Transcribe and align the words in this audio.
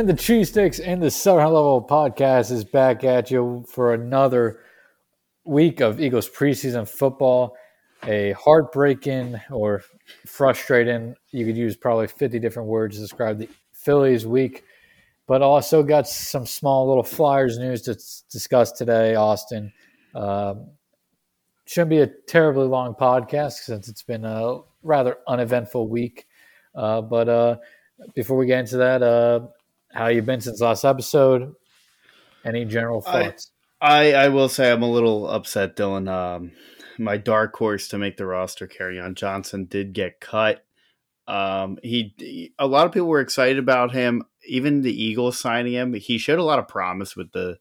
And 0.00 0.08
the 0.08 0.14
Cheesesteaks 0.14 0.80
and 0.82 1.02
the 1.02 1.10
Southern 1.10 1.52
Level 1.52 1.86
podcast 1.86 2.50
is 2.50 2.64
back 2.64 3.04
at 3.04 3.30
you 3.30 3.66
for 3.68 3.92
another 3.92 4.60
week 5.44 5.80
of 5.80 6.00
Eagles 6.00 6.26
preseason 6.26 6.88
football. 6.88 7.54
A 8.06 8.32
heartbreaking 8.32 9.38
or 9.50 9.82
frustrating, 10.24 11.16
you 11.32 11.44
could 11.44 11.54
use 11.58 11.76
probably 11.76 12.06
50 12.06 12.38
different 12.38 12.70
words 12.70 12.96
to 12.96 13.02
describe 13.02 13.40
the 13.40 13.50
Phillies 13.74 14.26
week, 14.26 14.64
but 15.26 15.42
also 15.42 15.82
got 15.82 16.08
some 16.08 16.46
small 16.46 16.88
little 16.88 17.02
Flyers 17.02 17.58
news 17.58 17.82
to 17.82 17.94
discuss 18.32 18.72
today, 18.72 19.16
Austin. 19.16 19.70
Um, 20.14 20.70
shouldn't 21.66 21.90
be 21.90 21.98
a 21.98 22.06
terribly 22.06 22.68
long 22.68 22.94
podcast 22.94 23.64
since 23.64 23.86
it's 23.86 24.02
been 24.02 24.24
a 24.24 24.60
rather 24.82 25.18
uneventful 25.28 25.88
week. 25.88 26.26
Uh, 26.74 27.02
but 27.02 27.28
uh, 27.28 27.56
before 28.14 28.38
we 28.38 28.46
get 28.46 28.60
into 28.60 28.78
that, 28.78 29.02
uh, 29.02 29.40
how 29.92 30.06
you 30.08 30.22
been 30.22 30.40
since 30.40 30.60
last 30.60 30.84
episode? 30.84 31.54
Any 32.44 32.64
general 32.64 33.00
thoughts? 33.00 33.50
I, 33.80 34.12
I, 34.12 34.24
I 34.24 34.28
will 34.28 34.48
say 34.48 34.70
I'm 34.70 34.82
a 34.82 34.90
little 34.90 35.28
upset, 35.28 35.76
Dylan. 35.76 36.08
Um, 36.08 36.52
my 36.98 37.16
dark 37.16 37.56
horse 37.56 37.88
to 37.88 37.98
make 37.98 38.16
the 38.16 38.26
roster, 38.26 38.68
Kerryon 38.68 39.14
Johnson, 39.14 39.66
did 39.66 39.92
get 39.92 40.20
cut. 40.20 40.64
Um, 41.26 41.78
he, 41.82 42.52
a 42.58 42.66
lot 42.66 42.86
of 42.86 42.92
people 42.92 43.08
were 43.08 43.20
excited 43.20 43.58
about 43.58 43.92
him. 43.92 44.24
Even 44.46 44.82
the 44.82 45.02
Eagles 45.02 45.38
signing 45.38 45.72
him, 45.72 45.94
he 45.94 46.18
showed 46.18 46.38
a 46.38 46.44
lot 46.44 46.58
of 46.58 46.68
promise 46.68 47.14
with 47.14 47.32
the 47.32 47.58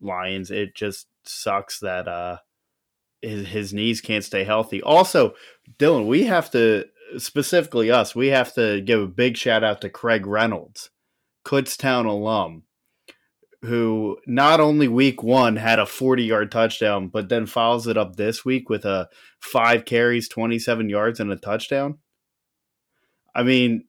Lions. 0.00 0.50
It 0.50 0.74
just 0.74 1.06
sucks 1.24 1.80
that 1.80 2.08
uh, 2.08 2.38
his 3.22 3.48
his 3.48 3.72
knees 3.72 4.00
can't 4.00 4.24
stay 4.24 4.44
healthy. 4.44 4.82
Also, 4.82 5.34
Dylan, 5.78 6.06
we 6.06 6.24
have 6.24 6.50
to 6.52 6.84
specifically 7.16 7.90
us, 7.90 8.14
we 8.14 8.28
have 8.28 8.52
to 8.54 8.80
give 8.80 9.00
a 9.00 9.06
big 9.06 9.36
shout 9.36 9.64
out 9.64 9.80
to 9.80 9.88
Craig 9.88 10.26
Reynolds 10.26 10.90
Kutztown 11.48 12.04
alum 12.04 12.64
who 13.62 14.18
not 14.26 14.60
only 14.60 14.86
week 14.86 15.22
one 15.22 15.56
had 15.56 15.78
a 15.78 15.86
40 15.86 16.22
yard 16.22 16.52
touchdown, 16.52 17.08
but 17.08 17.30
then 17.30 17.46
follows 17.46 17.86
it 17.86 17.96
up 17.96 18.16
this 18.16 18.44
week 18.44 18.68
with 18.68 18.84
a 18.84 19.08
five 19.40 19.86
carries, 19.86 20.28
27 20.28 20.90
yards, 20.90 21.20
and 21.20 21.32
a 21.32 21.36
touchdown. 21.36 21.98
I 23.34 23.42
mean, 23.42 23.84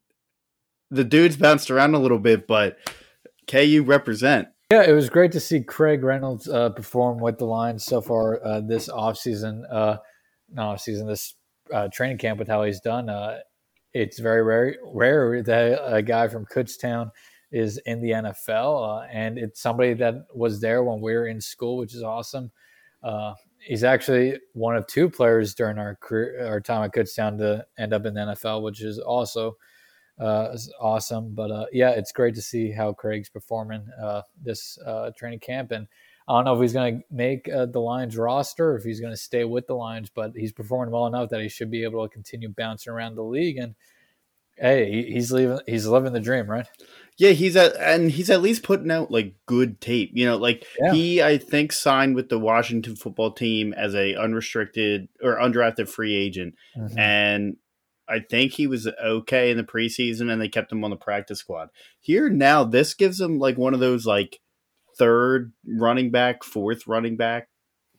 the 0.89 1.03
dude's 1.03 1.35
bounced 1.35 1.69
around 1.69 1.95
a 1.95 1.99
little 1.99 2.17
bit, 2.17 2.47
but 2.47 2.77
KU 3.47 3.83
represent. 3.85 4.47
Yeah, 4.71 4.83
it 4.83 4.93
was 4.93 5.09
great 5.09 5.33
to 5.33 5.39
see 5.39 5.61
Craig 5.61 6.03
Reynolds 6.03 6.47
uh, 6.47 6.69
perform 6.69 7.19
with 7.19 7.39
the 7.39 7.45
Lions 7.45 7.83
so 7.83 8.01
far 8.01 8.43
uh, 8.43 8.61
this 8.61 8.87
offseason. 8.87 9.63
Uh, 9.69 9.97
not 10.51 10.77
offseason, 10.77 11.07
this 11.07 11.35
uh, 11.73 11.89
training 11.91 12.19
camp 12.19 12.39
with 12.39 12.47
how 12.47 12.63
he's 12.63 12.79
done. 12.79 13.09
Uh, 13.09 13.39
it's 13.93 14.19
very 14.19 14.43
rare, 14.43 14.77
rare 14.93 15.43
that 15.43 15.81
a 15.83 16.01
guy 16.01 16.29
from 16.29 16.45
Kutztown– 16.45 17.11
is 17.51 17.77
in 17.85 18.01
the 18.01 18.11
NFL, 18.11 19.03
uh, 19.03 19.07
and 19.11 19.37
it's 19.37 19.61
somebody 19.61 19.93
that 19.95 20.27
was 20.33 20.61
there 20.61 20.83
when 20.83 21.01
we 21.01 21.13
were 21.13 21.27
in 21.27 21.41
school, 21.41 21.77
which 21.77 21.95
is 21.95 22.03
awesome. 22.03 22.51
Uh, 23.03 23.33
he's 23.59 23.83
actually 23.83 24.37
one 24.53 24.75
of 24.75 24.85
two 24.87 25.09
players 25.09 25.55
during 25.55 25.77
our 25.77 25.95
career, 25.95 26.45
our 26.45 26.59
time 26.59 26.83
at 26.83 26.93
Kutztown 26.93 27.37
to 27.39 27.65
end 27.77 27.93
up 27.93 28.05
in 28.05 28.13
the 28.13 28.21
NFL, 28.21 28.61
which 28.61 28.81
is 28.81 28.99
also 28.99 29.57
uh, 30.19 30.55
awesome. 30.79 31.33
But 31.33 31.51
uh, 31.51 31.65
yeah, 31.71 31.91
it's 31.91 32.11
great 32.11 32.35
to 32.35 32.41
see 32.41 32.71
how 32.71 32.93
Craig's 32.93 33.29
performing 33.29 33.87
uh, 34.01 34.21
this 34.41 34.77
uh, 34.85 35.11
training 35.17 35.39
camp, 35.39 35.71
and 35.71 35.87
I 36.27 36.33
don't 36.33 36.45
know 36.45 36.55
if 36.55 36.61
he's 36.61 36.73
going 36.73 36.99
to 36.99 37.05
make 37.09 37.45
the 37.45 37.79
Lions 37.79 38.15
roster, 38.15 38.75
if 38.75 38.83
he's 38.83 38.99
going 38.99 39.13
to 39.13 39.17
stay 39.17 39.45
with 39.45 39.65
the 39.65 39.73
Lions, 39.73 40.11
but 40.13 40.33
he's 40.35 40.51
performing 40.51 40.91
well 40.93 41.07
enough 41.07 41.29
that 41.29 41.41
he 41.41 41.49
should 41.49 41.71
be 41.71 41.83
able 41.83 42.07
to 42.07 42.13
continue 42.13 42.49
bouncing 42.49 42.93
around 42.93 43.15
the 43.15 43.23
league 43.23 43.57
and 43.57 43.73
hey, 44.59 45.05
he's 45.11 45.31
living 45.31 45.59
he's 45.65 45.87
living 45.87 46.13
the 46.13 46.19
dream, 46.19 46.49
right? 46.49 46.67
Yeah, 47.19 47.31
he's 47.31 47.57
at 47.57 47.75
and 47.75 48.09
he's 48.09 48.29
at 48.29 48.41
least 48.41 48.63
putting 48.63 48.89
out 48.89 49.11
like 49.11 49.35
good 49.45 49.81
tape. 49.81 50.11
You 50.13 50.25
know, 50.25 50.37
like 50.37 50.65
yeah. 50.79 50.93
he 50.93 51.21
I 51.21 51.37
think 51.37 51.73
signed 51.73 52.15
with 52.15 52.29
the 52.29 52.39
Washington 52.39 52.95
football 52.95 53.31
team 53.31 53.73
as 53.73 53.93
a 53.93 54.15
unrestricted 54.15 55.09
or 55.21 55.35
undrafted 55.35 55.89
free 55.89 56.15
agent, 56.15 56.55
mm-hmm. 56.77 56.97
and 56.97 57.57
I 58.07 58.19
think 58.21 58.53
he 58.53 58.67
was 58.67 58.87
okay 58.87 59.51
in 59.51 59.57
the 59.57 59.65
preseason, 59.65 60.31
and 60.31 60.41
they 60.41 60.47
kept 60.47 60.71
him 60.71 60.85
on 60.85 60.91
the 60.91 60.95
practice 60.95 61.39
squad. 61.39 61.67
Here 61.99 62.29
now, 62.29 62.63
this 62.63 62.93
gives 62.93 63.19
him 63.19 63.37
like 63.37 63.57
one 63.57 63.73
of 63.73 63.81
those 63.81 64.05
like 64.05 64.39
third 64.97 65.51
running 65.67 66.11
back, 66.11 66.45
fourth 66.45 66.87
running 66.87 67.17
back 67.17 67.49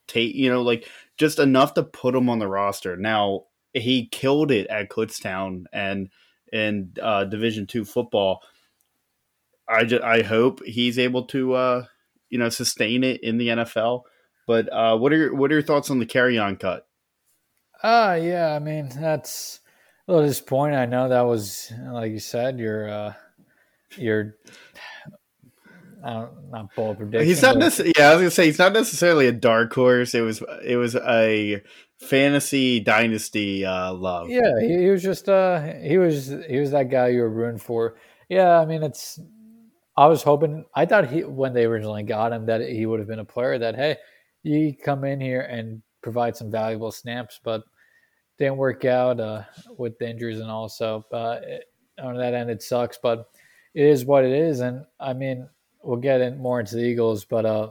tape. 0.09 0.35
You 0.35 0.49
know, 0.49 0.63
like 0.63 0.89
just 1.19 1.39
enough 1.39 1.75
to 1.75 1.83
put 1.83 2.15
him 2.15 2.31
on 2.31 2.39
the 2.39 2.49
roster. 2.49 2.97
Now 2.97 3.45
he 3.75 4.09
killed 4.09 4.51
it 4.51 4.67
at 4.69 4.89
Kutztown 4.89 5.65
and 5.75 6.09
in 6.51 6.95
uh, 7.03 7.25
Division 7.25 7.67
two 7.67 7.85
football 7.85 8.41
I 9.71 9.85
just, 9.85 10.03
I 10.03 10.23
hope 10.23 10.65
he's 10.65 10.99
able 10.99 11.25
to 11.27 11.55
uh, 11.55 11.85
you 12.29 12.39
know 12.39 12.49
sustain 12.49 13.05
it 13.05 13.23
in 13.23 13.39
the 13.39 13.49
NFL. 13.49 14.03
But 14.47 14.73
uh, 14.73 14.97
what 14.99 15.13
are 15.13 15.17
your, 15.17 15.35
what 15.35 15.51
are 15.51 15.55
your 15.55 15.63
thoughts 15.63 15.91
on 15.91 15.99
the 15.99 16.07
Kerryon 16.07 16.59
cut? 16.59 16.87
Uh 17.83 18.19
yeah, 18.21 18.55
I 18.55 18.59
mean 18.59 18.91
that's 18.95 19.61
a 20.07 20.13
little 20.13 20.27
disappointing. 20.27 20.77
I 20.77 20.87
know 20.87 21.09
that 21.09 21.23
was 21.23 21.73
like 21.93 22.13
you 22.13 22.19
said, 22.19 22.59
your 22.59 22.89
uh, 22.89 23.15
your 23.97 24.37
I 26.05 26.13
don't, 26.13 26.51
not 26.51 26.75
bold 26.75 26.99
prediction. 26.99 27.27
He's 27.27 27.43
not 27.43 27.57
necessarily. 27.57 27.93
Yeah, 27.97 28.09
I 28.09 28.15
was 28.15 28.21
gonna 28.21 28.31
say 28.31 28.47
he's 28.47 28.59
not 28.59 28.73
necessarily 28.73 29.27
a 29.29 29.33
dark 29.33 29.73
horse. 29.73 30.15
It 30.15 30.21
was 30.21 30.43
it 30.65 30.77
was 30.77 30.95
a 30.97 31.63
fantasy 31.99 32.81
dynasty 32.81 33.65
uh, 33.65 33.93
love. 33.93 34.29
Yeah, 34.29 34.61
he, 34.61 34.79
he 34.79 34.91
was 34.91 35.03
just 35.03 35.29
uh 35.29 35.61
he 35.83 35.97
was 35.99 36.35
he 36.49 36.59
was 36.59 36.73
that 36.73 36.91
guy 36.91 37.09
you 37.09 37.21
were 37.21 37.31
rooting 37.31 37.61
for. 37.61 37.97
Yeah, 38.29 38.59
I 38.59 38.67
mean 38.67 38.83
it's 38.83 39.19
I 40.01 40.07
was 40.07 40.23
hoping. 40.23 40.65
I 40.75 40.87
thought 40.87 41.11
he 41.11 41.25
when 41.25 41.53
they 41.53 41.67
originally 41.67 42.03
got 42.03 42.33
him 42.33 42.47
that 42.47 42.63
he 42.63 42.87
would 42.87 43.01
have 43.01 43.09
been 43.09 43.19
a 43.19 43.25
player 43.25 43.59
that 43.59 43.77
hey, 43.77 43.99
you 44.43 44.75
come 44.75 45.05
in 45.05 45.21
here 45.21 45.43
and 45.43 45.83
provide 46.01 46.35
some 46.35 46.51
valuable 46.51 46.91
snaps, 46.91 47.39
but 47.45 47.65
didn't 48.39 48.57
work 48.57 48.87
out 48.87 49.21
uh, 49.21 49.43
with 49.77 49.99
the 49.99 50.09
injuries 50.09 50.41
and 50.41 50.51
also 50.51 51.05
uh, 51.13 51.37
on 52.03 52.17
that 52.17 52.33
end 52.33 52.49
it 52.49 52.63
sucks, 52.63 52.99
but 53.03 53.29
it 53.75 53.85
is 53.85 54.07
what 54.07 54.25
it 54.25 54.33
is. 54.33 54.61
And 54.61 54.87
I 54.99 55.13
mean, 55.13 55.47
we'll 55.83 55.99
get 55.99 56.23
in 56.23 56.39
more 56.39 56.61
into 56.61 56.77
the 56.77 56.83
Eagles, 56.83 57.27
but 57.27 57.45
uh, 57.45 57.69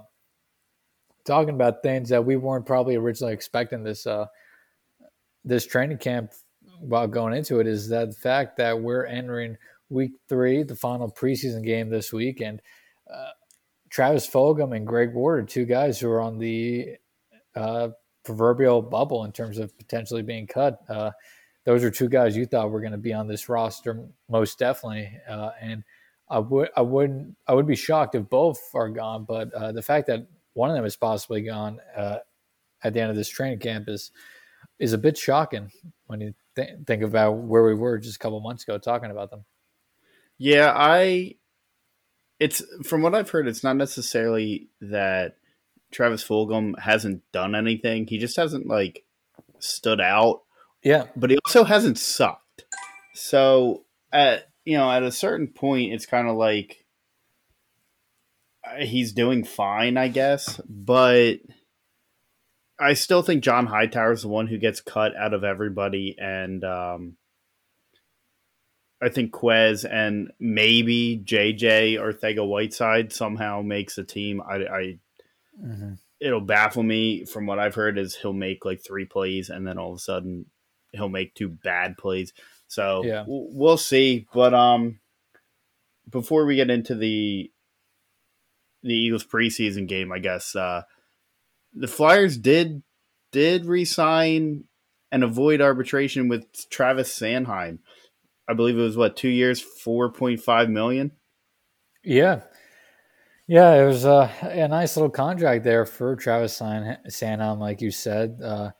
talking 1.26 1.56
about 1.56 1.82
things 1.82 2.10
that 2.10 2.24
we 2.24 2.36
weren't 2.36 2.68
probably 2.68 2.96
originally 2.96 3.34
expecting 3.34 3.82
this 3.82 4.06
uh, 4.06 4.28
this 5.44 5.66
training 5.66 5.98
camp 5.98 6.34
while 6.80 7.08
going 7.08 7.34
into 7.34 7.60
it 7.60 7.66
is 7.66 7.90
that 7.90 8.10
the 8.10 8.16
fact 8.16 8.56
that 8.58 8.80
we're 8.80 9.08
entering 9.08 9.58
week 9.90 10.12
three, 10.28 10.64
the 10.64 10.76
final 10.76 11.12
preseason 11.12 11.64
game 11.64 11.90
this 11.90 12.14
week. 12.14 12.42
And 12.42 12.62
uh, 13.12 13.32
Travis 13.90 14.28
Fulgham 14.28 14.76
and 14.76 14.86
Greg 14.86 15.14
Ward 15.14 15.44
are 15.44 15.48
two 15.48 15.66
guys 15.66 16.00
who 16.00 16.10
are 16.10 16.22
on 16.22 16.38
the 16.38 16.96
uh, 17.56 17.90
proverbial 18.24 18.82
bubble 18.82 19.26
in 19.26 19.32
terms 19.32 19.58
of 19.58 19.76
potentially 19.78 20.22
being 20.22 20.48
cut. 20.48 20.80
Uh, 20.88 21.12
those 21.66 21.84
are 21.84 21.92
two 21.92 22.10
guys 22.10 22.38
you 22.38 22.46
thought 22.46 22.72
were 22.72 22.82
going 22.82 22.92
to 22.92 22.98
be 22.98 23.14
on 23.14 23.28
this 23.28 23.50
roster, 23.50 24.08
most 24.30 24.60
definitely. 24.60 25.12
Uh, 25.28 25.52
and 25.62 25.84
I 26.30 26.40
would, 26.40 26.70
I 26.76 26.82
wouldn't, 26.82 27.36
I 27.48 27.54
would 27.54 27.68
be 27.68 27.76
shocked 27.76 28.16
if 28.16 28.30
both 28.30 28.60
are 28.74 28.90
gone. 28.90 29.26
But 29.26 29.54
uh, 29.54 29.72
the 29.72 29.82
fact 29.82 30.08
that 30.08 30.28
one 30.54 30.70
of 30.70 30.76
them 30.76 30.86
is 30.86 30.96
possibly 30.96 31.42
gone 31.42 31.80
uh, 31.96 32.20
at 32.84 32.94
the 32.94 33.02
end 33.02 33.10
of 33.10 33.16
this 33.16 33.30
training 33.30 33.60
camp 33.60 33.90
is 33.90 34.12
is 34.78 34.94
a 34.94 34.98
bit 34.98 35.18
shocking 35.18 35.72
when 36.08 36.22
you 36.22 36.34
th- 36.56 36.70
think 36.88 37.04
about 37.04 37.34
where 37.34 37.64
we 37.66 37.74
were 37.74 37.98
just 37.98 38.16
a 38.16 38.20
couple 38.20 38.40
months 38.40 38.64
ago 38.64 38.78
talking 38.78 39.12
about 39.12 39.30
them. 39.30 39.44
Yeah, 40.40 40.74
I. 40.76 41.36
It's 42.40 42.64
from 42.84 43.02
what 43.02 43.14
I've 43.14 43.30
heard. 43.30 43.48
It's 43.48 43.64
not 43.64 43.76
necessarily 43.76 44.70
that 44.80 45.36
Travis 45.92 46.24
Fulgham 46.24 46.80
hasn't 46.80 47.22
done 47.34 47.54
anything. 47.54 48.08
He 48.08 48.18
just 48.18 48.38
hasn't 48.38 48.66
like 48.66 49.04
stood 49.60 50.00
out. 50.00 50.44
Yeah, 50.82 51.08
but 51.16 51.30
he 51.30 51.38
also 51.46 51.66
hasn't 51.66 52.00
sucked. 52.00 52.64
So 53.14 53.84
at 54.14 54.50
you 54.64 54.78
know 54.78 54.90
at 54.90 55.04
a 55.04 55.12
certain 55.12 55.48
point, 55.48 55.94
it's 55.94 56.06
kind 56.06 56.30
of 56.30 56.38
like 56.38 56.86
uh, 58.66 58.86
he's 58.86 59.12
doing 59.12 59.44
fine, 59.44 59.98
I 59.98 60.08
guess. 60.08 60.62
But 60.68 61.40
I 62.80 62.94
still 62.94 63.22
think 63.22 63.44
John 63.44 63.66
Hightower 63.66 64.14
is 64.14 64.22
the 64.22 64.30
one 64.30 64.48
who 64.48 64.58
gets 64.58 64.80
cut 64.80 65.16
out 65.18 65.34
of 65.34 65.44
everybody, 65.44 66.16
and 66.18 66.64
um, 66.64 67.18
I 69.02 69.10
think 69.10 69.32
Quez 69.32 69.86
and 69.90 70.32
maybe 70.40 71.22
JJ 71.24 71.94
Arcega 72.00 72.46
Whiteside 72.46 73.14
somehow 73.14 73.62
makes 73.62 73.98
a 73.98 74.04
team. 74.04 74.42
I, 74.42 74.56
I 74.56 75.00
mm-hmm. 75.62 75.94
it'll 76.20 76.42
baffle 76.42 76.84
me 76.84 77.26
from 77.26 77.46
what 77.46 77.60
I've 77.60 77.76
heard 77.76 77.98
is 77.98 78.16
he'll 78.16 78.34
make 78.34 78.66
like 78.66 78.84
three 78.84 79.06
plays 79.06 79.50
and 79.50 79.66
then 79.66 79.78
all 79.78 79.92
of 79.92 79.98
a 79.98 80.02
sudden 80.02 80.48
he'll 80.92 81.10
make 81.10 81.34
two 81.34 81.48
bad 81.50 81.98
plays. 81.98 82.34
So 82.68 83.04
yeah. 83.04 83.24
we'll 83.28 83.78
see. 83.78 84.28
But 84.34 84.54
um, 84.54 85.00
before 86.10 86.46
we 86.46 86.56
get 86.56 86.70
into 86.70 86.96
the 86.96 87.52
the 88.82 88.94
Eagles 88.94 89.26
preseason 89.26 89.88
game, 89.88 90.12
I 90.12 90.20
guess 90.20 90.56
uh, 90.56 90.84
the 91.74 91.88
Flyers 91.88 92.38
did 92.38 92.84
did 93.32 93.66
resign 93.66 94.66
and 95.12 95.24
avoid 95.24 95.62
arbitration 95.62 96.28
with 96.28 96.70
Travis 96.70 97.18
Sanheim. 97.18 97.80
I 98.50 98.54
believe 98.54 98.78
it 98.78 98.82
was 98.82 98.98
what 98.98 99.16
two 99.16 99.30
years, 99.30 99.62
four 99.62 100.12
point 100.12 100.42
five 100.42 100.70
million. 100.70 101.12
Yeah. 102.04 102.42
Yeah, 103.48 103.82
it 103.82 103.86
was 103.86 104.06
uh, 104.06 104.32
a 104.42 104.68
nice 104.68 104.96
little 104.96 105.10
contract 105.10 105.64
there 105.64 105.86
for 105.86 106.16
Travis 106.16 106.60
Sanheim, 106.60 107.60
like 107.60 107.82
you 107.82 107.90
said. 107.90 108.40
Uh, 108.44 108.72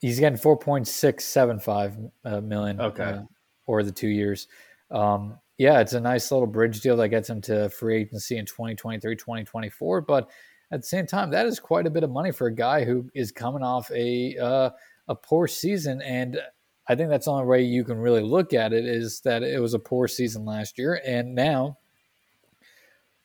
he's 0.00 0.18
getting 0.18 0.38
four 0.38 0.56
point 0.56 0.88
six 0.88 1.24
seven 1.24 1.60
five 1.60 1.96
uh, 2.24 2.40
million. 2.40 2.80
Okay. 2.80 3.02
Uh, 3.02 3.22
over 3.70 3.82
the 3.82 3.92
two 3.92 4.08
years. 4.08 4.48
Um, 4.90 5.38
yeah, 5.58 5.80
it's 5.80 5.92
a 5.92 6.00
nice 6.00 6.30
little 6.32 6.46
bridge 6.46 6.80
deal 6.80 6.96
that 6.96 7.08
gets 7.08 7.28
him 7.28 7.40
to 7.42 7.68
free 7.68 8.02
agency 8.02 8.36
in 8.36 8.46
2023, 8.46 9.14
2024. 9.14 10.00
But 10.00 10.30
at 10.72 10.80
the 10.80 10.86
same 10.86 11.06
time, 11.06 11.30
that 11.30 11.46
is 11.46 11.60
quite 11.60 11.86
a 11.86 11.90
bit 11.90 12.02
of 12.02 12.10
money 12.10 12.32
for 12.32 12.46
a 12.46 12.54
guy 12.54 12.84
who 12.84 13.08
is 13.14 13.30
coming 13.30 13.62
off 13.62 13.90
a 13.92 14.36
uh, 14.38 14.70
a 15.08 15.14
poor 15.14 15.46
season. 15.46 16.00
And 16.02 16.40
I 16.88 16.94
think 16.94 17.10
that's 17.10 17.26
the 17.26 17.32
only 17.32 17.46
way 17.46 17.62
you 17.62 17.84
can 17.84 17.98
really 17.98 18.22
look 18.22 18.52
at 18.52 18.72
it 18.72 18.84
is 18.84 19.20
that 19.20 19.42
it 19.42 19.60
was 19.60 19.74
a 19.74 19.78
poor 19.78 20.08
season 20.08 20.44
last 20.44 20.78
year, 20.78 21.00
and 21.06 21.34
now 21.34 21.78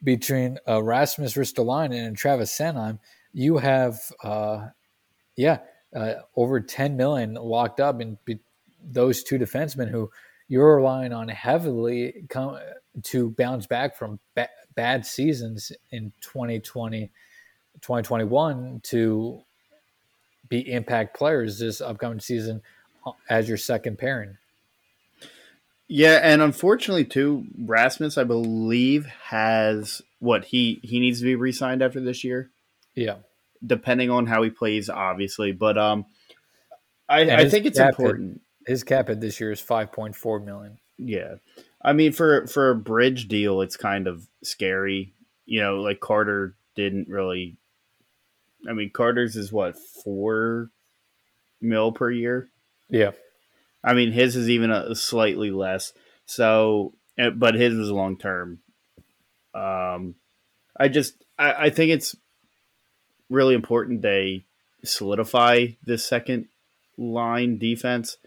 between 0.04 0.58
uh, 0.68 0.82
Rasmus 0.84 1.34
Ristolainen 1.34 2.06
and 2.06 2.16
Travis 2.16 2.56
Sanheim, 2.56 3.00
you 3.34 3.58
have, 3.58 4.00
uh, 4.24 4.68
yeah, 5.36 5.60
uh, 5.96 6.14
over 6.36 6.60
10 6.60 6.96
million 6.96 7.34
locked 7.34 7.80
up 7.80 8.00
in 8.02 8.18
be- 8.26 8.40
those 8.82 9.24
two 9.24 9.40
defensemen 9.40 9.90
who 9.90 10.10
you're 10.48 10.76
relying 10.78 11.12
on 11.12 11.28
heavily 11.28 12.24
to 13.04 13.30
bounce 13.32 13.66
back 13.66 13.96
from 13.96 14.20
ba- 14.36 14.50
bad 14.76 15.06
seasons 15.06 15.72
in 15.92 16.14
2020, 16.22 17.10
2021 17.82 18.80
to 18.84 19.42
be 20.48 20.72
impact 20.72 21.18
players 21.18 21.58
this 21.58 21.82
upcoming 21.82 22.20
season 22.20 22.62
as 23.30 23.48
your 23.48 23.58
second 23.58 23.98
pairing. 23.98 24.38
Yeah, 25.88 26.20
and 26.24 26.42
unfortunately 26.42 27.06
too, 27.06 27.46
Rasmus, 27.60 28.18
I 28.18 28.24
believe, 28.24 29.06
has 29.06 30.02
what 30.20 30.46
he 30.46 30.80
he 30.82 31.00
needs 31.00 31.20
to 31.20 31.26
be 31.26 31.36
re-signed 31.36 31.84
after 31.84 32.00
this 32.00 32.24
year. 32.24 32.50
Yeah, 32.96 33.18
depending 33.66 34.10
on 34.10 34.26
how 34.26 34.42
he 34.42 34.50
plays, 34.50 34.90
obviously. 34.90 35.52
But 35.52 35.78
um, 35.78 36.06
I, 37.08 37.22
I 37.30 37.50
think 37.50 37.66
it's 37.66 37.80
important. 37.80 38.42
His 38.66 38.84
cap 38.84 39.10
hit 39.10 39.22
this 39.22 39.40
year 39.40 39.52
is 39.52 39.62
five 39.62 39.92
point 39.92 40.16
four 40.16 40.40
million. 40.40 40.80
Yeah, 40.98 41.36
I 41.84 41.94
mean 41.94 42.14
for 42.14 42.48
for 42.48 42.72
a 42.72 42.76
bridge 42.76 43.28
deal, 43.28 43.62
it's 43.62 43.78
kind 43.78 44.08
of 44.08 44.28
scary. 44.44 45.14
You 45.46 45.62
know, 45.62 45.82
like 45.82 46.00
Carter 46.00 46.56
didn't 46.76 47.10
really. 47.10 47.58
I 48.68 48.74
mean, 48.74 48.90
Carter's 48.90 49.36
is 49.36 49.52
what 49.52 49.78
four 49.78 50.72
mil 51.62 51.92
per 51.92 52.10
year. 52.10 52.50
Yeah, 52.90 53.12
I 53.84 53.94
mean, 53.94 54.12
his 54.12 54.36
is 54.36 54.50
even 54.50 54.72
a 54.72 54.96
slightly 54.96 55.52
less. 55.52 55.94
So, 56.26 56.94
eh, 57.18 57.30
but 57.30 57.56
his 57.56 57.76
was 57.76 57.90
long 57.92 58.18
term. 58.18 58.60
Um, 59.54 60.16
I 60.78 60.88
just 60.88 61.24
I, 61.38 61.66
I 61.66 61.70
think 61.70 61.92
it's 61.92 62.16
really 63.30 63.56
important 63.56 64.02
they 64.02 64.46
solidify 64.84 65.68
this 65.84 66.06
second 66.06 66.48
line 66.98 67.58
defense. 67.58 68.18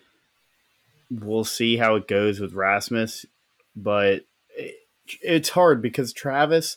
We'll 1.11 1.45
see 1.45 1.77
how 1.77 1.95
it 1.95 2.09
goes 2.09 2.41
with 2.41 2.53
Rasmus, 2.53 3.27
but 3.75 4.23
it, 4.57 4.75
it's 5.23 5.51
hard 5.51 5.81
because 5.81 6.13
Travis 6.13 6.77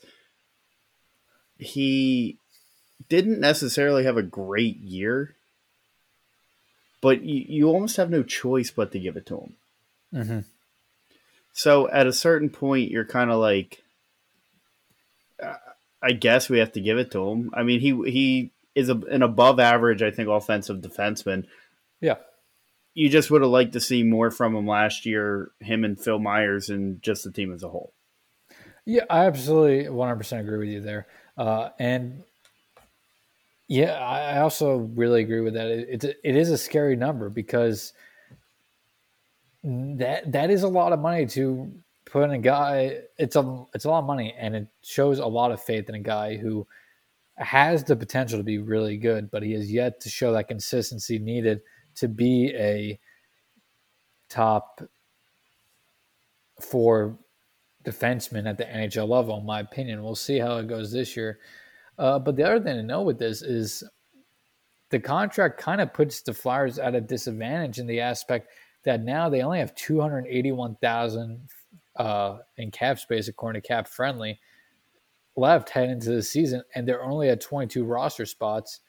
he 1.62 2.40
didn't 3.08 3.40
necessarily 3.40 4.04
have 4.04 4.18
a 4.18 4.24
great 4.24 4.78
year 4.78 5.36
but 7.02 7.24
you, 7.24 7.46
you 7.48 7.68
almost 7.68 7.98
have 7.98 8.10
no 8.10 8.24
choice 8.24 8.72
but 8.72 8.92
to 8.92 9.00
give 9.00 9.18
it 9.18 9.26
to 9.28 9.38
him. 9.38 9.54
Mm-hmm. 10.14 10.40
So 11.54 11.90
at 11.90 12.08
a 12.08 12.14
certain 12.14 12.50
point, 12.50 12.92
you're 12.92 13.06
kind 13.06 13.32
of 13.32 13.40
like, 13.40 13.84
uh, 15.42 15.56
I 16.02 16.14
guess 16.14 16.50
we 16.50 16.60
have 16.60 16.72
to 16.74 16.82
give 16.82 16.98
it 16.98 17.12
to 17.12 17.28
him. 17.30 17.52
I 17.54 17.64
mean, 17.64 17.80
he 17.80 17.90
he 18.10 18.52
is 18.74 18.90
a, 18.90 18.96
an 18.96 19.22
above 19.22 19.60
average, 19.60 20.02
I 20.02 20.12
think, 20.12 20.30
offensive 20.30 20.78
defenseman. 20.78 21.46
Yeah. 22.00 22.16
You 22.94 23.10
just 23.10 23.32
would 23.32 23.42
have 23.42 23.52
liked 23.52 23.74
to 23.74 23.80
see 23.80 24.04
more 24.04 24.32
from 24.32 24.56
him 24.56 24.68
last 24.68 25.06
year, 25.06 25.52
him 25.60 25.84
and 25.84 26.00
Phil 26.00 26.20
Myers, 26.20 26.70
and 26.70 27.02
just 27.02 27.24
the 27.24 27.32
team 27.32 27.54
as 27.54 27.64
a 27.64 27.70
whole. 27.70 27.94
Yeah, 28.86 29.04
I 29.10 29.26
absolutely 29.26 29.86
100% 29.86 30.40
agree 30.40 30.58
with 30.58 30.70
you 30.70 30.82
there. 30.82 31.08
Uh, 31.38 31.70
and 31.80 32.24
yeah, 33.72 33.94
I 33.94 34.40
also 34.40 34.80
really 34.96 35.22
agree 35.22 35.40
with 35.40 35.54
that. 35.54 35.68
It, 35.68 36.04
it, 36.04 36.18
it 36.26 36.36
is 36.36 36.52
a 36.52 36.58
scary 36.58 36.98
number 36.98 37.30
because 37.30 37.94
that 39.64 40.30
that 40.30 40.50
is 40.50 40.64
a 40.64 40.68
lot 40.68 40.92
of 40.92 41.00
money 41.00 41.26
to 41.28 41.72
put 42.04 42.24
in 42.24 42.32
a 42.32 42.38
guy. 42.38 42.98
It's 43.18 43.38
a 43.38 43.64
it's 43.74 43.86
a 43.86 43.90
lot 43.90 44.00
of 44.00 44.08
money, 44.08 44.36
and 44.38 44.58
it 44.58 44.68
shows 44.82 45.20
a 45.20 45.26
lot 45.26 45.52
of 45.54 45.64
faith 45.64 45.88
in 45.88 45.96
a 45.96 46.02
guy 46.02 46.36
who 46.36 46.68
has 47.38 47.86
the 47.86 47.96
potential 47.96 48.38
to 48.38 48.44
be 48.44 48.58
really 48.58 48.98
good, 48.98 49.32
but 49.32 49.42
he 49.42 49.54
has 49.54 49.72
yet 49.72 50.02
to 50.02 50.10
show 50.10 50.34
that 50.34 50.50
consistency 50.50 51.18
needed 51.18 51.62
to 51.96 52.10
be 52.10 52.54
a 52.58 53.00
top 54.28 54.82
four 56.60 57.18
defenseman 57.86 58.50
at 58.50 58.58
the 58.58 58.66
NHL 58.66 59.08
level. 59.08 59.40
In 59.40 59.46
my 59.46 59.62
opinion, 59.62 60.04
we'll 60.04 60.16
see 60.16 60.40
how 60.40 60.58
it 60.58 60.68
goes 60.68 60.92
this 60.92 61.16
year. 61.16 61.40
Uh, 61.98 62.20
but 62.20 62.36
the 62.36 62.44
other 62.44 62.60
thing 62.60 62.78
to 62.78 62.84
know 62.84 63.02
with 63.02 63.20
this 63.20 63.42
is 63.42 63.84
the 64.90 65.00
contract 65.00 65.60
kind 65.60 65.82
of 65.82 65.94
puts 65.94 66.22
the 66.22 66.34
Flyers 66.34 66.78
at 66.78 66.96
a 66.96 67.02
disadvantage 67.02 67.80
in 67.80 67.88
the 67.88 68.00
aspect 68.00 68.50
that 68.84 69.02
now 69.02 69.30
they 69.30 69.42
only 69.42 69.60
have 69.60 69.76
281,000 69.76 71.48
uh, 71.96 72.38
in 72.58 72.72
cap 72.72 73.00
space, 73.00 73.28
according 73.28 73.62
to 73.62 73.68
Cap 73.68 73.88
Friendly, 73.88 74.40
left 75.36 75.70
heading 75.70 75.92
into 75.92 76.12
the 76.12 76.24
season, 76.24 76.64
and 76.76 76.88
they're 76.88 77.04
only 77.04 77.30
at 77.30 77.42
22 77.42 77.84
roster 77.84 78.26
spots 78.26 78.82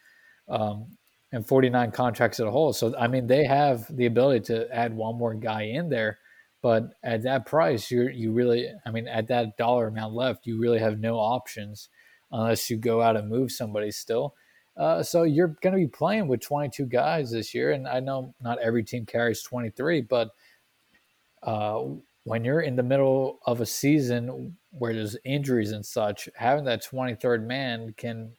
um, 0.48 0.96
and 1.30 1.46
49 1.46 1.90
contracts 1.92 2.40
at 2.40 2.46
a 2.46 2.50
whole. 2.50 2.72
So, 2.72 2.94
I 2.98 3.06
mean, 3.06 3.26
they 3.26 3.44
have 3.44 3.94
the 3.94 4.06
ability 4.06 4.40
to 4.46 4.68
add 4.74 4.94
one 4.94 5.16
more 5.16 5.34
guy 5.34 5.62
in 5.62 5.88
there. 5.88 6.18
But 6.62 6.94
at 7.02 7.24
that 7.24 7.44
price, 7.44 7.90
you 7.90 8.08
you 8.08 8.30
really, 8.30 8.70
I 8.86 8.92
mean, 8.92 9.08
at 9.08 9.26
that 9.28 9.56
dollar 9.56 9.88
amount 9.88 10.14
left, 10.14 10.46
you 10.46 10.60
really 10.60 10.78
have 10.78 11.00
no 11.00 11.16
options 11.16 11.88
unless 12.32 12.70
you 12.70 12.76
go 12.76 13.02
out 13.02 13.16
and 13.16 13.28
move 13.28 13.52
somebody 13.52 13.90
still. 13.90 14.34
Uh, 14.76 15.02
so 15.02 15.22
you're 15.22 15.54
going 15.60 15.74
to 15.74 15.78
be 15.78 15.86
playing 15.86 16.28
with 16.28 16.40
22 16.40 16.86
guys 16.86 17.30
this 17.30 17.54
year, 17.54 17.72
and 17.72 17.86
I 17.86 18.00
know 18.00 18.34
not 18.40 18.58
every 18.58 18.82
team 18.82 19.04
carries 19.04 19.42
23, 19.42 20.00
but 20.02 20.30
uh, 21.42 21.82
when 22.24 22.44
you're 22.44 22.60
in 22.62 22.76
the 22.76 22.82
middle 22.82 23.40
of 23.46 23.60
a 23.60 23.66
season 23.66 24.56
where 24.70 24.94
there's 24.94 25.16
injuries 25.24 25.72
and 25.72 25.84
such, 25.84 26.28
having 26.36 26.64
that 26.64 26.82
23rd 26.82 27.46
man 27.46 27.94
can 27.96 28.32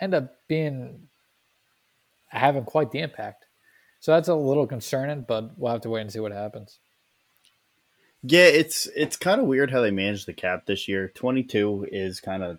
end 0.00 0.14
up 0.14 0.34
being 0.48 1.08
having 2.28 2.64
quite 2.64 2.90
the 2.90 3.00
impact. 3.00 3.46
So 4.00 4.12
that's 4.12 4.28
a 4.28 4.34
little 4.34 4.66
concerning, 4.66 5.24
but 5.28 5.58
we'll 5.58 5.72
have 5.72 5.82
to 5.82 5.90
wait 5.90 6.00
and 6.00 6.12
see 6.12 6.20
what 6.20 6.32
happens. 6.32 6.78
Yeah, 8.22 8.44
it's 8.44 8.86
it's 8.96 9.16
kind 9.16 9.40
of 9.40 9.46
weird 9.46 9.70
how 9.70 9.80
they 9.80 9.90
manage 9.90 10.26
the 10.26 10.32
cap 10.32 10.66
this 10.66 10.88
year. 10.88 11.08
22 11.14 11.88
is 11.90 12.20
kind 12.20 12.42
of 12.42 12.58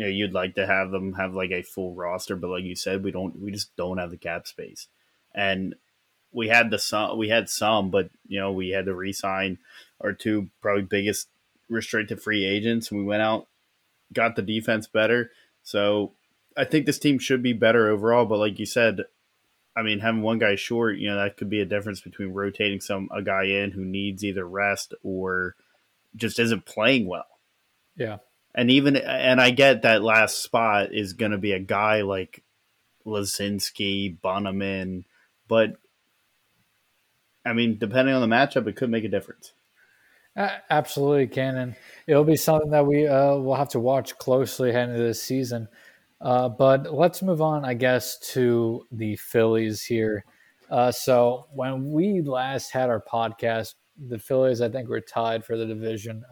you 0.00 0.06
know 0.06 0.12
you'd 0.12 0.32
like 0.32 0.54
to 0.54 0.66
have 0.66 0.90
them 0.90 1.12
have 1.12 1.34
like 1.34 1.50
a 1.50 1.60
full 1.60 1.94
roster, 1.94 2.34
but 2.34 2.48
like 2.48 2.64
you 2.64 2.74
said, 2.74 3.04
we 3.04 3.10
don't. 3.10 3.38
We 3.38 3.50
just 3.50 3.76
don't 3.76 3.98
have 3.98 4.10
the 4.10 4.16
cap 4.16 4.46
space, 4.46 4.88
and 5.34 5.74
we 6.32 6.48
had 6.48 6.70
the 6.70 6.78
some. 6.78 7.18
We 7.18 7.28
had 7.28 7.50
some, 7.50 7.90
but 7.90 8.08
you 8.26 8.40
know 8.40 8.50
we 8.50 8.70
had 8.70 8.86
to 8.86 8.94
re-sign 8.94 9.58
our 10.00 10.14
two 10.14 10.48
probably 10.62 10.84
biggest 10.84 11.28
restricted 11.68 12.22
free 12.22 12.46
agents, 12.46 12.90
and 12.90 12.98
we 12.98 13.04
went 13.04 13.20
out, 13.20 13.48
got 14.10 14.36
the 14.36 14.42
defense 14.42 14.86
better. 14.86 15.32
So 15.64 16.14
I 16.56 16.64
think 16.64 16.86
this 16.86 16.98
team 16.98 17.18
should 17.18 17.42
be 17.42 17.52
better 17.52 17.90
overall. 17.90 18.24
But 18.24 18.38
like 18.38 18.58
you 18.58 18.64
said, 18.64 19.00
I 19.76 19.82
mean, 19.82 19.98
having 19.98 20.22
one 20.22 20.38
guy 20.38 20.54
short, 20.54 20.96
you 20.96 21.10
know, 21.10 21.16
that 21.16 21.36
could 21.36 21.50
be 21.50 21.60
a 21.60 21.66
difference 21.66 22.00
between 22.00 22.32
rotating 22.32 22.80
some 22.80 23.10
a 23.14 23.20
guy 23.20 23.44
in 23.44 23.72
who 23.72 23.84
needs 23.84 24.24
either 24.24 24.48
rest 24.48 24.94
or 25.02 25.56
just 26.16 26.38
isn't 26.38 26.64
playing 26.64 27.06
well. 27.06 27.26
Yeah 27.96 28.16
and 28.54 28.70
even 28.70 28.96
and 28.96 29.40
I 29.40 29.50
get 29.50 29.82
that 29.82 30.02
last 30.02 30.42
spot 30.42 30.92
is 30.92 31.12
going 31.12 31.32
to 31.32 31.38
be 31.38 31.52
a 31.52 31.60
guy 31.60 32.02
like 32.02 32.42
Laczynski, 33.06 34.18
Bunnaman, 34.20 35.04
but 35.48 35.76
I 37.44 37.52
mean, 37.52 37.78
depending 37.78 38.14
on 38.14 38.20
the 38.20 38.34
matchup, 38.34 38.66
it 38.66 38.76
could 38.76 38.90
make 38.90 39.04
a 39.04 39.08
difference. 39.08 39.52
Uh, 40.36 40.50
absolutely 40.68 41.26
can, 41.26 41.56
and 41.56 41.76
it'll 42.06 42.24
be 42.24 42.36
something 42.36 42.70
that 42.70 42.86
we 42.86 43.06
uh, 43.06 43.34
will 43.36 43.56
have 43.56 43.68
to 43.70 43.80
watch 43.80 44.16
closely 44.18 44.72
heading 44.72 44.94
into 44.94 45.02
this 45.04 45.22
season. 45.22 45.68
Uh, 46.20 46.48
but 46.48 46.92
let's 46.92 47.22
move 47.22 47.40
on, 47.40 47.64
I 47.64 47.74
guess, 47.74 48.18
to 48.32 48.86
the 48.92 49.16
Phillies 49.16 49.82
here. 49.82 50.24
Uh, 50.70 50.92
so 50.92 51.46
when 51.52 51.90
we 51.90 52.20
last 52.20 52.70
had 52.70 52.90
our 52.90 53.02
podcast, 53.02 53.74
the 53.98 54.18
Phillies, 54.18 54.60
I 54.60 54.68
think, 54.68 54.88
were 54.88 55.00
tied 55.00 55.44
for 55.44 55.56
the 55.56 55.66
division. 55.66 56.22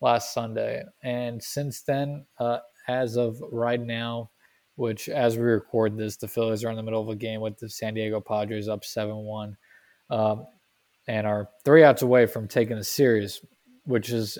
Last 0.00 0.34
Sunday. 0.34 0.84
And 1.02 1.42
since 1.42 1.82
then, 1.82 2.26
uh, 2.38 2.58
as 2.88 3.16
of 3.16 3.40
right 3.50 3.80
now, 3.80 4.30
which 4.76 5.08
as 5.08 5.36
we 5.36 5.42
record 5.42 5.96
this, 5.96 6.16
the 6.16 6.28
Phillies 6.28 6.64
are 6.64 6.70
in 6.70 6.76
the 6.76 6.82
middle 6.82 7.00
of 7.00 7.08
a 7.08 7.16
game 7.16 7.40
with 7.40 7.58
the 7.58 7.68
San 7.68 7.94
Diego 7.94 8.20
Padres 8.20 8.68
up 8.68 8.84
7 8.84 9.14
1 9.14 9.56
um, 10.10 10.46
and 11.08 11.26
are 11.26 11.48
three 11.64 11.82
outs 11.82 12.02
away 12.02 12.26
from 12.26 12.46
taking 12.46 12.76
the 12.76 12.84
series, 12.84 13.40
which 13.84 14.10
is 14.10 14.38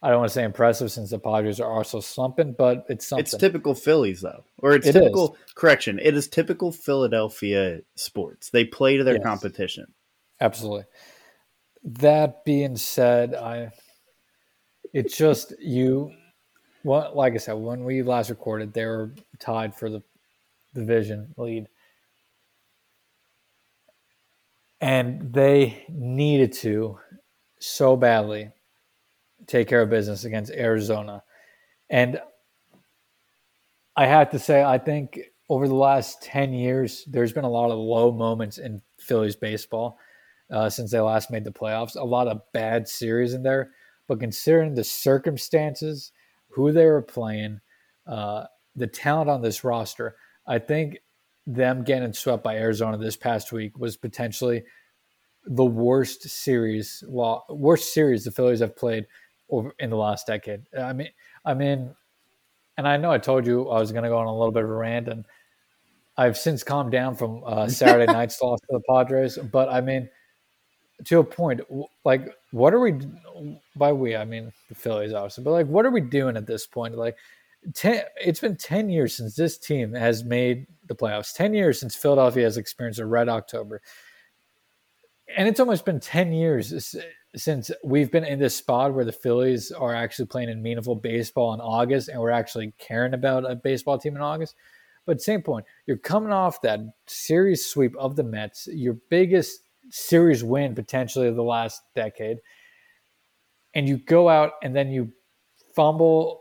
I 0.00 0.10
don't 0.10 0.20
want 0.20 0.28
to 0.30 0.34
say 0.34 0.44
impressive 0.44 0.92
since 0.92 1.10
the 1.10 1.18
Padres 1.18 1.58
are 1.58 1.70
also 1.70 1.98
slumping, 1.98 2.54
but 2.56 2.86
it's 2.88 3.06
something. 3.06 3.24
It's 3.24 3.34
typical 3.34 3.74
Phillies 3.74 4.20
though, 4.20 4.44
or 4.58 4.74
it's 4.74 4.86
It 4.86 4.92
typical. 4.92 5.36
Correction, 5.56 5.98
it 6.00 6.16
is 6.16 6.28
typical 6.28 6.70
Philadelphia 6.70 7.80
sports. 7.96 8.50
They 8.50 8.64
play 8.64 8.96
to 8.96 9.02
their 9.02 9.14
Yes. 9.14 9.24
competition. 9.24 9.92
Absolutely. 10.40 10.84
That 11.82 12.44
being 12.44 12.76
said, 12.76 13.34
I 13.34 13.72
it's 14.92 15.16
just 15.16 15.54
you 15.60 16.12
well 16.84 17.12
like 17.14 17.34
I 17.34 17.38
said, 17.38 17.54
when 17.54 17.84
we 17.84 18.02
last 18.02 18.30
recorded, 18.30 18.72
they 18.72 18.86
were 18.86 19.12
tied 19.38 19.74
for 19.74 19.90
the 19.90 20.02
division 20.74 21.34
lead. 21.36 21.68
And 24.80 25.32
they 25.32 25.84
needed 25.88 26.52
to 26.54 26.98
so 27.58 27.96
badly 27.96 28.52
take 29.46 29.66
care 29.68 29.82
of 29.82 29.90
business 29.90 30.24
against 30.24 30.52
Arizona. 30.52 31.24
And 31.90 32.20
I 33.96 34.06
have 34.06 34.30
to 34.30 34.38
say, 34.38 34.62
I 34.62 34.78
think 34.78 35.18
over 35.48 35.66
the 35.66 35.74
last 35.74 36.22
10 36.22 36.52
years, 36.52 37.04
there's 37.08 37.32
been 37.32 37.44
a 37.44 37.50
lot 37.50 37.70
of 37.70 37.78
low 37.78 38.12
moments 38.12 38.58
in 38.58 38.82
Phillies 39.00 39.34
baseball 39.34 39.98
uh, 40.52 40.70
since 40.70 40.92
they 40.92 41.00
last 41.00 41.30
made 41.30 41.44
the 41.44 41.50
playoffs. 41.50 41.96
A 41.96 42.04
lot 42.04 42.28
of 42.28 42.42
bad 42.52 42.86
series 42.86 43.34
in 43.34 43.42
there. 43.42 43.72
But 44.08 44.20
considering 44.20 44.74
the 44.74 44.84
circumstances, 44.84 46.10
who 46.48 46.72
they 46.72 46.86
were 46.86 47.02
playing, 47.02 47.60
uh, 48.06 48.44
the 48.74 48.86
talent 48.86 49.30
on 49.30 49.42
this 49.42 49.62
roster, 49.62 50.16
I 50.46 50.58
think 50.58 50.98
them 51.46 51.84
getting 51.84 52.12
swept 52.12 52.42
by 52.42 52.56
Arizona 52.56 52.98
this 52.98 53.16
past 53.16 53.52
week 53.52 53.78
was 53.78 53.96
potentially 53.96 54.64
the 55.46 55.64
worst 55.64 56.22
series, 56.28 57.04
worst 57.06 57.94
series 57.94 58.24
the 58.24 58.30
Phillies 58.30 58.60
have 58.60 58.76
played 58.76 59.06
over 59.50 59.74
in 59.78 59.90
the 59.90 59.96
last 59.96 60.26
decade. 60.26 60.62
I 60.76 60.92
mean, 60.92 61.08
I 61.44 61.54
mean, 61.54 61.94
and 62.76 62.86
I 62.86 62.96
know 62.96 63.10
I 63.10 63.18
told 63.18 63.46
you 63.46 63.68
I 63.68 63.80
was 63.80 63.92
going 63.92 64.04
to 64.04 64.10
go 64.10 64.18
on 64.18 64.26
a 64.26 64.36
little 64.36 64.52
bit 64.52 64.64
of 64.64 64.70
a 64.70 64.74
rant, 64.74 65.08
and 65.08 65.24
I've 66.16 66.36
since 66.36 66.62
calmed 66.62 66.92
down 66.92 67.14
from 67.16 67.42
uh, 67.44 67.68
Saturday 67.68 68.10
night's 68.12 68.40
loss 68.40 68.60
to 68.60 68.66
the 68.70 68.82
Padres. 68.88 69.38
But 69.38 69.68
I 69.68 69.80
mean, 69.80 70.08
to 71.04 71.18
a 71.20 71.24
point, 71.24 71.60
like, 72.04 72.28
what 72.50 72.74
are 72.74 72.80
we? 72.80 72.94
By 73.76 73.92
we, 73.92 74.16
I 74.16 74.24
mean 74.24 74.52
the 74.68 74.74
Phillies, 74.74 75.12
obviously. 75.12 75.44
But 75.44 75.52
like, 75.52 75.66
what 75.66 75.86
are 75.86 75.90
we 75.90 76.00
doing 76.00 76.36
at 76.36 76.46
this 76.46 76.66
point? 76.66 76.96
Like, 76.96 77.16
ten, 77.74 78.02
it's 78.16 78.40
been 78.40 78.56
ten 78.56 78.90
years 78.90 79.16
since 79.16 79.36
this 79.36 79.58
team 79.58 79.94
has 79.94 80.24
made 80.24 80.66
the 80.86 80.94
playoffs. 80.94 81.34
Ten 81.34 81.54
years 81.54 81.78
since 81.78 81.94
Philadelphia 81.94 82.44
has 82.44 82.56
experienced 82.56 83.00
a 83.00 83.06
red 83.06 83.28
October, 83.28 83.80
and 85.36 85.46
it's 85.48 85.60
almost 85.60 85.84
been 85.84 86.00
ten 86.00 86.32
years 86.32 86.96
since 87.36 87.70
we've 87.84 88.10
been 88.10 88.24
in 88.24 88.38
this 88.38 88.56
spot 88.56 88.94
where 88.94 89.04
the 89.04 89.12
Phillies 89.12 89.70
are 89.70 89.94
actually 89.94 90.26
playing 90.26 90.48
in 90.48 90.62
meaningful 90.62 90.96
baseball 90.96 91.54
in 91.54 91.60
August, 91.60 92.08
and 92.08 92.20
we're 92.20 92.30
actually 92.30 92.72
caring 92.78 93.14
about 93.14 93.48
a 93.48 93.54
baseball 93.54 93.98
team 93.98 94.16
in 94.16 94.22
August. 94.22 94.56
But 95.06 95.22
same 95.22 95.42
point, 95.42 95.64
you're 95.86 95.96
coming 95.96 96.32
off 96.32 96.60
that 96.62 96.80
series 97.06 97.66
sweep 97.66 97.96
of 97.96 98.16
the 98.16 98.24
Mets, 98.24 98.66
your 98.70 98.94
biggest 99.08 99.60
series 99.90 100.44
win 100.44 100.74
potentially 100.74 101.28
of 101.28 101.36
the 101.36 101.42
last 101.42 101.82
decade, 101.94 102.38
and 103.74 103.88
you 103.88 103.98
go 103.98 104.28
out 104.28 104.52
and 104.62 104.74
then 104.74 104.90
you 104.90 105.12
fumble 105.74 106.40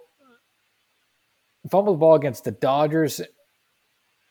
fumble 1.69 1.93
the 1.93 1.99
ball 1.99 2.15
against 2.15 2.43
the 2.43 2.51
Dodgers 2.51 3.21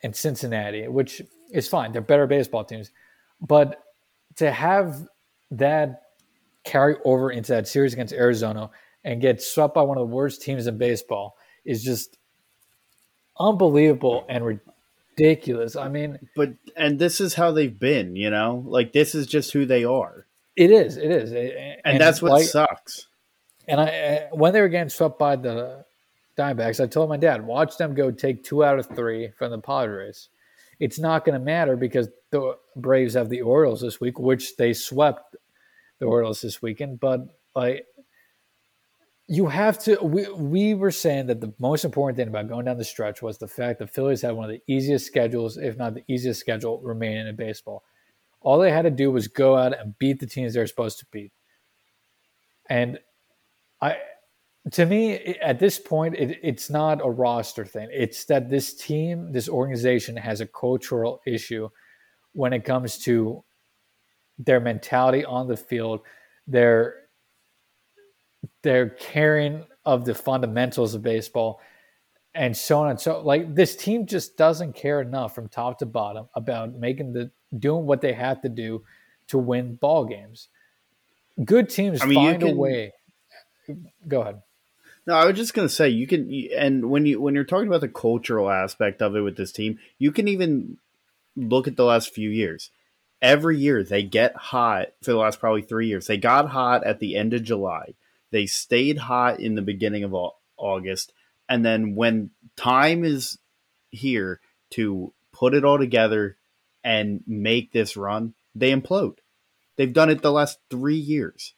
and 0.03 0.15
Cincinnati, 0.15 0.89
which 0.89 1.23
is 1.51 1.69
fine. 1.69 1.93
They're 1.93 2.01
better 2.01 2.27
baseball 2.27 2.65
teams. 2.65 2.91
But 3.41 3.83
to 4.37 4.51
have 4.51 5.07
that 5.51 6.03
carry 6.65 6.97
over 7.05 7.31
into 7.31 7.53
that 7.53 7.69
series 7.69 7.93
against 7.93 8.13
Arizona 8.13 8.71
and 9.05 9.21
get 9.21 9.41
swept 9.43 9.75
by 9.75 9.83
one 9.83 9.99
of 9.99 10.09
the 10.09 10.15
worst 10.15 10.43
teams 10.43 10.67
in 10.67 10.79
baseball 10.79 11.37
is 11.65 11.83
just 11.83 12.19
unbelievable 13.39 14.25
and 14.29 14.45
ridiculous. 14.45 14.76
I 15.77 15.89
mean, 15.89 16.19
But 16.35 16.55
and 16.77 16.99
this 16.99 17.21
is 17.21 17.35
how 17.35 17.53
they've 17.53 17.79
been. 17.79 18.17
You 18.17 18.31
know, 18.31 18.65
like 18.67 18.93
this 18.93 19.15
is 19.15 19.27
just 19.27 19.53
who 19.53 19.67
they 19.67 19.85
are, 19.85 20.27
it 20.57 20.71
is, 20.71 20.97
it 20.97 21.11
is, 21.11 21.33
and, 21.33 21.77
and, 21.85 22.01
that's 22.01 22.23
what 22.23 22.33
like, 22.33 22.47
sucks. 22.47 23.09
And 23.69 23.81
I, 23.81 23.87
uh, 23.87 24.37
when 24.37 24.53
they 24.53 24.61
were 24.61 24.69
getting 24.69 24.89
swept 24.89 25.19
by 25.19 25.37
the 25.37 25.85
Diamondbacks, 26.39 26.83
I 26.83 26.87
told 26.87 27.09
my 27.09 27.17
dad, 27.19 27.47
watch 27.47 27.77
them 27.77 27.95
go 27.95 28.11
take 28.11 28.43
two 28.43 28.65
out 28.65 28.79
of 28.79 28.87
three 28.87 29.31
from 29.37 29.51
the 29.51 29.59
Padres. 29.59 30.29
It's 30.81 30.99
not 30.99 31.25
going 31.25 31.39
to 31.39 31.45
matter 31.45 31.77
because 31.77 32.09
the 32.31 32.57
Braves 32.75 33.15
have 33.15 33.29
the 33.29 33.43
Orioles 33.43 33.81
this 33.81 34.01
week, 34.01 34.19
which 34.19 34.57
they 34.57 34.73
swept 34.73 35.37
the 35.99 36.07
Orioles 36.07 36.41
this 36.41 36.63
weekend. 36.63 37.01
But 37.01 37.21
like, 37.55 37.87
you 39.29 39.47
have 39.47 39.79
to. 39.81 39.99
We 40.03 40.29
we 40.31 40.75
were 40.75 40.93
saying 40.93 41.27
that 41.27 41.41
the 41.41 41.53
most 41.59 41.85
important 41.85 42.17
thing 42.17 42.29
about 42.29 42.49
going 42.49 42.67
down 42.67 42.79
the 42.79 42.85
stretch 42.85 43.23
was 43.23 43.39
the 43.39 43.49
fact 43.49 43.81
that 43.81 43.91
Phillies 43.91 44.23
had 44.23 44.33
one 44.33 44.45
of 44.45 44.51
the 44.51 44.63
easiest 44.73 45.07
schedules, 45.07 45.57
if 45.57 45.77
not 45.77 45.95
the 45.95 46.05
easiest 46.09 46.41
schedule 46.41 46.81
remaining 46.81 47.27
in 47.27 47.35
baseball. 47.35 47.83
All 48.41 48.59
they 48.59 48.71
had 48.71 48.83
to 48.83 48.91
do 48.91 49.11
was 49.11 49.27
go 49.27 49.57
out 49.57 49.79
and 49.79 49.99
beat 49.99 50.21
the 50.21 50.27
teams 50.27 50.55
they're 50.55 50.67
supposed 50.69 51.01
to 51.01 51.07
beat. 51.11 51.33
And 52.69 53.01
I, 53.81 53.97
to 54.73 54.87
me, 54.87 55.15
at 55.43 55.59
this 55.59 55.79
point, 55.79 56.15
it, 56.15 56.39
it's 56.43 56.71
not 56.71 57.05
a 57.05 57.11
roster 57.11 57.65
thing. 57.65 57.89
It's 57.93 58.25
that 58.27 58.49
this 58.49 58.75
team, 58.75 59.33
this 59.33 59.49
organization, 59.49 60.17
has 60.17 60.41
a 60.41 60.47
cultural 60.47 61.21
issue 61.27 61.69
when 62.33 62.53
it 62.53 62.65
comes 62.65 62.99
to 62.99 63.43
their 64.39 64.61
mentality 64.61 65.25
on 65.25 65.49
the 65.49 65.57
field, 65.57 66.01
their 66.47 67.06
their 68.67 68.89
caring 68.89 69.65
of 69.85 70.05
the 70.05 70.15
fundamentals 70.15 70.95
of 70.95 71.03
baseball, 71.03 71.61
and 72.35 72.57
so 72.57 72.81
on 72.81 72.91
and 72.91 73.01
so. 73.01 73.21
Like 73.21 73.55
this 73.55 73.77
team 73.77 74.07
just 74.07 74.37
doesn't 74.37 74.75
care 74.75 75.01
enough 75.01 75.37
from 75.37 75.49
top 75.49 75.79
to 75.79 75.87
bottom 75.87 76.29
about 76.35 76.75
making 76.75 77.13
the 77.13 77.31
doing 77.57 77.87
what 77.87 78.01
they 78.01 78.13
have 78.13 78.43
to 78.43 78.49
do 78.49 78.83
to 79.29 79.39
win 79.39 79.77
ball 79.77 80.05
games. 80.05 80.49
Good 81.43 81.71
teams 81.71 82.03
I 82.03 82.07
mean, 82.07 82.17
find 82.17 82.43
a 82.43 82.55
way. 82.55 82.93
Go 84.09 84.23
ahead. 84.23 84.43
No, 85.07 85.15
I 85.15 85.27
was 85.27 85.37
just 85.37 85.55
gonna 85.55 85.69
say 85.69 85.89
you 85.89 86.09
can, 86.09 86.29
and 86.57 86.91
when 86.91 87.07
you 87.07 87.21
when 87.21 87.37
you're 87.37 87.45
talking 87.45 87.69
about 87.69 87.83
the 87.83 87.89
cultural 87.89 88.51
aspect 88.51 89.01
of 89.01 89.15
it 89.15 89.21
with 89.21 89.37
this 89.37 89.53
team, 89.53 89.79
you 89.99 90.11
can 90.11 90.27
even 90.27 90.79
look 91.37 91.69
at 91.69 91.77
the 91.77 91.85
last 91.85 92.13
few 92.13 92.31
years. 92.31 92.71
Every 93.23 93.57
year 93.59 93.85
they 93.85 94.03
get 94.03 94.35
hot 94.35 94.89
for 95.03 95.13
the 95.13 95.19
last 95.19 95.39
probably 95.39 95.63
three 95.63 95.87
years. 95.87 96.09
They 96.09 96.17
got 96.17 96.49
hot 96.49 96.85
at 96.85 96.99
the 96.99 97.15
end 97.15 97.33
of 97.33 97.45
July. 97.45 97.95
They 98.31 98.47
stayed 98.47 98.99
hot 98.99 99.41
in 99.41 99.55
the 99.55 99.63
beginning 99.63 100.05
of 100.05 100.15
August, 100.57 101.13
and 101.49 101.65
then 101.65 101.95
when 101.95 102.31
time 102.57 103.05
is 103.05 103.39
here 103.91 104.41
to 104.71 105.13
put 105.33 105.55
it 105.55 105.65
all 105.65 105.79
together 105.79 106.37
and 106.83 107.23
make 107.27 107.73
this 107.73 107.97
run, 107.97 108.35
they 108.55 108.73
implode. 108.73 109.19
They've 109.77 109.93
done 109.93 110.11
it 110.11 110.23
the 110.23 110.33
last 110.33 110.59
three 110.71 110.97
years 110.97 111.55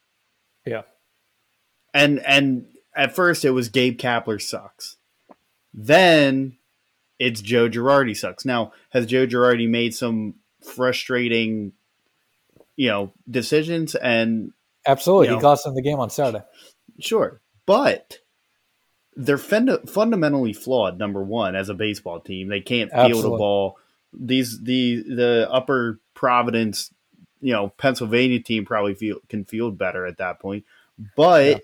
Yeah. 0.67 0.83
and 1.95 2.19
and 2.21 2.67
at 2.95 3.15
first 3.15 3.45
it 3.45 3.51
was 3.51 3.69
Gabe 3.69 3.97
Kapler 3.99 4.43
sucks. 4.43 4.97
Then 5.73 6.57
it's 7.19 7.41
Joe 7.41 7.69
Girardi 7.69 8.17
sucks. 8.17 8.45
Now, 8.45 8.73
has 8.91 9.07
Joe 9.07 9.27
Girardi 9.27 9.69
made 9.69 9.95
some 9.95 10.35
frustrating, 10.65 11.73
you 12.77 12.89
know, 12.89 13.13
decisions? 13.31 13.95
And 13.95 14.53
Absolutely. 14.89 15.27
You 15.29 15.33
he 15.35 15.37
know. 15.37 15.43
cost 15.43 15.65
them 15.65 15.75
the 15.75 15.83
game 15.83 16.01
on 16.01 16.11
Saturday. 16.11 16.45
sure, 16.99 17.41
but 17.67 18.19
they're 19.17 19.39
fund- 19.39 19.89
fundamentally 19.89 20.53
flawed. 20.53 20.99
Number 20.99 21.23
one, 21.23 21.55
as 21.57 21.69
a 21.69 21.75
baseball 21.75 22.21
team, 22.21 22.49
they 22.49 22.61
can't 22.61 22.91
field 22.91 23.05
Absolutely. 23.11 23.35
a 23.35 23.39
ball. 23.39 23.79
These 24.13 24.63
the 24.63 25.03
the 25.03 25.49
Upper 25.51 26.01
Providence, 26.15 26.93
you 27.41 27.53
know, 27.53 27.69
Pennsylvania 27.77 28.41
team 28.41 28.65
probably 28.65 28.95
feel, 28.95 29.19
can 29.29 29.45
field 29.45 29.77
better 29.79 30.07
at 30.07 30.19
that 30.19 30.41
point. 30.41 30.65
But 31.17 31.47
Yeah. 31.47 31.59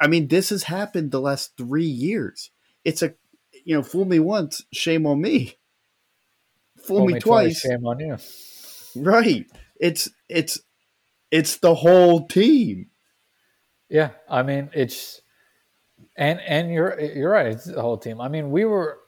I 0.00 0.06
mean, 0.06 0.28
this 0.28 0.48
has 0.48 0.62
happened 0.64 1.10
the 1.10 1.20
last 1.20 1.56
three 1.58 1.84
years. 1.84 2.50
It's 2.84 3.02
a 3.02 3.14
you 3.64 3.76
know, 3.76 3.82
fool 3.82 4.06
me 4.06 4.18
once, 4.18 4.64
shame 4.72 5.06
on 5.06 5.20
me. 5.20 5.56
Fool 6.78 7.02
Only 7.02 7.14
me 7.14 7.20
twice, 7.20 7.60
Shame 7.60 7.86
on 7.86 8.00
you. 8.00 8.16
right? 8.96 9.46
It's 9.78 10.08
it's 10.30 10.60
it's 11.30 11.58
the 11.58 11.74
whole 11.74 12.26
team. 12.26 12.88
Yeah, 13.88 14.10
I 14.28 14.42
mean 14.42 14.70
it's 14.72 15.20
and 16.16 16.40
and 16.40 16.72
you're 16.72 16.98
you're 17.00 17.30
right. 17.30 17.46
It's 17.46 17.64
the 17.64 17.80
whole 17.80 17.98
team. 17.98 18.20
I 18.20 18.28
mean, 18.28 18.50
we 18.50 18.64
were 18.64 18.98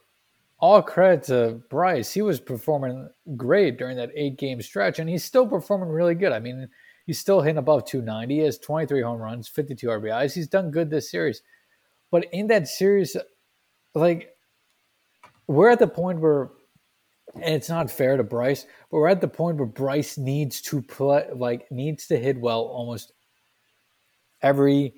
all 0.59 0.83
credit 0.83 1.25
to 1.25 1.61
Bryce. 1.69 2.13
He 2.13 2.23
was 2.23 2.41
performing 2.41 3.09
great 3.37 3.79
during 3.79 3.97
that 3.97 4.11
eight 4.15 4.39
game 4.39 4.61
stretch, 4.63 4.99
and 4.99 5.09
he's 5.09 5.25
still 5.25 5.47
performing 5.47 5.89
really 5.89 6.15
good. 6.15 6.33
I 6.33 6.39
mean, 6.39 6.69
he's 7.07 7.19
still 7.19 7.41
hitting 7.41 7.59
above 7.59 7.85
290. 7.85 8.35
He 8.35 8.41
has 8.43 8.59
23 8.59 9.03
home 9.03 9.21
runs, 9.21 9.49
52 9.49 9.87
RBIs. 9.89 10.35
He's 10.35 10.49
done 10.49 10.71
good 10.71 10.89
this 10.89 11.11
series, 11.11 11.43
but 12.11 12.27
in 12.33 12.47
that 12.47 12.69
series, 12.69 13.17
like 13.95 14.35
we're 15.47 15.71
at 15.71 15.81
the 15.81 15.89
point 15.89 16.21
where 16.21 16.51
it's 17.37 17.69
not 17.69 17.91
fair 17.91 18.17
to 18.17 18.23
Bryce, 18.23 18.67
but 18.91 18.99
we're 18.99 19.09
at 19.09 19.21
the 19.21 19.29
point 19.29 19.57
where 19.57 19.67
Bryce 19.67 20.19
needs 20.19 20.61
to 20.63 20.83
play 20.83 21.27
like 21.35 21.71
needs 21.71 22.07
to 22.09 22.19
hit 22.19 22.39
well 22.39 22.63
almost 22.63 23.13
every 24.43 24.95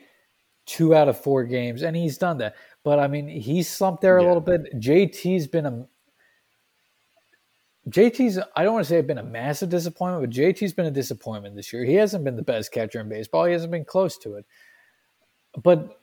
two 0.67 0.95
out 0.95 1.09
of 1.09 1.21
four 1.21 1.45
games, 1.45 1.83
and 1.83 1.95
he's 1.97 2.19
done 2.19 2.39
that. 2.39 2.55
But 2.83 2.99
I 2.99 3.07
mean, 3.07 3.29
he's 3.29 3.69
slumped 3.69 4.01
there 4.03 4.19
a 4.19 4.23
Yeah. 4.23 4.29
little 4.29 4.41
bit. 4.41 4.75
JT's 4.81 5.47
been 5.47 5.67
a 5.67 5.87
JT's. 7.89 8.39
I 8.57 8.65
don't 8.65 8.73
want 8.73 8.87
to 8.87 8.89
say 8.89 9.01
been 9.03 9.19
a 9.19 9.23
massive 9.23 9.69
disappointment, 9.69 10.23
but 10.23 10.31
JT's 10.35 10.73
been 10.73 10.87
a 10.87 10.91
disappointment 10.91 11.55
this 11.55 11.73
year. 11.73 11.85
He 11.85 11.95
hasn't 11.95 12.25
been 12.25 12.37
the 12.37 12.43
best 12.43 12.73
catcher 12.73 13.01
in 13.01 13.09
baseball. 13.09 13.45
He 13.45 13.53
hasn't 13.53 13.73
been 13.73 13.85
close 13.85 14.17
to 14.19 14.37
it. 14.37 14.47
But 15.63 15.99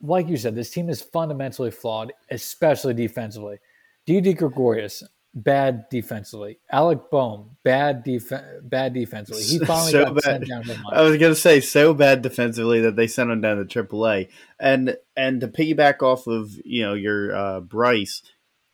like 0.00 0.28
you 0.28 0.36
said, 0.36 0.54
this 0.54 0.70
team 0.70 0.88
is 0.88 1.02
fundamentally 1.02 1.70
flawed, 1.70 2.12
especially 2.30 2.94
defensively. 2.94 3.58
Didi 4.04 4.34
Gregorius, 4.34 5.02
bad 5.36 5.88
defensively. 5.90 6.58
Alec 6.72 7.10
Bohm, 7.10 7.50
bad 7.62 8.02
def- 8.02 8.32
bad 8.62 8.94
defensively. 8.94 9.42
He 9.44 9.58
finally 9.58 9.92
So 9.92 10.04
got 10.06 10.14
bad. 10.14 10.22
sent 10.24 10.48
down 10.48 10.64
to 10.64 10.82
I 10.92 11.02
was 11.02 11.18
gonna 11.18 11.34
say 11.34 11.60
so 11.60 11.94
bad 11.94 12.22
defensively 12.22 12.80
that 12.80 12.96
they 12.96 13.06
sent 13.06 13.30
him 13.30 13.42
down 13.42 13.58
to 13.58 13.64
AAA, 13.84 14.28
and 14.58 14.96
and 15.16 15.40
to 15.42 15.48
piggyback 15.48 16.02
off 16.02 16.26
of 16.26 16.58
you 16.64 16.82
know 16.82 16.94
your 16.94 17.36
uh, 17.36 17.60
Bryce, 17.60 18.22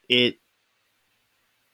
it 0.09 0.39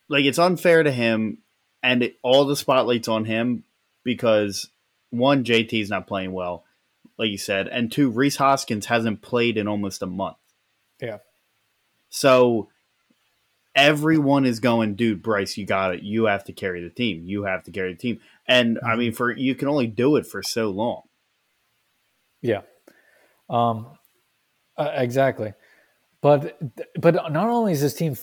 like 0.09 0.25
it's 0.25 0.39
unfair 0.39 0.83
to 0.83 0.91
him, 0.91 1.39
and 1.83 2.03
it, 2.03 2.17
all 2.23 2.47
the 2.47 2.57
spotlight's 2.57 3.09
on 3.09 3.27
him 3.27 3.65
because 4.05 4.71
one 5.11 5.45
JT's 5.45 5.91
not 5.91 6.07
playing 6.07 6.33
well, 6.33 6.65
like 7.19 7.31
you 7.31 7.39
said, 7.39 7.69
and 7.69 7.93
two 7.93 8.09
Rhys 8.11 8.37
Hoskins 8.37 8.87
hasn't 8.87 9.21
played 9.21 9.59
in 9.59 9.69
almost 9.69 10.03
a 10.03 10.07
month. 10.07 10.39
Yeah. 11.01 11.19
So 12.09 12.71
everyone 13.79 14.45
is 14.45 14.59
going, 14.59 14.97
dude, 14.97 15.23
Bryce, 15.23 15.57
you 15.57 15.65
got 15.65 15.95
it. 15.95 16.03
You 16.03 16.25
have 16.25 16.45
to 16.45 16.53
carry 16.53 16.83
the 16.83 16.91
team. 16.91 17.23
You 17.25 17.45
have 17.45 17.63
to 17.65 17.71
carry 17.71 17.93
the 17.93 17.99
team. 17.99 18.21
And 18.47 18.79
I 18.85 18.97
mean, 18.97 19.13
for 19.13 19.31
you 19.31 19.55
can 19.55 19.69
only 19.69 19.87
do 19.87 20.17
it 20.17 20.27
for 20.27 20.43
so 20.43 20.71
long. 20.71 21.03
Yeah, 22.43 22.63
um, 23.49 23.87
uh, 24.77 24.91
exactly. 24.95 25.53
But 26.21 26.59
but 27.01 27.15
not 27.15 27.49
only 27.49 27.73
is 27.73 27.81
this 27.81 27.95
team 27.95 28.17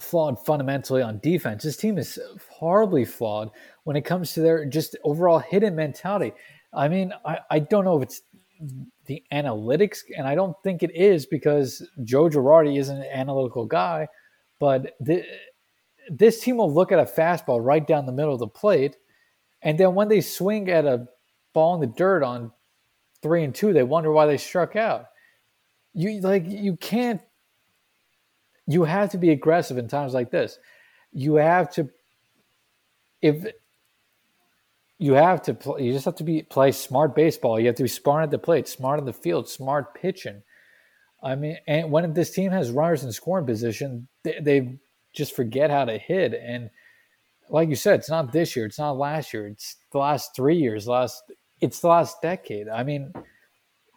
flawed 0.00 0.44
fundamentally 0.44 1.02
on 1.02 1.20
defense, 1.20 1.62
this 1.62 1.76
team 1.76 1.98
is 1.98 2.18
horribly 2.50 3.04
flawed 3.04 3.50
when 3.84 3.96
it 3.96 4.04
comes 4.04 4.32
to 4.32 4.40
their 4.40 4.64
just 4.66 4.96
overall 5.04 5.38
hidden 5.38 5.76
mentality. 5.76 6.32
I 6.74 6.88
mean, 6.88 7.12
I, 7.24 7.38
I 7.50 7.58
don't 7.60 7.84
know 7.84 7.96
if 7.98 8.02
it's 8.04 8.22
the 9.06 9.22
analytics, 9.32 9.98
and 10.16 10.26
I 10.26 10.34
don't 10.34 10.56
think 10.62 10.82
it 10.82 10.94
is 10.94 11.26
because 11.26 11.86
Joe 12.04 12.28
Girardi 12.28 12.78
isn't 12.78 12.96
an 12.96 13.10
analytical 13.12 13.66
guy, 13.66 14.08
but 14.60 14.94
the, 15.00 15.24
this 16.08 16.40
team 16.40 16.56
will 16.56 16.72
look 16.72 16.92
at 16.92 16.98
a 16.98 17.04
fastball 17.04 17.64
right 17.64 17.86
down 17.86 18.06
the 18.06 18.12
middle 18.12 18.32
of 18.32 18.40
the 18.40 18.46
plate, 18.46 18.96
and 19.62 19.78
then 19.78 19.94
when 19.94 20.08
they 20.08 20.20
swing 20.20 20.70
at 20.70 20.84
a 20.84 21.06
ball 21.52 21.74
in 21.74 21.80
the 21.80 21.86
dirt 21.86 22.22
on 22.22 22.52
three 23.22 23.44
and 23.44 23.54
two, 23.54 23.72
they 23.72 23.82
wonder 23.82 24.10
why 24.10 24.26
they 24.26 24.38
struck 24.38 24.76
out. 24.76 25.06
You 25.94 26.20
like 26.20 26.44
you 26.46 26.76
can't. 26.76 27.20
You 28.66 28.84
have 28.84 29.10
to 29.10 29.18
be 29.18 29.30
aggressive 29.30 29.78
in 29.78 29.88
times 29.88 30.14
like 30.14 30.30
this. 30.30 30.58
You 31.12 31.34
have 31.34 31.70
to. 31.74 31.90
If 33.20 33.52
you 35.02 35.14
have 35.14 35.42
to, 35.42 35.54
play, 35.54 35.82
you 35.82 35.92
just 35.92 36.04
have 36.04 36.14
to 36.14 36.24
be 36.24 36.42
play 36.42 36.70
smart 36.70 37.16
baseball. 37.16 37.58
You 37.58 37.66
have 37.66 37.74
to 37.74 37.82
be 37.82 37.88
smart 37.88 38.22
at 38.22 38.30
the 38.30 38.38
plate, 38.38 38.68
smart 38.68 39.00
in 39.00 39.04
the 39.04 39.12
field, 39.12 39.48
smart 39.48 39.94
pitching. 39.94 40.42
I 41.20 41.34
mean, 41.34 41.58
and 41.66 41.90
when 41.90 42.12
this 42.12 42.30
team 42.30 42.52
has 42.52 42.70
runners 42.70 43.02
in 43.02 43.10
scoring 43.10 43.44
position, 43.44 44.06
they, 44.22 44.38
they 44.40 44.78
just 45.12 45.34
forget 45.34 45.70
how 45.70 45.86
to 45.86 45.98
hit. 45.98 46.34
And 46.34 46.70
like 47.50 47.68
you 47.68 47.74
said, 47.74 47.98
it's 47.98 48.10
not 48.10 48.30
this 48.30 48.54
year, 48.54 48.64
it's 48.64 48.78
not 48.78 48.96
last 48.96 49.34
year, 49.34 49.48
it's 49.48 49.76
the 49.90 49.98
last 49.98 50.36
three 50.36 50.56
years, 50.56 50.86
last 50.86 51.20
it's 51.60 51.80
the 51.80 51.88
last 51.88 52.22
decade. 52.22 52.68
I 52.68 52.84
mean, 52.84 53.12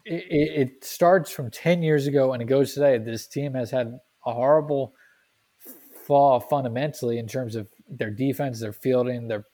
it, 0.05 0.69
it 0.69 0.83
starts 0.83 1.29
from 1.29 1.51
10 1.51 1.83
years 1.83 2.07
ago 2.07 2.33
and 2.33 2.41
it 2.41 2.45
goes 2.45 2.73
today. 2.73 2.97
This 2.97 3.27
team 3.27 3.53
has 3.53 3.69
had 3.69 3.99
a 4.25 4.33
horrible 4.33 4.95
fall 6.07 6.39
fundamentally 6.39 7.19
in 7.19 7.27
terms 7.27 7.55
of 7.55 7.67
their 7.87 8.09
defense, 8.11 8.59
their 8.59 8.73
fielding, 8.73 9.27
their 9.27 9.45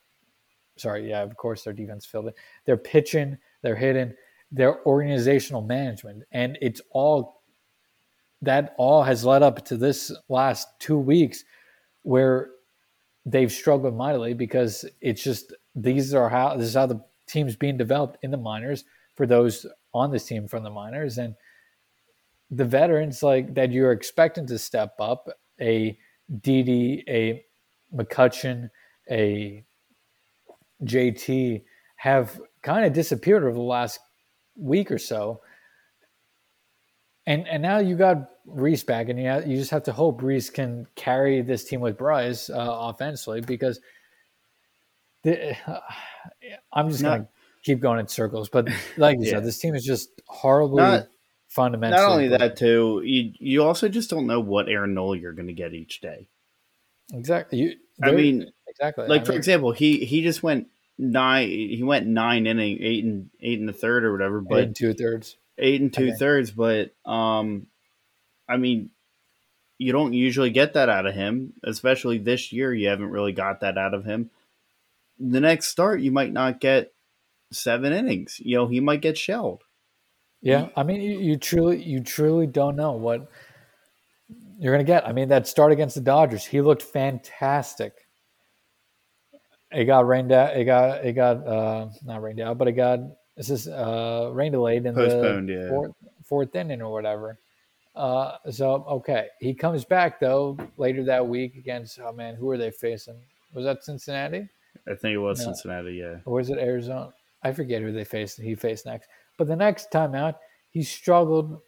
sorry, 0.76 1.08
yeah, 1.08 1.22
of 1.22 1.36
course 1.36 1.64
their 1.64 1.72
defense 1.72 2.06
filled. 2.06 2.32
They're 2.64 2.76
pitching, 2.76 3.38
they're 3.62 3.76
hitting, 3.76 4.14
their 4.50 4.84
organizational 4.86 5.62
management. 5.62 6.24
And 6.32 6.58
it's 6.60 6.80
all 6.90 7.42
that 8.42 8.74
all 8.76 9.04
has 9.04 9.24
led 9.24 9.42
up 9.42 9.64
to 9.66 9.76
this 9.76 10.12
last 10.28 10.68
two 10.80 10.98
weeks 10.98 11.44
where 12.02 12.50
they've 13.24 13.52
struggled 13.52 13.94
mightily 13.96 14.34
because 14.34 14.84
it's 15.00 15.22
just 15.22 15.52
these 15.76 16.12
are 16.12 16.28
how 16.28 16.56
this 16.56 16.68
is 16.68 16.74
how 16.74 16.86
the 16.86 17.00
team's 17.28 17.54
being 17.54 17.76
developed 17.76 18.18
in 18.22 18.32
the 18.32 18.36
minors 18.36 18.84
for 19.14 19.26
those 19.26 19.64
on 19.94 20.10
this 20.10 20.26
team 20.26 20.48
from 20.48 20.64
the 20.64 20.70
minors 20.70 21.18
and 21.18 21.36
the 22.50 22.64
veterans 22.64 23.22
like 23.22 23.54
that 23.54 23.70
you're 23.70 23.92
expecting 23.92 24.46
to 24.46 24.58
step 24.58 24.94
up 24.98 25.28
a 25.60 25.96
Didi, 26.40 27.04
a 27.08 27.44
McCutchen, 27.94 28.70
a 29.10 29.64
JT 30.84 31.62
have 31.96 32.40
kind 32.62 32.84
of 32.84 32.92
disappeared 32.92 33.42
over 33.44 33.52
the 33.52 33.60
last 33.60 33.98
week 34.56 34.90
or 34.90 34.98
so. 34.98 35.40
And 37.26 37.46
and 37.46 37.62
now 37.62 37.78
you 37.78 37.94
got 37.96 38.28
Rhys 38.46 38.82
back, 38.82 39.08
and 39.08 39.18
you 39.18 39.26
have, 39.26 39.46
you 39.46 39.56
just 39.56 39.70
have 39.70 39.84
to 39.84 39.92
hope 39.92 40.22
Rhys 40.22 40.50
can 40.50 40.86
carry 40.96 41.40
this 41.42 41.62
team 41.64 41.80
with 41.80 41.96
Bryce 41.96 42.50
uh, 42.50 42.54
offensively 42.56 43.40
because 43.40 43.78
the, 45.22 45.56
I'm 46.72 46.90
just 46.90 47.02
Not- 47.02 47.10
gonna 47.10 47.28
keep 47.62 47.78
going 47.80 48.00
in 48.00 48.08
circles. 48.08 48.48
But 48.48 48.68
like 48.96 49.18
you 49.20 49.26
Yeah. 49.26 49.30
said, 49.34 49.44
this 49.44 49.58
team 49.60 49.76
is 49.76 49.84
just 49.84 50.10
horribly 50.26 50.82
Not- 50.82 51.06
fundamentally. 51.46 52.02
Not 52.02 52.10
only 52.12 52.28
that, 52.28 52.56
too, 52.56 53.02
you 53.04 53.32
you 53.38 53.62
also 53.62 53.88
just 53.88 54.10
don't 54.10 54.26
know 54.26 54.40
what 54.40 54.68
Aaron 54.68 54.94
Nola 54.94 55.16
you're 55.16 55.32
going 55.32 55.46
to 55.46 55.52
get 55.54 55.74
each 55.74 56.00
day. 56.00 56.26
exactly. 57.12 57.58
You, 57.60 57.76
I 58.02 58.10
mean, 58.10 58.50
exactly. 58.66 59.06
like 59.06 59.20
I 59.20 59.24
for 59.26 59.30
mean, 59.32 59.38
example, 59.38 59.70
he 59.70 60.04
he 60.04 60.22
just 60.22 60.42
went 60.42 60.66
nine. 60.98 61.48
He 61.48 61.82
went 61.82 62.06
nine 62.06 62.46
inning, 62.46 62.78
eight 62.80 63.04
and 63.04 63.30
eight 63.40 63.58
and 63.58 63.68
the 63.68 63.72
third 63.72 64.04
or 64.04 64.12
whatever, 64.12 64.38
eight 64.40 64.48
but 64.48 64.62
and 64.64 64.76
two 64.76 64.94
thirds. 64.94 65.36
eight 65.58 65.80
and 65.80 65.92
two 65.92 66.08
Okay. 66.08 66.16
thirds. 66.18 66.50
But 66.50 66.94
um, 67.04 67.66
I 68.48 68.56
mean, 68.56 68.90
you 69.78 69.92
don't 69.92 70.12
usually 70.12 70.50
get 70.50 70.74
that 70.74 70.88
out 70.88 71.06
of 71.06 71.14
him, 71.14 71.54
especially 71.64 72.18
this 72.18 72.52
year. 72.52 72.72
You 72.72 72.88
haven't 72.88 73.10
really 73.10 73.32
got 73.32 73.60
that 73.60 73.78
out 73.78 73.94
of 73.94 74.04
him. 74.04 74.30
The 75.18 75.40
next 75.40 75.68
start, 75.68 76.00
you 76.00 76.10
might 76.12 76.32
not 76.32 76.60
get 76.60 76.92
seven 77.52 77.92
innings. 77.92 78.40
You 78.40 78.56
know, 78.56 78.66
he 78.66 78.80
might 78.80 79.02
get 79.02 79.18
shelled. 79.18 79.62
Yeah, 80.40 80.70
I 80.76 80.82
mean, 80.82 81.00
you, 81.00 81.18
you 81.20 81.36
truly, 81.36 81.80
you 81.82 82.00
truly 82.00 82.48
don't 82.48 82.74
know 82.74 82.92
what 82.92 83.28
you're 84.58 84.74
going 84.74 84.84
to 84.84 84.90
get. 84.90 85.06
I 85.06 85.12
mean, 85.12 85.28
that 85.28 85.46
start 85.46 85.70
against 85.70 85.94
the 85.94 86.00
Dodgers, 86.00 86.44
he 86.44 86.60
looked 86.60 86.82
fantastic. 86.82 88.01
It 89.74 89.84
got 89.86 90.06
rained 90.06 90.32
out. 90.32 90.56
It 90.56 90.64
got, 90.64 91.04
it 91.04 91.12
got, 91.14 91.46
uh, 91.46 91.88
not 92.04 92.22
rained 92.22 92.40
out, 92.40 92.58
but 92.58 92.68
it 92.68 92.72
got 92.72 93.00
this 93.36 93.50
is 93.50 93.68
uh, 93.68 94.30
rain 94.32 94.52
delayed 94.52 94.84
in 94.86 94.94
Postponed, 94.94 95.48
the 95.48 95.54
yeah. 95.54 95.68
fourth, 95.68 95.92
fourth 96.24 96.54
inning 96.54 96.82
or 96.82 96.92
whatever. 96.92 97.38
Uh, 97.94 98.36
so 98.50 98.84
okay, 98.88 99.28
he 99.40 99.54
comes 99.54 99.84
back 99.84 100.18
though 100.20 100.56
later 100.76 101.04
that 101.04 101.26
week 101.26 101.56
against. 101.56 101.98
Oh 102.00 102.12
man, 102.12 102.34
who 102.34 102.50
are 102.50 102.58
they 102.58 102.70
facing? 102.70 103.20
Was 103.54 103.64
that 103.64 103.84
Cincinnati? 103.84 104.48
I 104.88 104.94
think 104.94 105.14
it 105.14 105.18
was 105.18 105.38
No. 105.38 105.46
Cincinnati. 105.46 105.94
Yeah, 105.94 106.16
or 106.24 106.34
was 106.34 106.50
it 106.50 106.58
Arizona? 106.58 107.12
I 107.42 107.52
forget 107.52 107.82
who 107.82 107.92
they 107.92 108.04
faced. 108.04 108.40
He 108.40 108.54
faced 108.54 108.86
next, 108.86 109.08
but 109.36 109.46
the 109.46 109.56
next 109.56 109.90
time 109.90 110.14
out, 110.14 110.36
he 110.70 110.82
struggled 110.82 111.60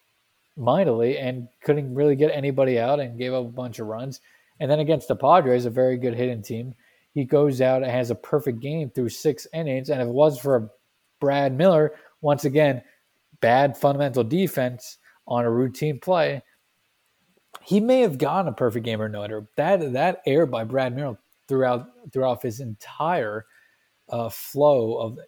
mightily 0.56 1.18
and 1.18 1.48
couldn't 1.62 1.94
really 1.94 2.14
get 2.14 2.30
anybody 2.30 2.78
out 2.78 3.00
and 3.00 3.18
gave 3.18 3.34
up 3.34 3.44
a 3.44 3.48
bunch 3.48 3.78
of 3.80 3.88
runs. 3.88 4.20
And 4.60 4.70
then 4.70 4.80
against 4.80 5.08
the 5.08 5.16
Padres, 5.16 5.66
a 5.66 5.70
very 5.70 5.96
good 5.96 6.14
hitting 6.14 6.42
team, 6.42 6.74
he 7.14 7.24
goes 7.24 7.60
out 7.60 7.82
and 7.82 7.90
has 7.90 8.10
a 8.10 8.16
perfect 8.16 8.60
game 8.60 8.90
through 8.90 9.08
six 9.08 9.46
innings. 9.54 9.88
And 9.88 10.02
if 10.02 10.08
it 10.08 10.12
was 10.12 10.38
for 10.38 10.70
Brad 11.20 11.56
Miller, 11.56 11.94
once 12.20 12.44
again, 12.44 12.82
bad 13.40 13.76
fundamental 13.76 14.24
defense 14.24 14.98
on 15.26 15.44
a 15.44 15.50
routine 15.50 16.00
play, 16.00 16.42
he 17.62 17.80
may 17.80 18.00
have 18.00 18.18
gotten 18.18 18.48
a 18.48 18.52
perfect 18.52 18.84
game 18.84 19.00
or 19.00 19.08
no 19.08 19.22
hitter. 19.22 19.46
That 19.56 19.92
that 19.92 20.22
error 20.26 20.46
by 20.46 20.64
Brad 20.64 20.94
Miller 20.94 21.16
throughout 21.48 21.86
throughout 22.12 22.42
his 22.42 22.60
entire 22.60 23.46
uh, 24.08 24.28
flow 24.28 24.98
of 24.98 25.18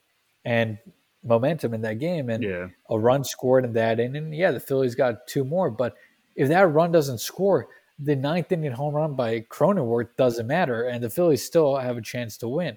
and 0.44 0.78
momentum 1.22 1.72
in 1.72 1.82
that 1.82 1.98
game, 1.98 2.30
and 2.30 2.42
yeah. 2.42 2.68
a 2.90 2.98
run 2.98 3.24
scored 3.24 3.64
in 3.64 3.72
that 3.74 4.00
inning. 4.00 4.32
Yeah, 4.32 4.50
the 4.50 4.60
Phillies 4.60 4.94
got 4.94 5.26
two 5.26 5.44
more, 5.44 5.70
but 5.70 5.94
if 6.34 6.48
that 6.48 6.66
run 6.68 6.92
doesn't 6.92 7.18
score, 7.18 7.68
the 7.98 8.16
ninth 8.16 8.52
inning 8.52 8.72
home 8.72 8.94
run 8.94 9.14
by 9.14 9.40
Cronenworth 9.40 10.16
doesn't 10.16 10.46
matter, 10.46 10.84
and 10.84 11.02
the 11.02 11.10
Phillies 11.10 11.44
still 11.44 11.76
have 11.76 11.96
a 11.96 12.02
chance 12.02 12.36
to 12.38 12.48
win. 12.48 12.76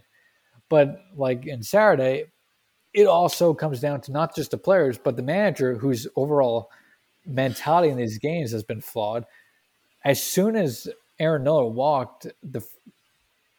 But 0.70 1.02
like 1.16 1.46
in 1.46 1.64
Saturday, 1.64 2.26
it 2.94 3.08
also 3.08 3.54
comes 3.54 3.80
down 3.80 4.02
to 4.02 4.12
not 4.12 4.36
just 4.36 4.52
the 4.52 4.58
players, 4.58 4.98
but 4.98 5.16
the 5.16 5.24
manager 5.24 5.76
whose 5.76 6.08
overall 6.16 6.70
mentality 7.26 7.90
in 7.90 7.98
these 7.98 8.18
games 8.18 8.52
has 8.52 8.64
been 8.64 8.82
flawed. 8.82 9.26
As 10.06 10.24
soon 10.24 10.56
as 10.56 10.88
Aaron 11.20 11.44
Nola 11.44 11.68
walked, 11.68 12.28
the 12.42 12.66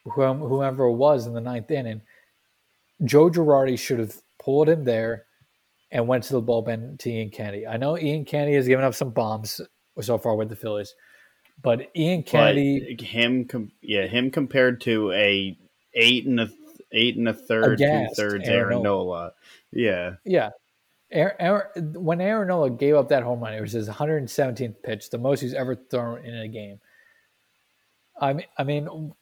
whom- 0.05 0.39
whoever 0.39 0.85
it 0.85 0.93
was 0.93 1.27
in 1.27 1.33
the 1.33 1.41
ninth 1.41 1.69
inning, 1.69 2.01
Joe 3.03 3.29
Girardi 3.29 3.77
should 3.77 3.99
have 3.99 4.19
pulled 4.39 4.67
him 4.67 4.83
there 4.83 5.25
and 5.91 6.07
went 6.07 6.23
to 6.25 6.33
the 6.33 6.41
bullpen 6.41 6.97
to 6.99 7.09
Ian 7.09 7.29
Kennedy. 7.29 7.67
I 7.67 7.77
know 7.77 7.97
Ian 7.97 8.25
Kennedy 8.25 8.55
has 8.55 8.67
given 8.67 8.85
up 8.85 8.95
some 8.95 9.11
bombs 9.11 9.61
so 9.99 10.17
far 10.17 10.35
with 10.35 10.49
the 10.49 10.55
Phillies, 10.55 10.95
but 11.61 11.89
Ian 11.95 12.23
Kennedy, 12.23 12.95
but 12.97 13.05
him, 13.05 13.45
com- 13.45 13.71
yeah, 13.81 14.07
him 14.07 14.31
compared 14.31 14.81
to 14.81 15.11
a 15.11 15.57
eight 15.93 16.25
and 16.25 16.39
a 16.39 16.49
eight 16.91 17.17
and 17.17 17.27
a 17.27 17.33
third, 17.33 17.77
two 17.77 18.07
thirds 18.15 18.47
Aaron, 18.47 18.59
Aaron 18.59 18.83
Nola. 18.83 18.83
Nola. 18.83 19.31
Yeah, 19.71 20.15
yeah. 20.25 20.49
Aaron, 21.11 21.35
Aaron, 21.39 21.93
when 21.93 22.21
Aaron 22.21 22.47
Nola 22.47 22.69
gave 22.69 22.95
up 22.95 23.09
that 23.09 23.23
home 23.23 23.41
run, 23.41 23.53
it 23.53 23.61
was 23.61 23.73
his 23.73 23.89
117th 23.89 24.81
pitch, 24.81 25.09
the 25.09 25.17
most 25.17 25.41
he's 25.41 25.53
ever 25.53 25.75
thrown 25.75 26.23
in 26.23 26.35
a 26.35 26.47
game. 26.47 26.79
I 28.19 28.33
mean, 28.33 28.45
I 28.57 28.63
mean, 28.63 29.13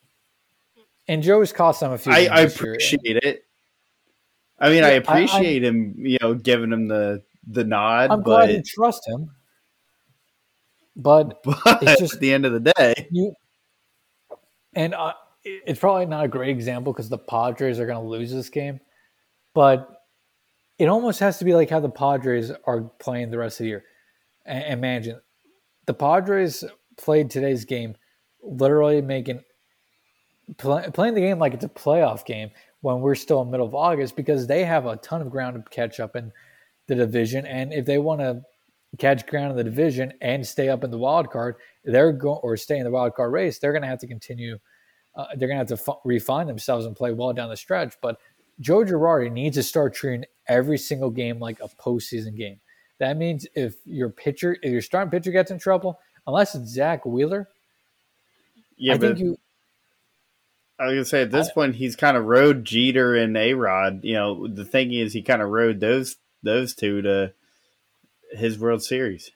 and 1.08 1.23
Joe's 1.23 1.52
cost 1.52 1.82
him 1.82 1.91
a 1.91 1.97
few. 1.97 2.12
I, 2.12 2.28
I 2.32 2.41
appreciate 2.41 3.02
year. 3.04 3.19
it. 3.23 3.45
I 4.60 4.69
mean, 4.69 4.80
yeah, 4.80 4.88
I 4.88 4.91
appreciate 4.91 5.63
I, 5.63 5.67
him, 5.67 5.95
you 5.97 6.17
know, 6.21 6.36
giving 6.36 6.71
him 6.71 6.88
the 6.88 7.23
the 7.47 7.63
nod. 7.63 8.12
I'm 8.12 8.21
but, 8.21 8.45
glad 8.45 8.52
you 8.52 8.62
trust 8.62 9.08
him, 9.08 9.32
but, 11.00 11.42
but 11.44 11.82
it's 11.82 12.00
just 12.00 12.16
at 12.16 12.20
the 12.20 12.34
end 12.34 12.46
of 12.46 12.54
the 12.54 12.74
day, 12.78 13.08
you 13.12 13.34
and 14.74 14.94
uh, 14.94 15.14
it's 15.44 15.80
probably 15.80 16.06
not 16.06 16.26
a 16.26 16.28
great 16.28 16.50
example 16.50 16.94
because 16.94 17.10
the 17.10 17.18
Padres 17.18 17.80
are 17.80 17.86
going 17.86 18.02
to 18.02 18.08
lose 18.08 18.32
this 18.32 18.50
game, 18.50 18.80
but 19.54 19.90
it 20.78 20.88
almost 20.88 21.20
has 21.20 21.40
to 21.40 21.46
be 21.46 21.54
like 21.54 21.70
how 21.70 21.80
the 21.80 21.90
Padres 21.90 22.52
are 22.66 22.82
playing 23.00 23.32
the 23.32 23.38
rest 23.38 23.60
of 23.60 23.64
the 23.64 23.70
year. 23.70 23.84
And 24.46 24.64
imagine 24.66 25.20
the 25.86 25.94
Padres 25.94 26.64
played 26.98 27.30
today's 27.30 27.66
game, 27.66 27.96
literally 28.42 29.02
making 29.02 29.42
play, 30.58 30.90
playing 30.94 31.16
the 31.16 31.22
game 31.22 31.40
like 31.40 31.54
it's 31.54 31.66
a 31.66 31.70
playoff 31.70 32.26
game 32.26 32.52
when 32.82 33.02
we're 33.02 33.16
still 33.16 33.42
in 33.42 33.48
the 33.48 33.52
middle 33.52 33.68
of 33.68 33.76
August 33.76 34.16
because 34.16 34.48
they 34.48 34.64
have 34.64 34.86
a 34.86 34.98
ton 34.98 35.22
of 35.22 35.30
ground 35.30 35.56
to 35.56 35.70
catch 35.70 36.00
up 36.00 36.16
in 36.16 36.32
the 36.88 36.96
division. 36.96 37.46
And 37.46 37.74
if 37.74 37.86
they 37.86 37.98
want 37.98 38.22
to 38.22 38.42
catch 38.97 39.25
ground 39.28 39.52
in 39.52 39.58
the 39.58 39.63
division 39.63 40.13
and 40.21 40.45
stay 40.45 40.69
up 40.69 40.84
in 40.84 40.91
the 40.91 40.97
wild 40.97 41.30
card, 41.30 41.56
they're 41.84 42.12
going 42.12 42.39
or 42.41 42.58
stay 42.58 42.78
in 42.78 42.84
the 42.84 42.91
wild 42.91 43.13
card 43.13 43.32
race. 43.32 43.60
They're 43.60 43.71
going 43.71 43.84
to 43.84 43.88
have 43.88 43.99
to 43.99 44.08
continue. 44.08 44.58
Uh, 45.15 45.25
they're 45.36 45.47
going 45.47 45.60
to 45.60 45.73
have 45.73 45.80
to 45.80 45.91
f- 45.91 45.99
refine 46.06 46.47
themselves 46.47 46.86
and 46.86 46.95
play 46.95 47.12
well 47.12 47.34
down 47.34 47.49
the 47.49 47.58
stretch. 47.58 47.95
But 48.02 48.17
Joe 48.60 48.84
Girardi 48.84 49.32
needs 49.32 49.58
to 49.58 49.63
start 49.63 49.93
treating 49.93 50.25
every 50.47 50.78
single 50.78 51.10
game 51.10 51.39
like 51.39 51.60
a 51.62 51.69
postseason 51.69 52.36
game. 52.36 52.60
That 52.99 53.17
means 53.17 53.47
if 53.56 53.75
your 53.86 54.10
pitcher, 54.10 54.58
if 54.62 54.71
your 54.71 54.82
starting 54.82 55.12
pitcher 55.12 55.32
gets 55.32 55.52
in 55.52 55.60
trouble, 55.60 55.99
unless 56.28 56.56
it's 56.56 56.69
Zack 56.69 57.06
Wheeler, 57.06 57.47
yeah, 58.78 58.93
I 58.93 58.97
think 58.97 59.19
you 59.19 59.38
I 60.80 60.86
was 60.86 60.93
gonna 60.93 61.06
say 61.06 61.21
at 61.23 61.32
this 61.32 61.49
I, 61.49 61.54
point 61.54 61.75
he's 61.75 61.95
kind 61.95 62.15
of 62.15 62.25
rode 62.25 62.63
Jeter 62.63 63.15
and 63.15 63.36
A 63.36 63.54
Rod. 63.54 64.04
You 64.04 64.13
know, 64.13 64.47
the 64.47 64.63
thing 64.63 64.93
is 64.93 65.13
he 65.13 65.21
kind 65.21 65.41
of 65.41 65.49
rode 65.49 65.82
those 65.82 66.15
those 66.41 66.73
two 66.73 67.02
to 67.02 67.34
his 68.32 68.60
World 68.60 68.84
Series. 68.84 69.32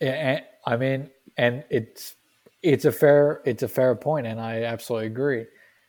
Yeah, 0.00 0.40
I 0.66 0.76
mean, 0.76 1.10
and 1.36 1.64
it's 1.70 2.14
it's 2.62 2.84
a 2.84 2.92
fair 2.92 3.42
it's 3.44 3.62
a 3.62 3.68
fair 3.68 3.94
point, 3.94 4.26
and 4.26 4.40
I 4.40 4.62
absolutely 4.62 5.06
agree. 5.08 5.46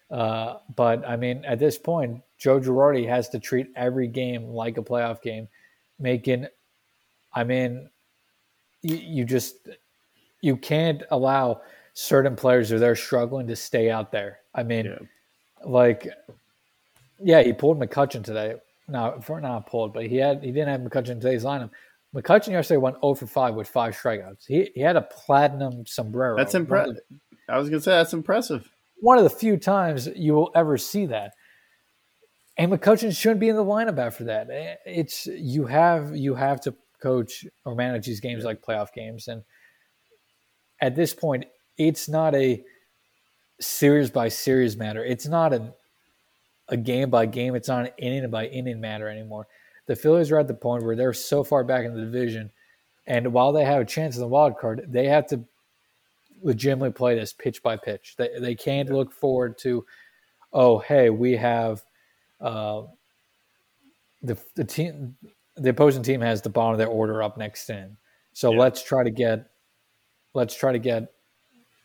Uh, 0.09 0.57
but 0.75 1.07
I 1.07 1.15
mean, 1.15 1.45
at 1.45 1.59
this 1.59 1.77
point, 1.77 2.21
Joe 2.37 2.59
Girardi 2.59 3.07
has 3.07 3.29
to 3.29 3.39
treat 3.39 3.67
every 3.75 4.07
game 4.07 4.47
like 4.47 4.77
a 4.77 4.83
playoff 4.83 5.21
game, 5.21 5.47
making. 5.99 6.47
I 7.33 7.45
mean, 7.45 7.89
you, 8.81 8.95
you 8.95 9.25
just 9.25 9.55
you 10.41 10.57
can't 10.57 11.03
allow 11.11 11.61
certain 11.93 12.35
players 12.35 12.69
who 12.69 12.79
they're 12.79 12.95
struggling 12.95 13.47
to 13.47 13.55
stay 13.55 13.89
out 13.89 14.11
there. 14.11 14.39
I 14.53 14.63
mean, 14.63 14.85
yeah. 14.85 14.97
like, 15.65 16.07
yeah, 17.19 17.41
he 17.43 17.53
pulled 17.53 17.79
McCutchen 17.79 18.23
today. 18.23 18.55
No, 18.91 19.19
for 19.21 19.39
not 19.39 19.67
pulled, 19.67 19.93
but 19.93 20.07
he 20.07 20.17
had 20.17 20.43
he 20.43 20.51
didn't 20.51 20.67
have 20.67 20.81
McCutchen 20.81 21.11
in 21.11 21.19
today's 21.21 21.45
lineup. 21.45 21.69
McCutchen 22.13 22.49
yesterday 22.49 22.77
went 22.77 22.97
0 23.01 23.15
for 23.15 23.25
5 23.25 23.55
with 23.55 23.69
five 23.69 23.95
strikeouts. 23.95 24.45
He, 24.45 24.69
he 24.75 24.81
had 24.81 24.97
a 24.97 25.01
platinum 25.01 25.85
sombrero. 25.85 26.35
That's 26.35 26.55
impressive. 26.55 26.97
I 27.47 27.57
was 27.57 27.69
gonna 27.69 27.81
say 27.81 27.91
that's 27.91 28.11
impressive. 28.11 28.69
One 28.97 29.17
of 29.17 29.23
the 29.23 29.29
few 29.29 29.55
times 29.55 30.09
you 30.15 30.33
will 30.33 30.51
ever 30.55 30.77
see 30.77 31.05
that. 31.05 31.33
And 32.57 32.69
McCutchen 32.71 33.15
shouldn't 33.15 33.39
be 33.39 33.47
in 33.47 33.55
the 33.55 33.63
lineup 33.63 33.97
after 33.97 34.25
that. 34.25 34.49
Eh, 34.49 34.75
it's 34.85 35.25
you 35.25 35.65
have 35.65 36.15
you 36.15 36.35
have 36.35 36.59
to 36.61 36.75
coach 37.01 37.45
or 37.65 37.75
manage 37.75 38.05
these 38.05 38.19
games 38.19 38.43
like 38.43 38.61
playoff 38.61 38.91
games, 38.93 39.29
and 39.29 39.41
at 40.81 40.95
this 40.95 41.13
point, 41.13 41.45
it's 41.77 42.09
not 42.09 42.35
a 42.35 42.61
series 43.61 44.09
by 44.09 44.27
series 44.27 44.75
matter. 44.75 45.05
It's 45.05 45.27
not 45.27 45.53
a 45.53 45.73
a 46.71 46.77
game 46.77 47.09
by 47.09 47.25
game. 47.25 47.53
It's 47.53 47.67
not 47.67 47.85
an 47.85 47.91
inning 47.97 48.29
by 48.31 48.47
inning 48.47 48.81
matter 48.81 49.07
anymore. 49.07 49.45
The 49.87 49.95
Phillies 49.95 50.31
are 50.31 50.39
at 50.39 50.47
the 50.47 50.53
point 50.53 50.83
where 50.83 50.95
they're 50.95 51.13
so 51.13 51.43
far 51.43 51.63
back 51.63 51.85
in 51.85 51.93
the 51.93 52.01
division, 52.01 52.49
and 53.05 53.33
while 53.33 53.51
they 53.51 53.65
have 53.65 53.81
a 53.81 53.85
chance 53.85 54.15
in 54.15 54.21
the 54.21 54.27
wild 54.27 54.57
card, 54.57 54.85
they 54.87 55.05
have 55.07 55.27
to 55.27 55.43
legitimately 56.41 56.91
play 56.91 57.13
this 57.15 57.33
pitch 57.33 57.61
by 57.61 57.77
pitch. 57.77 58.15
They 58.17 58.29
they 58.39 58.55
can't 58.55 58.89
look 58.89 59.11
forward 59.11 59.57
to, 59.59 59.85
oh 60.53 60.79
hey, 60.79 61.09
we 61.09 61.33
have, 61.33 61.83
uh, 62.39 62.83
the 64.23 64.37
the 64.55 64.63
team, 64.63 65.17
the 65.57 65.69
opposing 65.69 66.03
team 66.03 66.21
has 66.21 66.41
the 66.41 66.49
bottom 66.49 66.73
of 66.73 66.77
their 66.77 66.87
order 66.87 67.21
up 67.21 67.37
next 67.37 67.69
in, 67.69 67.97
so 68.33 68.51
yeah. 68.51 68.59
let's 68.59 68.83
try 68.83 69.03
to 69.03 69.11
get, 69.11 69.49
let's 70.33 70.55
try 70.55 70.71
to 70.71 70.79
get 70.79 71.11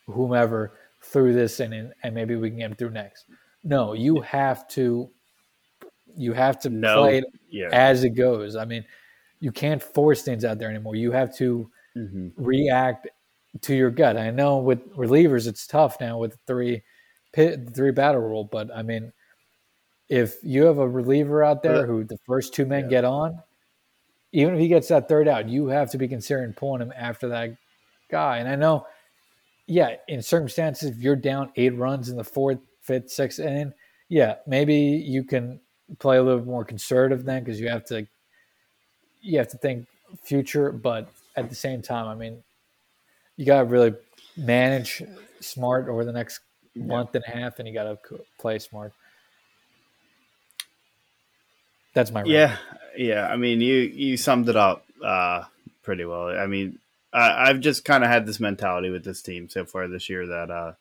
whomever 0.06 0.78
through 1.02 1.32
this 1.32 1.60
and 1.60 1.92
and 2.02 2.14
maybe 2.14 2.36
we 2.36 2.50
can 2.50 2.58
get 2.58 2.68
them 2.68 2.76
through 2.76 2.90
next. 2.90 3.24
No, 3.66 3.94
you 3.94 4.20
have 4.20 4.68
to 4.68 5.10
you 6.16 6.32
have 6.32 6.58
to 6.60 6.70
no, 6.70 7.02
play 7.02 7.18
it 7.18 7.24
yeah. 7.50 7.68
as 7.72 8.04
it 8.04 8.10
goes. 8.10 8.54
I 8.56 8.64
mean, 8.64 8.84
you 9.40 9.50
can't 9.50 9.82
force 9.82 10.22
things 10.22 10.44
out 10.44 10.58
there 10.58 10.70
anymore. 10.70 10.94
You 10.94 11.10
have 11.10 11.36
to 11.36 11.68
mm-hmm. 11.96 12.28
react 12.36 13.08
to 13.60 13.74
your 13.74 13.90
gut. 13.90 14.16
I 14.16 14.30
know 14.30 14.58
with 14.58 14.88
relievers 14.94 15.46
it's 15.48 15.66
tough 15.66 16.00
now 16.00 16.16
with 16.16 16.38
three 16.46 16.82
pit 17.32 17.74
three 17.74 17.90
batter 17.90 18.20
rule, 18.20 18.44
but 18.44 18.70
I 18.74 18.82
mean, 18.82 19.12
if 20.08 20.36
you 20.44 20.62
have 20.64 20.78
a 20.78 20.88
reliever 20.88 21.42
out 21.42 21.62
there 21.62 21.86
who 21.86 22.04
the 22.04 22.18
first 22.24 22.54
two 22.54 22.66
men 22.66 22.84
yeah. 22.84 22.90
get 22.90 23.04
on, 23.04 23.42
even 24.32 24.54
if 24.54 24.60
he 24.60 24.68
gets 24.68 24.88
that 24.88 25.08
third 25.08 25.26
out, 25.26 25.48
you 25.48 25.66
have 25.66 25.90
to 25.90 25.98
be 25.98 26.06
considering 26.06 26.52
pulling 26.52 26.82
him 26.82 26.92
after 26.96 27.28
that 27.30 27.56
guy. 28.10 28.38
And 28.38 28.48
I 28.48 28.54
know 28.54 28.86
yeah, 29.66 29.96
in 30.06 30.22
circumstances, 30.22 30.90
if 30.90 30.98
you're 30.98 31.16
down 31.16 31.50
eight 31.56 31.76
runs 31.76 32.08
in 32.08 32.16
the 32.16 32.24
fourth, 32.24 32.58
fifth, 32.86 33.10
sixth 33.10 33.38
inning, 33.38 33.72
yeah, 34.08 34.36
maybe 34.46 34.74
you 34.74 35.24
can 35.24 35.60
play 35.98 36.16
a 36.16 36.22
little 36.22 36.44
more 36.44 36.64
conservative 36.64 37.24
then 37.24 37.44
because 37.44 37.60
you 37.60 37.68
have 37.68 37.84
to 37.86 38.06
you 39.20 39.38
have 39.38 39.48
to 39.48 39.58
think 39.58 39.86
future, 40.22 40.70
but 40.70 41.08
at 41.34 41.48
the 41.48 41.54
same 41.54 41.82
time, 41.82 42.06
I 42.06 42.14
mean, 42.14 42.42
you 43.36 43.44
got 43.44 43.58
to 43.58 43.64
really 43.64 43.94
manage 44.36 45.02
smart 45.40 45.88
over 45.88 46.04
the 46.04 46.12
next 46.12 46.40
yeah. 46.74 46.84
month 46.84 47.14
and 47.14 47.24
a 47.26 47.30
half, 47.30 47.58
and 47.58 47.66
you 47.66 47.74
got 47.74 47.84
to 47.84 48.20
play 48.38 48.58
smart. 48.58 48.92
That's 51.94 52.10
my 52.12 52.24
yeah, 52.24 52.56
yeah. 52.96 53.26
I 53.26 53.36
mean, 53.36 53.60
you 53.60 53.76
you 53.76 54.16
summed 54.16 54.48
it 54.48 54.56
up 54.56 54.84
uh, 55.02 55.44
pretty 55.82 56.04
well. 56.04 56.28
I 56.28 56.46
mean, 56.46 56.78
I, 57.12 57.48
I've 57.48 57.60
just 57.60 57.84
kind 57.84 58.04
of 58.04 58.10
had 58.10 58.26
this 58.26 58.38
mentality 58.38 58.90
with 58.90 59.02
this 59.02 59.22
team 59.22 59.48
so 59.48 59.64
far 59.64 59.88
this 59.88 60.10
year 60.10 60.26
that 60.26 60.50
uh, 60.50 60.72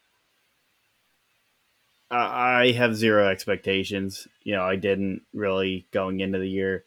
I 2.11 2.71
have 2.77 2.95
zero 2.95 3.27
expectations. 3.27 4.27
You 4.43 4.55
know, 4.55 4.63
I 4.63 4.75
didn't 4.75 5.23
really 5.33 5.87
going 5.91 6.19
into 6.19 6.39
the 6.39 6.49
year. 6.49 6.83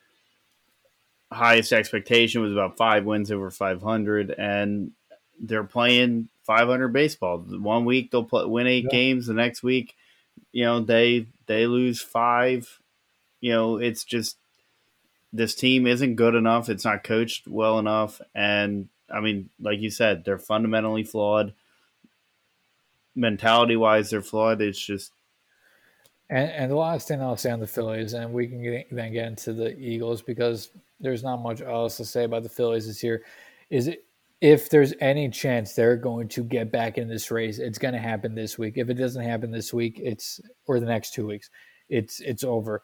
Highest 1.33 1.73
expectation 1.73 2.41
was 2.41 2.53
about 2.53 2.77
five 2.77 3.05
wins 3.05 3.31
over 3.31 3.51
500, 3.51 4.31
and 4.31 4.93
they're 5.41 5.65
playing 5.65 6.29
500 6.45 6.89
baseball. 6.89 7.39
One 7.39 7.85
week 7.85 8.11
they'll 8.11 8.25
play, 8.25 8.47
win 8.47 8.67
eight 8.67 8.85
yeah. 8.85 8.91
games. 8.91 9.27
The 9.27 9.35
next 9.35 9.63
week, 9.63 9.97
you 10.53 10.65
know, 10.65 10.81
they 10.81 11.27
they 11.47 11.67
lose 11.67 12.01
five. 12.01 12.81
You 13.41 13.53
know, 13.53 13.77
it's 13.77 14.05
just 14.05 14.39
this 15.33 15.55
team 15.55 15.87
isn't 15.87 16.15
good 16.15 16.35
enough. 16.35 16.69
It's 16.69 16.85
not 16.85 17.05
coached 17.05 17.47
well 17.47 17.79
enough, 17.79 18.21
and 18.35 18.89
I 19.13 19.21
mean, 19.21 19.51
like 19.61 19.81
you 19.81 19.91
said, 19.91 20.25
they're 20.25 20.39
fundamentally 20.39 21.05
flawed. 21.05 21.53
Mentality 23.19 23.77
wise, 23.77 24.11
they're 24.11 24.23
flawed. 24.23 24.63
It's 24.63 24.79
just. 24.79 25.13
And, 26.31 26.51
and 26.51 26.71
the 26.71 26.77
last 26.77 27.09
thing 27.09 27.21
I'll 27.21 27.37
say 27.37 27.51
on 27.51 27.61
the 27.61 27.67
Phillies, 27.67 28.13
and 28.13 28.33
we 28.33 28.47
can 28.47 28.63
get, 28.63 28.87
then 28.91 29.13
get 29.13 29.27
into 29.27 29.53
the 29.53 29.79
Eagles 29.79 30.23
because 30.23 30.71
there's 31.01 31.23
not 31.23 31.43
much 31.43 31.61
else 31.61 31.97
to 31.97 32.05
say 32.05 32.25
about 32.25 32.43
the 32.43 32.49
Phillies 32.49 32.87
this 32.87 33.03
year, 33.03 33.23
is 33.71 33.91
if 34.41 34.71
there's 34.71 34.95
any 35.01 35.29
chance 35.29 35.73
they're 35.73 35.97
going 35.97 36.29
to 36.29 36.45
get 36.45 36.71
back 36.71 36.97
in 36.97 37.09
this 37.09 37.31
race, 37.31 37.59
it's 37.59 37.79
going 37.79 37.95
to 37.95 38.01
happen 38.01 38.35
this 38.35 38.59
week. 38.59 38.75
If 38.77 38.89
it 38.89 38.95
doesn't 38.95 39.25
happen 39.25 39.51
this 39.51 39.75
week, 39.75 39.99
it's 40.03 40.41
or 40.67 40.79
the 40.79 40.87
next 40.87 41.13
two 41.15 41.27
weeks, 41.27 41.51
it's 41.89 42.21
it's 42.21 42.45
over. 42.45 42.83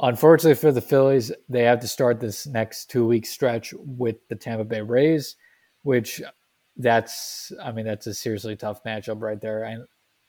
Unfortunately 0.00 0.54
for 0.54 0.72
the 0.72 0.80
Phillies, 0.80 1.32
they 1.48 1.62
have 1.62 1.80
to 1.80 1.88
start 1.88 2.20
this 2.20 2.46
next 2.46 2.90
two 2.90 3.06
week 3.06 3.26
stretch 3.26 3.74
with 3.76 4.16
the 4.28 4.36
Tampa 4.36 4.64
Bay 4.64 4.80
Rays, 4.80 5.36
which 5.82 6.22
that's 6.78 7.52
I 7.62 7.72
mean 7.72 7.84
that's 7.84 8.06
a 8.06 8.14
seriously 8.14 8.56
tough 8.56 8.82
matchup 8.84 9.20
right 9.20 9.40
there, 9.40 9.64
and 9.64 9.84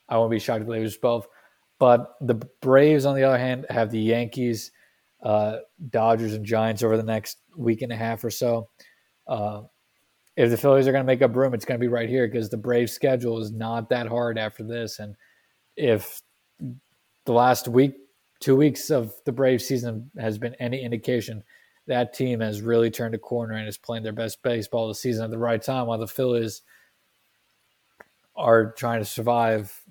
I 0.09 0.17
won't 0.17 0.31
be 0.31 0.39
shocked 0.39 0.61
if 0.61 0.67
they 0.67 0.79
lose 0.79 0.97
both. 0.97 1.27
But 1.77 2.15
the 2.19 2.35
Braves, 2.61 3.05
on 3.05 3.15
the 3.15 3.23
other 3.23 3.37
hand, 3.37 3.65
have 3.69 3.89
the 3.89 3.99
Yankees, 3.99 4.71
uh, 5.23 5.57
Dodgers 5.89 6.33
and 6.33 6.45
Giants 6.45 6.83
over 6.83 6.97
the 6.97 7.03
next 7.03 7.37
week 7.55 7.81
and 7.81 7.91
a 7.91 7.95
half 7.95 8.23
or 8.23 8.29
so. 8.29 8.69
Uh, 9.27 9.61
if 10.35 10.49
the 10.49 10.57
Phillies 10.57 10.87
are 10.87 10.91
going 10.91 11.03
to 11.03 11.07
make 11.07 11.21
up 11.21 11.35
room, 11.35 11.53
it's 11.53 11.65
going 11.65 11.79
to 11.79 11.83
be 11.83 11.89
right 11.89 12.09
here 12.09 12.27
because 12.27 12.49
the 12.49 12.57
Braves' 12.57 12.93
schedule 12.93 13.39
is 13.39 13.51
not 13.51 13.89
that 13.89 14.07
hard 14.07 14.37
after 14.37 14.63
this. 14.63 14.99
And 14.99 15.15
if 15.75 16.21
the 17.25 17.33
last 17.33 17.67
week, 17.67 17.95
two 18.39 18.55
weeks 18.55 18.89
of 18.89 19.13
the 19.25 19.31
Braves 19.31 19.65
season 19.65 20.09
has 20.17 20.37
been 20.37 20.55
any 20.55 20.81
indication, 20.81 21.43
that 21.89 22.13
team 22.13 22.39
has 22.39 22.61
really 22.61 22.91
turned 22.91 23.15
a 23.15 23.19
corner 23.19 23.55
and 23.55 23.67
is 23.67 23.77
playing 23.77 24.03
their 24.03 24.13
best 24.13 24.41
baseball 24.43 24.87
this 24.87 25.01
season 25.01 25.25
at 25.25 25.31
the 25.31 25.39
right 25.39 25.61
time, 25.61 25.87
while 25.87 25.97
the 25.97 26.07
Phillies 26.07 26.61
are 28.35 28.71
trying 28.73 28.99
to 28.99 29.05
survive. 29.05 29.81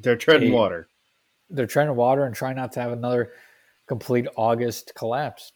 They're 0.00 0.16
treading 0.16 0.52
a, 0.52 0.54
water. 0.54 0.88
They're 1.48 1.66
treading 1.66 1.94
water 1.94 2.24
and 2.24 2.34
trying 2.34 2.56
not 2.56 2.72
to 2.72 2.80
have 2.80 2.90
another 2.90 3.30
complete 3.86 4.26
August 4.36 4.92
collapse. 4.96 5.52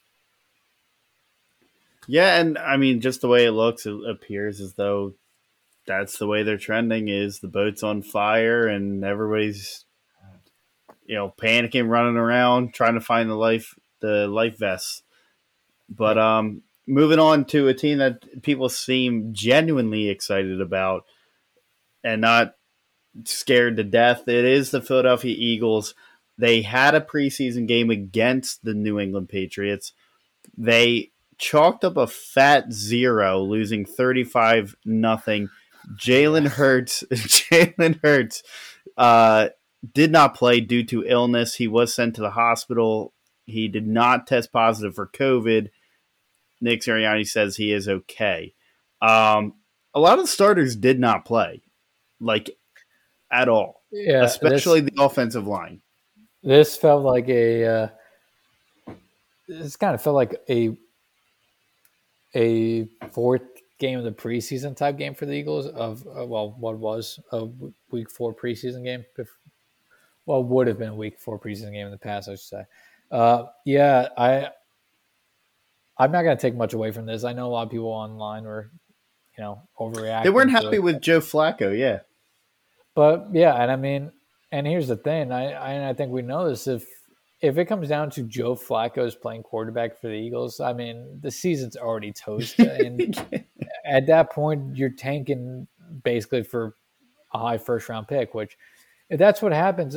Yeah, 2.07 2.41
and 2.41 2.57
I 2.57 2.77
mean, 2.77 3.01
just 3.01 3.21
the 3.21 3.29
way 3.29 3.45
it 3.45 3.51
looks, 3.51 3.85
it 3.85 3.95
appears 4.09 4.61
as 4.61 4.75
though 4.75 5.15
that's 5.85 6.19
the 6.19 6.29
way 6.29 6.45
they're 6.45 6.59
trending. 6.59 7.09
Is 7.09 7.41
the 7.41 7.49
boat's 7.49 7.83
on 7.83 8.03
fire 8.03 8.69
and 8.69 9.05
everybody's, 9.05 9.85
you 11.07 11.17
know, 11.17 11.35
panicking, 11.37 11.89
running 11.89 12.17
around, 12.17 12.73
trying 12.73 12.95
to 12.95 13.01
find 13.01 13.29
the 13.29 13.35
life 13.35 13.75
the 14.01 14.29
life 14.29 14.57
vests. 14.59 15.03
But 15.89 16.19
um, 16.19 16.63
moving 16.87 17.19
on 17.19 17.45
to 17.47 17.69
a 17.69 17.75
team 17.75 17.99
that 17.99 18.43
people 18.43 18.69
seem 18.69 19.33
genuinely 19.33 20.09
excited 20.09 20.61
about 20.61 21.05
and 22.05 22.21
not 22.21 22.55
scared 23.25 23.77
to 23.77 23.85
death. 23.85 24.29
It 24.29 24.45
is 24.45 24.71
the 24.71 24.81
Philadelphia 24.81 25.35
Eagles. 25.37 25.95
They 26.37 26.63
had 26.63 26.95
a 26.95 27.01
preseason 27.01 27.67
game 27.67 27.91
against 27.91 28.65
the 28.65 28.75
New 28.75 28.99
England 28.99 29.29
Patriots. 29.29 29.93
They 30.57 31.11
chalked 31.37 31.85
up 31.85 31.97
a 31.97 32.07
fat 32.07 32.73
zero, 32.73 33.41
losing 33.43 33.85
35 33.85 34.77
nothing. 34.85 35.49
Jalen 35.97 36.49
Hurts, 36.49 37.05
Jalen 37.13 38.01
Hurts 38.03 38.43
uh, 38.97 39.49
did 39.95 40.13
not 40.13 40.35
play 40.35 40.61
due 40.61 40.85
to 40.85 41.05
illness. 41.07 41.55
He 41.55 41.69
was 41.69 41.95
sent 41.95 42.15
to 42.17 42.21
the 42.21 42.31
hospital. 42.31 43.13
He 43.47 43.69
did 43.69 43.87
not 43.87 44.27
test 44.27 44.53
positive 44.53 44.95
for 44.95 45.07
COVID. 45.07 45.71
Nick 46.61 46.83
Sirianni 46.83 47.27
says 47.27 47.57
he 47.57 47.73
is 47.73 47.89
okay. 47.89 48.55
Um, 49.01 49.55
a 49.95 50.01
lot 50.01 50.19
of 50.19 50.25
the 50.25 50.29
starters 50.29 50.77
did 50.77 50.99
not 50.99 51.25
play, 51.25 51.63
like 52.21 52.51
at 53.31 53.49
all. 53.49 53.83
Yeah, 53.91 54.25
especially 54.25 54.81
this, 54.81 54.91
the 54.95 55.03
offensive 55.03 55.47
line. 55.47 55.81
This 56.43 56.77
felt 56.77 57.05
like 57.05 57.29
a. 57.29 57.65
Uh, 57.65 57.89
this 59.47 59.77
kind 59.77 59.95
of 59.95 60.03
felt 60.03 60.17
like 60.17 60.41
a 60.49 60.77
a 62.35 62.87
fourth 63.11 63.43
game 63.79 63.99
of 63.99 64.05
the 64.05 64.13
preseason 64.13 64.77
type 64.77 64.99
game 64.99 65.15
for 65.15 65.27
the 65.27 65.33
Eagles 65.33 65.67
of 65.69 66.07
uh, 66.07 66.27
well, 66.27 66.55
what 66.59 66.79
was 66.79 67.19
a 67.33 67.47
week 67.91 68.11
four 68.11 68.35
preseason 68.35 68.85
game? 68.85 69.05
Well, 70.27 70.45
would 70.45 70.67
have 70.67 70.79
been 70.79 70.91
a 70.91 70.95
week 70.95 71.19
four 71.19 71.39
preseason 71.39 71.73
game 71.73 71.87
in 71.87 71.93
the 71.93 71.99
past, 71.99 72.29
I 72.29 72.33
should 72.33 72.41
say. 72.41 72.63
Uh, 73.11 73.45
yeah, 73.65 74.09
I 74.17 74.51
I'm 75.99 76.13
not 76.13 76.23
going 76.23 76.37
to 76.37 76.41
take 76.41 76.55
much 76.55 76.75
away 76.75 76.93
from 76.93 77.07
this. 77.07 77.25
I 77.25 77.33
know 77.33 77.47
a 77.47 77.51
lot 77.51 77.63
of 77.65 77.71
people 77.71 77.89
online 77.89 78.45
were, 78.45 78.71
you 79.37 79.43
know, 79.43 79.63
overreacting. 79.79 80.25
They 80.25 80.31
weren't 80.31 80.51
happy 80.51 80.79
with 80.79 81.01
Joe 81.01 81.21
Flacco, 81.21 81.77
yeah. 81.77 82.01
But 82.95 83.29
yeah, 83.33 83.55
and 83.55 83.71
I 83.71 83.77
mean, 83.77 84.13
and 84.53 84.67
here's 84.67 84.89
the 84.89 84.97
thing. 84.97 85.33
I 85.33 85.53
I, 85.53 85.91
I 85.91 85.95
think 85.95 86.13
we 86.13 86.23
know 86.23 86.49
this. 86.49 86.67
If 86.67 86.87
if 87.41 87.57
it 87.59 87.67
comes 87.67 87.89
down 87.89 88.11
to 88.11 88.23
Joe 88.23 88.55
Flacco's 88.55 89.15
playing 89.15 89.45
quarterback 89.45 90.01
for 90.01 90.09
the 90.09 90.15
Eagles, 90.15 90.61
I 90.61 90.73
mean, 90.73 91.21
the 91.23 91.31
season's 91.31 91.77
already 91.77 92.13
toast. 92.13 92.59
and 92.59 93.17
at 93.85 94.07
that 94.07 94.33
point, 94.33 94.77
you're 94.77 94.91
tanking 94.91 95.69
basically 96.03 96.43
for 96.43 96.75
a 97.33 97.39
high 97.39 97.59
first 97.59 97.89
round 97.89 98.09
pick, 98.09 98.35
which 98.35 98.57
if 99.09 99.19
that's 99.19 99.41
what 99.41 99.53
happens, 99.53 99.97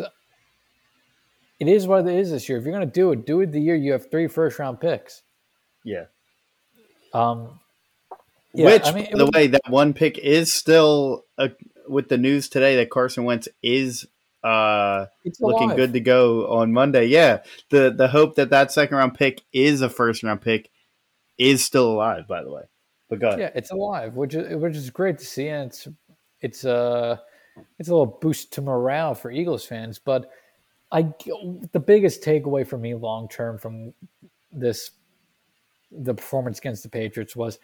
it 1.60 1.68
is 1.68 1.88
what 1.88 2.08
it 2.08 2.16
is 2.16 2.32
this 2.32 2.48
year. 2.48 2.58
If 2.58 2.66
you're 2.66 2.74
going 2.74 2.88
to 2.88 2.94
do 2.94 3.12
it, 3.12 3.26
do 3.26 3.42
it 3.42 3.52
the 3.52 3.62
year 3.62 3.76
you 3.76 3.92
have 3.94 4.10
three 4.10 4.28
first 4.28 4.60
round 4.60 4.80
picks. 4.80 5.24
Yeah. 5.84 6.06
Um, 7.14 7.60
yeah, 8.54 8.66
Which, 8.66 8.86
I 8.86 8.92
mean, 8.92 9.06
by 9.12 9.18
the 9.18 9.26
was, 9.26 9.32
way, 9.34 9.48
that 9.48 9.70
one 9.70 9.94
pick 9.94 10.18
is 10.18 10.54
still 10.54 11.26
a, 11.38 11.52
with 11.88 12.10
the 12.10 12.18
news 12.18 12.50
today 12.50 12.76
that 12.78 12.90
Carson 12.90 13.24
Wentz 13.24 13.48
is 13.64 14.08
uh, 14.44 15.06
looking 15.40 15.70
good 15.70 15.94
to 15.94 16.00
go 16.00 16.48
on 16.48 16.74
Monday. 16.74 17.06
Yeah, 17.06 17.40
the 17.70 17.94
the 17.96 18.08
hope 18.08 18.36
that 18.36 18.50
that 18.50 18.72
second 18.72 18.98
round 18.98 19.14
pick 19.14 19.42
is 19.54 19.82
a 19.82 19.90
first 19.90 20.24
round 20.24 20.42
pick 20.42 20.70
is 21.38 21.64
still 21.64 21.92
alive. 21.92 22.28
By 22.28 22.44
the 22.44 22.52
way, 22.52 22.64
but 23.10 23.20
go 23.20 23.28
ahead. 23.30 23.40
Yeah, 23.40 23.52
it's 23.56 23.72
alive, 23.72 24.16
which 24.16 24.36
is 24.36 24.56
which 24.56 24.76
is 24.76 24.90
great 24.90 25.20
to 25.20 25.26
see, 25.26 25.48
and 25.48 25.70
it's 25.70 25.88
it's 26.42 26.64
a 26.66 26.76
uh, 26.76 27.18
it's 27.80 27.90
a 27.90 27.92
little 27.92 28.18
boost 28.22 28.54
to 28.54 28.62
morale 28.62 29.14
for 29.14 29.32
Eagles 29.32 29.66
fans. 29.66 30.00
But 30.00 30.30
I 30.92 31.14
the 31.72 31.80
biggest 31.80 32.24
takeaway 32.24 32.68
for 32.68 32.78
me 32.78 32.96
long 32.96 33.30
term 33.30 33.58
from 33.58 33.94
this 34.52 34.92
the 35.92 36.14
performance 36.14 36.60
against 36.60 36.84
the 36.84 36.90
Patriots 36.90 37.36
was 37.36 37.60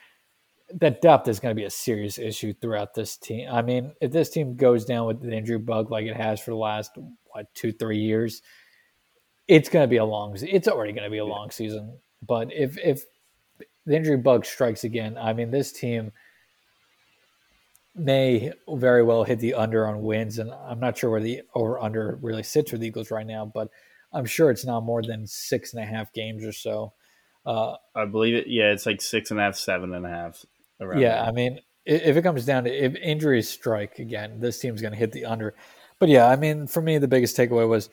that 0.73 1.01
depth 1.01 1.27
is 1.27 1.39
going 1.39 1.55
to 1.55 1.59
be 1.59 1.65
a 1.65 1.69
serious 1.69 2.17
issue 2.19 2.53
throughout 2.53 2.93
this 2.93 3.15
team. 3.15 3.47
I 3.49 3.61
mean, 3.61 3.93
if 4.01 4.11
this 4.11 4.29
team 4.29 4.55
goes 4.55 4.85
down 4.85 5.07
with 5.07 5.21
the 5.21 5.35
injury 5.35 5.59
bug 5.59 5.91
like 5.91 6.05
it 6.05 6.17
has 6.17 6.41
for 6.41 6.51
the 6.51 6.57
last 6.57 6.91
what 7.25 7.53
two 7.53 7.71
three 7.71 7.99
years, 7.99 8.41
it's 9.47 9.69
going 9.69 9.83
to 9.83 9.89
be 9.89 9.97
a 9.97 10.05
long. 10.05 10.35
It's 10.41 10.67
already 10.67 10.91
going 10.91 11.05
to 11.05 11.09
be 11.09 11.19
a 11.19 11.25
long 11.25 11.51
season. 11.51 11.97
But 12.25 12.51
if 12.51 12.77
if 12.79 13.03
the 13.85 13.95
injury 13.95 14.17
bug 14.17 14.45
strikes 14.45 14.83
again, 14.83 15.17
I 15.17 15.33
mean, 15.33 15.51
this 15.51 15.71
team 15.71 16.11
may 17.95 18.51
very 18.69 19.03
well 19.03 19.23
hit 19.23 19.39
the 19.39 19.53
under 19.53 19.87
on 19.87 20.03
wins, 20.03 20.37
and 20.37 20.51
I'm 20.51 20.79
not 20.79 20.97
sure 20.97 21.09
where 21.09 21.21
the 21.21 21.41
over 21.55 21.79
under 21.79 22.19
really 22.21 22.43
sits 22.43 22.71
for 22.71 22.77
the 22.77 22.87
Eagles 22.87 23.09
right 23.09 23.25
now, 23.25 23.45
but 23.45 23.69
I'm 24.13 24.25
sure 24.25 24.51
it's 24.51 24.65
not 24.65 24.83
more 24.83 25.01
than 25.01 25.25
six 25.25 25.73
and 25.73 25.81
a 25.81 25.85
half 25.85 26.13
games 26.13 26.45
or 26.45 26.51
so. 26.51 26.93
Uh, 27.47 27.77
I 27.95 28.05
believe 28.05 28.35
it. 28.35 28.47
Yeah, 28.47 28.71
it's 28.71 28.85
like 28.85 29.01
six 29.01 29.31
and 29.31 29.39
a 29.39 29.43
half, 29.43 29.55
seven 29.55 29.93
and 29.93 30.05
a 30.05 30.09
half 30.09 30.45
Around 30.79 30.99
yeah, 30.99 31.15
there. 31.15 31.23
I 31.23 31.31
mean, 31.31 31.59
if 31.85 32.17
it 32.17 32.21
comes 32.21 32.45
down 32.45 32.65
to 32.65 32.71
if 32.71 32.95
injuries 32.95 33.49
strike 33.49 33.99
again, 33.99 34.39
this 34.39 34.59
team's 34.59 34.81
going 34.81 34.93
to 34.93 34.99
hit 34.99 35.11
the 35.11 35.25
under. 35.25 35.55
But 35.99 36.09
yeah, 36.09 36.27
I 36.27 36.35
mean, 36.35 36.67
for 36.67 36.81
me, 36.81 36.97
the 36.97 37.07
biggest 37.07 37.35
takeaway 37.35 37.67
was 37.67 37.89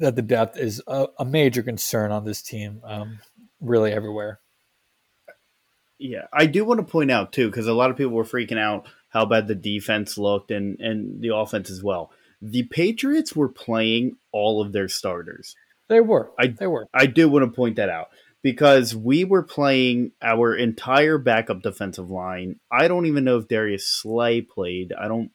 that 0.00 0.16
the 0.16 0.22
depth 0.22 0.56
is 0.56 0.82
a, 0.86 1.06
a 1.18 1.24
major 1.24 1.62
concern 1.62 2.10
on 2.10 2.24
this 2.24 2.42
team, 2.42 2.80
um, 2.84 3.20
really 3.60 3.92
everywhere. 3.92 4.40
Yeah, 5.98 6.26
I 6.32 6.46
do 6.46 6.64
want 6.64 6.78
to 6.78 6.90
point 6.90 7.10
out 7.10 7.32
too, 7.32 7.46
because 7.46 7.66
a 7.66 7.74
lot 7.74 7.90
of 7.90 7.96
people 7.96 8.12
were 8.12 8.24
freaking 8.24 8.58
out 8.58 8.88
how 9.10 9.24
bad 9.24 9.46
the 9.46 9.54
defense 9.54 10.18
looked 10.18 10.50
and 10.50 10.80
and 10.80 11.20
the 11.20 11.34
offense 11.34 11.70
as 11.70 11.82
well. 11.82 12.10
The 12.42 12.64
Patriots 12.64 13.36
were 13.36 13.48
playing 13.48 14.16
all 14.32 14.60
of 14.60 14.72
their 14.72 14.88
starters. 14.88 15.54
They 15.88 16.00
were. 16.00 16.30
I, 16.38 16.48
they 16.48 16.66
were. 16.66 16.86
I 16.92 17.06
do 17.06 17.28
want 17.28 17.44
to 17.44 17.50
point 17.50 17.76
that 17.76 17.88
out 17.88 18.08
because 18.48 18.96
we 18.96 19.24
were 19.24 19.42
playing 19.42 20.10
our 20.22 20.56
entire 20.56 21.18
backup 21.18 21.60
defensive 21.60 22.08
line. 22.08 22.58
I 22.72 22.88
don't 22.88 23.04
even 23.04 23.24
know 23.24 23.36
if 23.36 23.46
Darius 23.46 23.86
Slay 23.86 24.40
played. 24.40 24.94
I 24.98 25.06
don't 25.06 25.32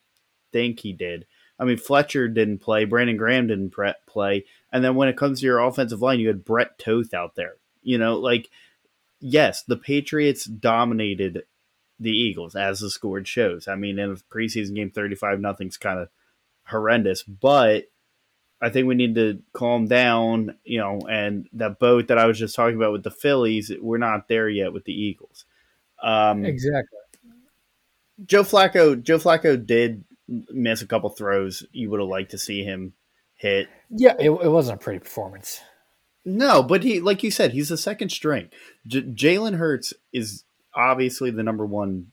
think 0.52 0.80
he 0.80 0.92
did. 0.92 1.24
I 1.56 1.62
mean, 1.62 1.76
Fletcher 1.76 2.26
didn't 2.26 2.58
play. 2.58 2.86
Brandon 2.86 3.16
Graham 3.16 3.46
didn't 3.46 3.70
pre- 3.70 3.94
play. 4.08 4.46
And 4.72 4.82
then 4.82 4.96
when 4.96 5.08
it 5.08 5.16
comes 5.16 5.38
to 5.38 5.46
your 5.46 5.60
offensive 5.60 6.02
line, 6.02 6.18
you 6.18 6.26
had 6.26 6.44
Brett 6.44 6.76
Toth 6.76 7.14
out 7.14 7.36
there. 7.36 7.54
You 7.84 7.98
know, 7.98 8.16
like, 8.16 8.50
yes, 9.20 9.62
the 9.62 9.76
Patriots 9.76 10.44
dominated 10.44 11.44
the 12.00 12.10
Eagles, 12.10 12.56
as 12.56 12.80
the 12.80 12.90
score 12.90 13.24
shows. 13.24 13.68
I 13.68 13.76
mean, 13.76 14.00
in 14.00 14.10
a 14.10 14.34
preseason 14.34 14.74
game, 14.74 14.90
35 14.90 15.38
nothing's 15.38 15.76
kind 15.76 16.00
of 16.00 16.08
horrendous, 16.66 17.22
but 17.22 17.84
I 18.64 18.70
think 18.70 18.86
we 18.86 18.94
need 18.94 19.14
to 19.16 19.42
calm 19.52 19.86
down, 19.86 20.56
you 20.64 20.78
know, 20.78 20.98
and 21.06 21.46
that 21.52 21.78
boat 21.78 22.08
that 22.08 22.16
I 22.16 22.24
was 22.24 22.38
just 22.38 22.54
talking 22.54 22.76
about 22.76 22.92
with 22.92 23.02
the 23.02 23.10
Phillies, 23.10 23.70
we're 23.78 23.98
not 23.98 24.26
there 24.26 24.48
yet 24.48 24.72
with 24.72 24.84
the 24.84 24.92
Eagles. 24.92 25.44
Um, 26.02 26.46
exactly. 26.46 26.98
Joe 28.24 28.42
Flacco, 28.42 29.02
Joe 29.02 29.18
Flacco 29.18 29.64
did 29.64 30.04
miss 30.28 30.80
a 30.80 30.86
couple 30.86 31.10
throws 31.10 31.66
you 31.72 31.90
would 31.90 32.00
have 32.00 32.08
liked 32.08 32.30
to 32.30 32.38
see 32.38 32.64
him 32.64 32.94
hit. 33.34 33.68
Yeah, 33.90 34.14
it, 34.18 34.30
it 34.30 34.48
wasn't 34.48 34.80
a 34.80 34.82
pretty 34.82 35.00
performance. 35.00 35.60
No, 36.24 36.62
but 36.62 36.82
he, 36.82 37.00
like 37.00 37.22
you 37.22 37.30
said, 37.30 37.52
he's 37.52 37.68
the 37.68 37.76
second 37.76 38.12
string. 38.12 38.48
J- 38.86 39.02
Jalen 39.02 39.56
Hurts 39.56 39.92
is 40.10 40.44
obviously 40.74 41.30
the 41.32 41.42
number 41.42 41.66
one 41.66 42.12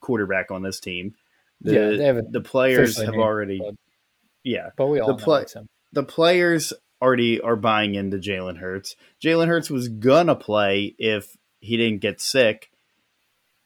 quarterback 0.00 0.50
on 0.50 0.62
this 0.62 0.80
team. 0.80 1.14
The, 1.62 1.96
yeah, 1.96 2.20
the 2.28 2.42
players 2.42 3.00
have 3.00 3.14
already. 3.14 3.58
Yeah, 4.44 4.70
but 4.76 4.88
we 4.88 5.00
all 5.00 5.16
the 5.16 5.26
know 5.26 5.60
him. 5.62 5.68
The 5.92 6.02
players 6.02 6.72
already 7.00 7.40
are 7.40 7.56
buying 7.56 7.94
into 7.94 8.18
Jalen 8.18 8.58
Hurts. 8.58 8.96
Jalen 9.22 9.46
Hurts 9.46 9.70
was 9.70 9.88
gonna 9.88 10.34
play 10.34 10.94
if 10.98 11.36
he 11.60 11.76
didn't 11.76 12.00
get 12.00 12.20
sick, 12.20 12.70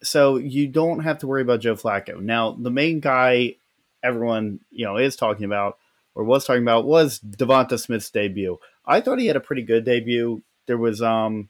so 0.02 0.36
you 0.36 0.68
don't 0.68 1.00
have 1.00 1.18
to 1.18 1.26
worry 1.26 1.42
about 1.42 1.60
Joe 1.60 1.74
Flacco. 1.74 2.20
Now, 2.20 2.52
the 2.52 2.70
main 2.70 3.00
guy 3.00 3.56
everyone 4.02 4.60
you 4.70 4.84
know 4.84 4.96
is 4.96 5.16
talking 5.16 5.44
about 5.44 5.78
or 6.14 6.24
was 6.24 6.44
talking 6.44 6.62
about 6.62 6.84
was 6.84 7.20
Devonta 7.20 7.78
Smith's 7.78 8.10
debut. 8.10 8.58
I 8.84 9.00
thought 9.00 9.18
he 9.18 9.26
had 9.26 9.36
a 9.36 9.40
pretty 9.40 9.62
good 9.62 9.84
debut. 9.84 10.42
There 10.66 10.78
was 10.78 11.00
um 11.00 11.48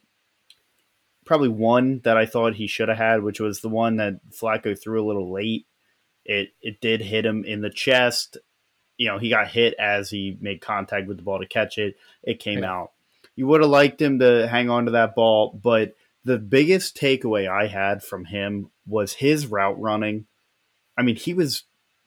probably 1.25 1.49
one 1.49 2.01
that 2.05 2.17
I 2.17 2.27
thought 2.27 2.55
he 2.55 2.67
should 2.67 2.89
have 2.89 2.99
had, 2.99 3.23
which 3.23 3.41
was 3.41 3.61
the 3.61 3.69
one 3.69 3.97
that 3.97 4.21
Flacco 4.31 4.79
threw 4.79 5.03
a 5.03 5.07
little 5.07 5.33
late. 5.33 5.67
It 6.25 6.51
it 6.61 6.81
did 6.81 7.01
hit 7.01 7.27
him 7.27 7.45
in 7.45 7.61
the 7.63 7.71
chest. 7.71 8.37
You 9.03 9.09
know, 9.09 9.19
he 9.19 9.29
got 9.29 9.49
hit 9.49 9.75
as 9.79 10.11
he 10.11 10.37
made 10.41 10.61
contact 10.61 11.09
with 11.09 11.17
the 11.17 11.23
ball 11.23 11.41
to 11.41 11.47
catch 11.47 11.77
it. 11.77 11.97
It 12.23 12.39
came 12.39 12.61
yeah. 12.61 12.73
out. 12.73 12.93
You 13.35 13.47
would 13.49 13.61
have 13.61 13.71
liked 13.71 14.01
him 14.01 14.19
to 14.21 14.47
hang 14.47 14.71
on 14.71 14.85
to 14.85 14.93
that 14.93 15.15
ball, 15.15 15.59
but 15.63 15.97
the 16.25 16.39
biggest 16.39 16.97
takeaway 16.97 17.49
I 17.49 17.67
had 17.67 18.03
from 18.03 18.27
him 18.27 18.71
was 18.87 19.15
his 19.15 19.47
route 19.47 19.81
running. 19.81 20.27
I 20.97 21.03
mean, 21.03 21.17
he 21.17 21.35
was 21.35 21.65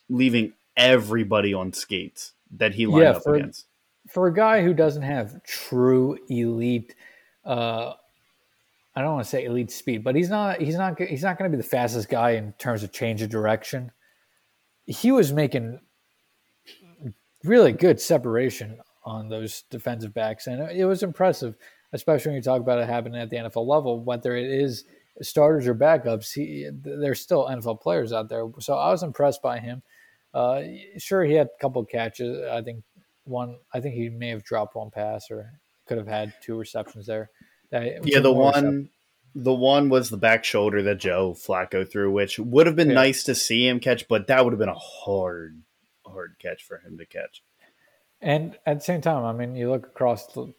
leaving 0.10 0.54
everybody 0.78 1.54
on 1.54 1.74
skates 1.74 2.34
that 2.58 2.76
he 2.76 2.86
lined 2.86 3.04
yeah, 3.04 3.12
up 3.12 3.24
for, 3.24 3.36
against. 3.36 3.66
For 4.08 4.28
a 4.28 4.34
guy 4.34 4.64
who 4.64 4.74
doesn't 4.74 5.02
have 5.02 5.44
true 5.44 6.18
elite 6.30 6.96
uh, 7.44 7.94
I 8.96 9.02
don't 9.02 9.14
want 9.14 9.26
to 9.26 9.30
say 9.30 9.44
elite 9.44 9.72
speed, 9.72 10.04
but 10.04 10.16
he's 10.16 10.30
not 10.30 10.62
he's 10.62 10.76
not 10.76 11.00
he's 11.00 11.24
not 11.24 11.38
going 11.38 11.52
to 11.52 11.56
be 11.56 11.62
the 11.62 11.68
fastest 11.68 12.10
guy 12.10 12.32
in 12.32 12.54
terms 12.54 12.82
of 12.82 12.94
change 12.94 13.22
of 13.22 13.30
direction. 13.30 13.92
He 14.86 15.12
was 15.12 15.34
making 15.34 15.82
really 17.46 17.72
good 17.72 18.00
separation 18.00 18.80
on 19.04 19.30
those 19.30 19.64
defensive 19.70 20.14
backs, 20.14 20.48
and 20.48 20.72
it 20.72 20.86
was 20.86 21.04
impressive, 21.04 21.56
especially 21.94 22.32
when 22.32 22.38
you 22.38 22.42
talk 22.42 22.62
about 22.62 22.80
it 22.80 22.88
happening 22.88 23.22
at 23.22 23.30
the 23.30 23.38
NFL 23.38 23.68
level. 23.68 24.04
Whether 24.04 24.36
it 24.36 24.50
is 24.50 24.86
starters 25.22 25.68
or 25.68 25.76
backups, 25.76 26.34
he, 26.34 26.70
there's 26.72 27.22
still 27.22 27.48
NFL 27.48 27.82
players 27.82 28.12
out 28.12 28.30
there. 28.30 28.46
So 28.60 28.76
I 28.76 28.90
was 28.92 29.04
impressed 29.04 29.42
by 29.42 29.60
him. 29.60 29.84
Uh, 30.34 30.62
sure, 30.98 31.24
he 31.24 31.34
had 31.34 31.48
a 31.48 31.62
couple 31.62 31.84
catches. 31.86 32.44
I 32.50 32.62
think 32.62 32.84
one. 33.24 33.58
I 33.74 33.80
think 33.80 33.96
he 33.96 34.10
may 34.10 34.30
have 34.30 34.44
dropped 34.44 34.76
one 34.76 34.92
pass 34.92 35.30
or 35.32 35.52
could 35.88 35.98
have 35.98 36.08
had 36.08 36.34
two 36.42 36.58
receptions 36.58 37.06
there 37.06 37.30
yeah, 37.72 38.20
the 38.20 38.32
one, 38.32 38.90
the 39.34 39.54
one 39.54 39.90
was 39.90 40.10
the 40.10 40.18
back 40.18 40.44
shoulder 40.44 40.84
that 40.84 41.00
Joe 41.00 41.34
Flacco 41.34 41.90
threw, 41.90 42.12
which 42.12 42.40
would 42.40 42.68
have 42.68 42.76
been 42.76 42.90
yeah. 42.90 42.96
nice 42.96 43.24
to 43.26 43.36
see 43.36 43.68
him 43.68 43.80
catch, 43.80 44.08
but 44.08 44.28
that 44.28 44.44
would 44.44 44.54
have 44.54 44.60
been 44.60 44.70
a 44.70 44.74
hard, 44.74 45.62
hard 46.16 46.36
catch 46.42 46.64
for 46.64 46.80
him 46.80 46.98
to 46.98 47.06
catch. 47.06 47.44
And 48.22 48.58
at 48.66 48.80
the 48.80 48.84
same 48.84 49.02
time, 49.02 49.24
I 49.24 49.34
mean, 49.34 49.56
you 49.56 49.70
look 49.70 49.86
across 49.86 50.26
the, 50.34 50.54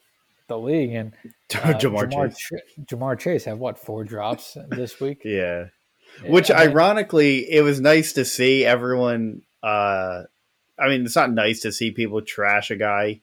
the 0.48 0.58
league, 0.58 0.92
and 0.92 1.12
uh, 1.24 1.74
Ja'Marr, 1.74 2.10
Ja'Marr, 2.10 2.36
Chase. 2.36 2.50
Ja'Marr 2.84 3.18
Chase 3.18 3.44
have 3.46 3.58
what 3.58 3.78
four 3.78 4.04
drops 4.04 4.56
this 4.68 5.00
week? 5.00 5.22
yeah. 5.24 5.66
yeah. 6.22 6.30
Which, 6.30 6.50
I 6.50 6.60
mean, 6.66 6.68
ironically, 6.68 7.50
it 7.50 7.62
was 7.62 7.80
nice 7.80 8.12
to 8.12 8.24
see 8.24 8.64
everyone. 8.64 9.42
Uh, 9.62 10.22
I 10.78 10.88
mean, 10.88 11.04
it's 11.04 11.16
not 11.16 11.32
nice 11.32 11.60
to 11.60 11.72
see 11.72 11.90
people 11.90 12.22
trash 12.22 12.70
a 12.70 12.76
guy 12.76 13.22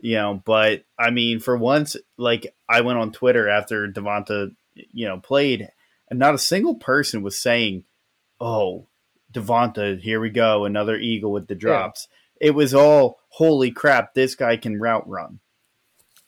you 0.00 0.16
know, 0.16 0.42
but 0.44 0.84
I 0.98 1.10
mean, 1.10 1.40
for 1.40 1.56
once, 1.56 1.96
like 2.16 2.54
I 2.68 2.80
went 2.80 2.98
on 2.98 3.12
Twitter 3.12 3.48
after 3.48 3.88
Devonta, 3.88 4.54
you 4.74 5.06
know, 5.06 5.18
played, 5.18 5.68
and 6.08 6.18
not 6.18 6.34
a 6.34 6.38
single 6.38 6.74
person 6.74 7.22
was 7.22 7.40
saying, 7.40 7.84
"Oh, 8.40 8.88
Devonta, 9.34 10.00
here 10.00 10.20
we 10.20 10.30
go, 10.30 10.64
another 10.64 10.96
eagle 10.96 11.32
with 11.32 11.48
the 11.48 11.54
drops." 11.54 12.08
Yeah. 12.40 12.48
It 12.48 12.50
was 12.52 12.72
all, 12.74 13.18
"Holy 13.28 13.70
crap, 13.70 14.14
this 14.14 14.34
guy 14.34 14.56
can 14.56 14.80
route 14.80 15.08
run." 15.08 15.40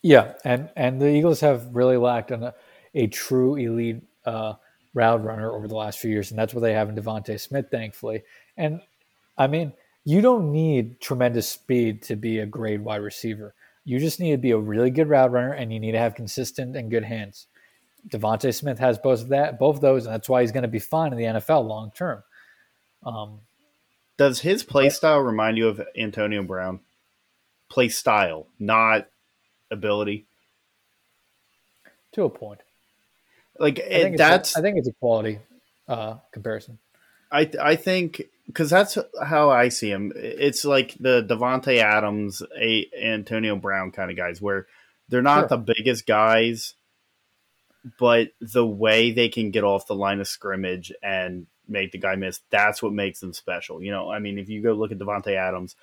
Yeah, 0.02 0.34
and 0.44 0.70
and 0.76 1.00
the 1.00 1.08
Eagles 1.08 1.40
have 1.40 1.74
really 1.74 1.96
lacked 1.96 2.30
a, 2.30 2.54
a 2.94 3.06
true 3.06 3.56
elite 3.56 4.02
uh, 4.24 4.54
route 4.94 5.24
runner 5.24 5.52
over 5.52 5.68
the 5.68 5.76
last 5.76 5.98
few 5.98 6.10
years, 6.10 6.30
and 6.30 6.38
that's 6.38 6.54
what 6.54 6.60
they 6.60 6.72
have 6.72 6.88
in 6.88 6.96
Devonta 6.96 7.40
Smith, 7.40 7.66
thankfully. 7.70 8.22
And 8.56 8.80
I 9.36 9.46
mean, 9.46 9.72
you 10.04 10.20
don't 10.20 10.52
need 10.52 11.00
tremendous 11.00 11.48
speed 11.48 12.02
to 12.02 12.16
be 12.16 12.38
a 12.38 12.46
great 12.46 12.80
wide 12.80 13.02
receiver. 13.02 13.54
You 13.84 13.98
just 13.98 14.20
need 14.20 14.32
to 14.32 14.38
be 14.38 14.52
a 14.52 14.58
really 14.58 14.90
good 14.90 15.08
route 15.08 15.32
runner, 15.32 15.52
and 15.52 15.72
you 15.72 15.80
need 15.80 15.92
to 15.92 15.98
have 15.98 16.14
consistent 16.14 16.76
and 16.76 16.90
good 16.90 17.04
hands. 17.04 17.46
Devonta 18.08 18.54
Smith 18.54 18.78
has 18.78 18.98
both 18.98 19.22
of 19.22 19.28
that, 19.28 19.58
both 19.58 19.76
of 19.76 19.82
those, 19.82 20.06
and 20.06 20.14
that's 20.14 20.28
why 20.28 20.40
he's 20.40 20.52
going 20.52 20.62
to 20.62 20.68
be 20.68 20.78
fine 20.78 21.12
in 21.12 21.18
the 21.18 21.24
NFL 21.24 21.66
long 21.66 21.90
term. 21.94 22.22
Um, 23.06 23.40
Does 24.18 24.40
his 24.40 24.64
play 24.64 24.90
style 24.90 25.20
remind 25.20 25.56
you 25.56 25.68
of 25.68 25.80
Antonio 25.96 26.42
Brown? 26.42 26.80
Play 27.70 27.88
style, 27.88 28.48
not 28.58 29.06
ability. 29.70 30.26
To 32.12 32.24
a 32.24 32.30
point. 32.30 32.60
Like 33.58 33.78
I 33.78 33.82
it, 33.82 34.16
that's. 34.16 34.56
A, 34.56 34.58
I 34.58 34.62
think 34.62 34.76
it's 34.76 34.88
a 34.88 34.92
quality 34.92 35.38
uh, 35.88 36.16
comparison. 36.32 36.78
I 37.30 37.50
I 37.60 37.76
think 37.76 38.22
because 38.46 38.70
that's 38.70 38.98
how 39.24 39.50
I 39.50 39.68
see 39.68 39.90
him. 39.90 40.12
It's 40.14 40.64
like 40.64 40.96
the 40.98 41.22
Davante 41.22 41.78
Adams, 41.78 42.42
a 42.60 42.86
Antonio 43.00 43.56
Brown 43.56 43.92
kind 43.92 44.10
of 44.10 44.16
guys, 44.16 44.40
where 44.40 44.66
they're 45.08 45.22
not 45.22 45.48
sure. 45.48 45.58
the 45.58 45.74
biggest 45.76 46.06
guys, 46.06 46.74
but 47.98 48.28
the 48.40 48.66
way 48.66 49.12
they 49.12 49.28
can 49.28 49.50
get 49.50 49.64
off 49.64 49.86
the 49.86 49.94
line 49.94 50.20
of 50.20 50.28
scrimmage 50.28 50.92
and 51.02 51.46
make 51.68 51.92
the 51.92 51.98
guy 51.98 52.16
miss, 52.16 52.40
that's 52.50 52.82
what 52.82 52.92
makes 52.92 53.20
them 53.20 53.32
special. 53.32 53.82
You 53.82 53.90
know, 53.90 54.10
I 54.10 54.18
mean, 54.18 54.38
if 54.38 54.48
you 54.48 54.62
go 54.62 54.72
look 54.72 54.92
at 54.92 54.98
Davante 54.98 55.34
Adams, 55.34 55.76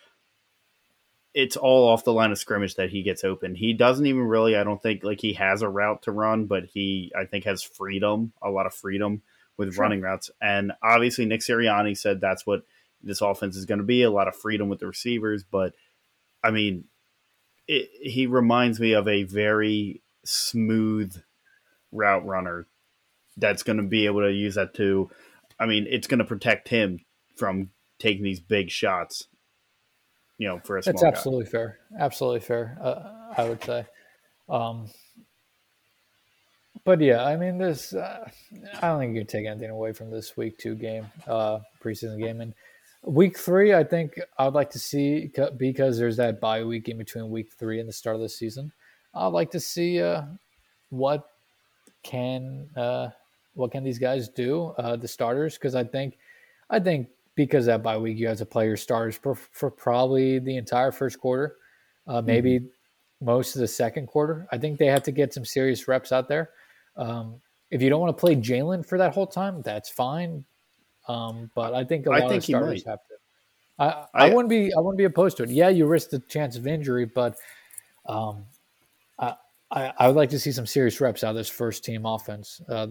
it's 1.33 1.57
all 1.57 1.87
off 1.89 2.03
the 2.03 2.13
line 2.13 2.31
of 2.31 2.37
scrimmage 2.37 2.75
that 2.75 2.91
he 2.91 3.01
gets 3.01 3.23
open. 3.23 3.55
He 3.55 3.73
doesn't 3.73 4.05
even 4.05 4.21
really, 4.21 4.55
I 4.55 4.63
don't 4.63 4.81
think, 4.81 5.03
like 5.03 5.19
he 5.19 5.33
has 5.33 5.61
a 5.61 5.69
route 5.69 6.03
to 6.03 6.11
run, 6.11 6.45
but 6.45 6.65
he, 6.65 7.11
I 7.17 7.25
think, 7.25 7.45
has 7.45 7.63
freedom, 7.63 8.33
a 8.41 8.49
lot 8.49 8.67
of 8.67 8.73
freedom 8.73 9.23
with 9.57 9.73
sure. 9.73 9.81
running 9.81 10.01
routes. 10.01 10.29
And 10.41 10.73
obviously, 10.83 11.25
Nick 11.25 11.41
Sirianni 11.41 11.97
said 11.97 12.21
that's 12.21 12.45
what 12.45 12.63
this 13.01 13.21
offense 13.21 13.57
is 13.57 13.65
going 13.65 13.79
to 13.79 13.83
be 13.83 14.03
a 14.03 14.11
lot 14.11 14.27
of 14.27 14.35
freedom 14.35 14.69
with 14.69 14.79
the 14.79 14.87
receivers. 14.87 15.43
But 15.43 15.73
I 16.43 16.51
mean, 16.51 16.85
it, 17.67 17.89
he 18.01 18.27
reminds 18.27 18.79
me 18.79 18.93
of 18.93 19.07
a 19.07 19.23
very 19.23 20.01
smooth 20.23 21.15
route 21.91 22.25
runner 22.25 22.67
that's 23.37 23.63
going 23.63 23.77
to 23.77 23.83
be 23.83 24.05
able 24.05 24.21
to 24.21 24.31
use 24.31 24.55
that 24.55 24.75
to. 24.75 25.09
I 25.63 25.65
mean, 25.65 25.87
it's 25.89 26.07
going 26.07 26.19
to 26.19 26.25
protect 26.25 26.67
him 26.67 26.99
from 27.37 27.69
taking 27.97 28.23
these 28.23 28.41
big 28.41 28.69
shots. 28.69 29.27
You 30.37 30.49
know, 30.49 30.59
for 30.59 30.77
a 30.77 30.83
small. 30.83 30.93
That's 30.93 31.03
absolutely 31.03 31.45
guy. 31.45 31.51
fair. 31.51 31.79
Absolutely 31.97 32.41
fair. 32.41 32.77
Uh, 32.81 33.33
I 33.37 33.47
would 33.47 33.63
say. 33.63 33.85
Um, 34.49 34.89
but 36.83 36.99
yeah, 36.99 37.23
I 37.23 37.37
mean, 37.37 37.59
this 37.59 37.93
uh, 37.93 38.29
I 38.81 38.87
don't 38.87 38.99
think 38.99 39.15
you 39.15 39.21
can 39.21 39.27
take 39.27 39.47
anything 39.47 39.69
away 39.69 39.93
from 39.93 40.11
this 40.11 40.35
week 40.35 40.57
two 40.57 40.75
game, 40.75 41.05
uh, 41.27 41.59
preseason 41.81 42.19
game, 42.19 42.41
and 42.41 42.53
week 43.03 43.37
three. 43.37 43.73
I 43.73 43.85
think 43.85 44.19
I'd 44.37 44.53
like 44.53 44.71
to 44.71 44.79
see 44.79 45.31
because 45.55 45.97
there's 45.97 46.17
that 46.17 46.41
bye 46.41 46.65
week 46.65 46.89
in 46.89 46.97
between 46.97 47.29
week 47.29 47.53
three 47.57 47.79
and 47.79 47.87
the 47.87 47.93
start 47.93 48.17
of 48.17 48.21
the 48.21 48.27
season. 48.27 48.73
I'd 49.13 49.27
like 49.27 49.51
to 49.51 49.61
see 49.61 50.01
uh, 50.01 50.23
what 50.89 51.25
can 52.03 52.67
uh, 52.75 53.09
what 53.53 53.71
can 53.71 53.83
these 53.83 53.99
guys 53.99 54.29
do, 54.29 54.73
uh, 54.77 54.95
the 54.95 55.07
starters, 55.07 55.55
because 55.55 55.75
I 55.75 55.83
think 55.83 56.17
I 56.69 56.79
think 56.79 57.07
because 57.35 57.65
that 57.65 57.83
bye 57.83 57.97
week 57.97 58.17
you 58.17 58.27
have 58.27 58.37
to 58.37 58.45
play 58.45 58.65
your 58.65 58.77
starters 58.77 59.17
for, 59.17 59.35
for 59.35 59.71
probably 59.71 60.39
the 60.39 60.57
entire 60.57 60.91
first 60.91 61.19
quarter, 61.19 61.57
uh, 62.07 62.21
maybe 62.21 62.59
mm-hmm. 62.59 63.25
most 63.25 63.55
of 63.55 63.61
the 63.61 63.67
second 63.67 64.07
quarter. 64.07 64.47
I 64.51 64.57
think 64.57 64.77
they 64.77 64.85
have 64.87 65.03
to 65.03 65.11
get 65.11 65.33
some 65.33 65.45
serious 65.45 65.87
reps 65.87 66.11
out 66.11 66.27
there. 66.27 66.51
Um, 66.95 67.41
if 67.71 67.81
you 67.81 67.89
don't 67.89 68.01
want 68.01 68.15
to 68.15 68.19
play 68.19 68.35
Jalen 68.35 68.85
for 68.85 68.97
that 68.99 69.13
whole 69.13 69.25
time, 69.25 69.61
that's 69.63 69.89
fine. 69.89 70.45
Um, 71.07 71.49
but 71.55 71.73
I 71.73 71.83
think 71.83 72.05
a 72.05 72.11
lot 72.11 72.31
of 72.31 72.43
starters 72.43 72.85
have 72.85 72.99
to. 72.99 73.13
I, 73.79 73.87
I, 73.87 74.05
I, 74.13 74.29
wouldn't 74.29 74.49
be 74.49 74.71
I 74.73 74.79
wouldn't 74.79 74.99
be 74.99 75.05
opposed 75.05 75.37
to 75.37 75.43
it. 75.43 75.49
Yeah, 75.49 75.69
you 75.69 75.87
risk 75.87 76.11
the 76.11 76.19
chance 76.19 76.55
of 76.55 76.67
injury, 76.67 77.05
but 77.05 77.35
um, 78.05 78.45
I, 79.17 79.33
I, 79.71 79.93
I 79.97 80.07
would 80.07 80.15
like 80.15 80.29
to 80.29 80.39
see 80.39 80.51
some 80.51 80.67
serious 80.67 81.01
reps 81.01 81.23
out 81.23 81.31
of 81.31 81.35
this 81.35 81.49
first 81.49 81.83
team 81.83 82.05
offense 82.05 82.61
uh, 82.69 82.87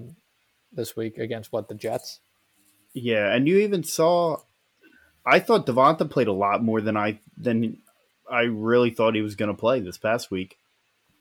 this 0.73 0.97
week 0.97 1.19
against 1.19 1.53
what 1.53 1.69
the 1.69 1.75
Jets. 1.75 2.21
Yeah, 2.95 3.35
and 3.35 3.49
you 3.49 3.59
even 3.59 3.83
saw. 3.83 4.39
I 5.25 5.39
thought 5.39 5.67
Devonta 5.67 6.11
played 6.11 6.29
a 6.29 6.33
lot 6.33 6.63
more 6.63 6.81
than 6.81 6.97
I 6.97 7.21
than 7.37 7.79
I 8.31 8.43
really 8.43 8.91
thought 8.91 9.15
he 9.15 9.23
was 9.23 9.37
going 9.37 9.51
to 9.51 9.59
play 9.59 9.81
this 9.81 9.99
past 9.99 10.31
week. 10.31 10.59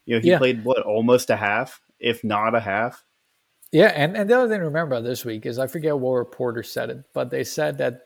You 0.05 0.15
know, 0.15 0.21
he 0.21 0.29
yeah. 0.29 0.37
played 0.37 0.63
what 0.63 0.81
almost 0.83 1.29
a 1.29 1.37
half, 1.37 1.81
if 1.99 2.23
not 2.23 2.55
a 2.55 2.59
half. 2.59 3.03
Yeah, 3.71 3.93
and, 3.95 4.17
and 4.17 4.29
the 4.29 4.37
other 4.37 4.49
thing 4.49 4.59
to 4.59 4.65
remember 4.65 4.95
about 4.95 5.07
this 5.07 5.23
week 5.23 5.45
is 5.45 5.57
I 5.57 5.67
forget 5.67 5.97
what 5.97 6.11
reporter 6.13 6.63
said 6.63 6.89
it, 6.89 7.05
but 7.13 7.29
they 7.29 7.45
said 7.45 7.77
that 7.77 8.01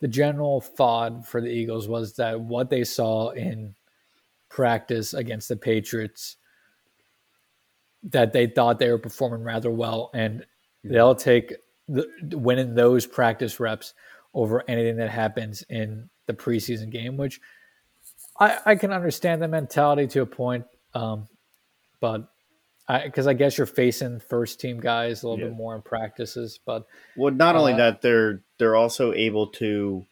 the 0.00 0.08
general 0.08 0.60
thought 0.60 1.26
for 1.26 1.40
the 1.40 1.48
Eagles 1.48 1.86
was 1.86 2.16
that 2.16 2.40
what 2.40 2.70
they 2.70 2.84
saw 2.84 3.30
in 3.30 3.74
practice 4.48 5.14
against 5.14 5.48
the 5.48 5.56
Patriots, 5.56 6.36
that 8.02 8.32
they 8.32 8.46
thought 8.46 8.78
they 8.78 8.90
were 8.90 8.98
performing 8.98 9.44
rather 9.44 9.70
well, 9.70 10.10
and 10.14 10.44
they'll 10.90 11.14
take 11.14 11.54
the, 11.88 12.06
winning 12.36 12.74
those 12.74 13.06
practice 13.06 13.60
reps 13.60 13.94
over 14.34 14.62
anything 14.68 14.96
that 14.96 15.10
happens 15.10 15.62
in 15.68 16.08
the 16.26 16.34
preseason 16.34 16.90
game, 16.90 17.16
which 17.16 17.40
I, 18.38 18.58
I 18.64 18.74
can 18.76 18.92
understand 18.92 19.42
the 19.42 19.48
mentality 19.48 20.06
to 20.08 20.22
a 20.22 20.26
point, 20.26 20.66
um, 20.94 21.26
but 22.00 22.28
because 23.04 23.26
I, 23.26 23.30
I, 23.30 23.34
guess 23.34 23.58
you're 23.58 23.66
facing 23.66 24.20
first 24.20 24.60
team 24.60 24.80
guys 24.80 25.22
a 25.22 25.28
little 25.28 25.44
yeah. 25.44 25.50
bit 25.50 25.56
more 25.56 25.74
in 25.76 25.82
practices. 25.82 26.58
But 26.64 26.86
well, 27.16 27.34
not 27.34 27.56
uh, 27.56 27.60
only 27.60 27.74
that, 27.74 28.00
they're 28.00 28.42
they're 28.58 28.76
also 28.76 29.12
able 29.12 29.48
to 29.48 30.06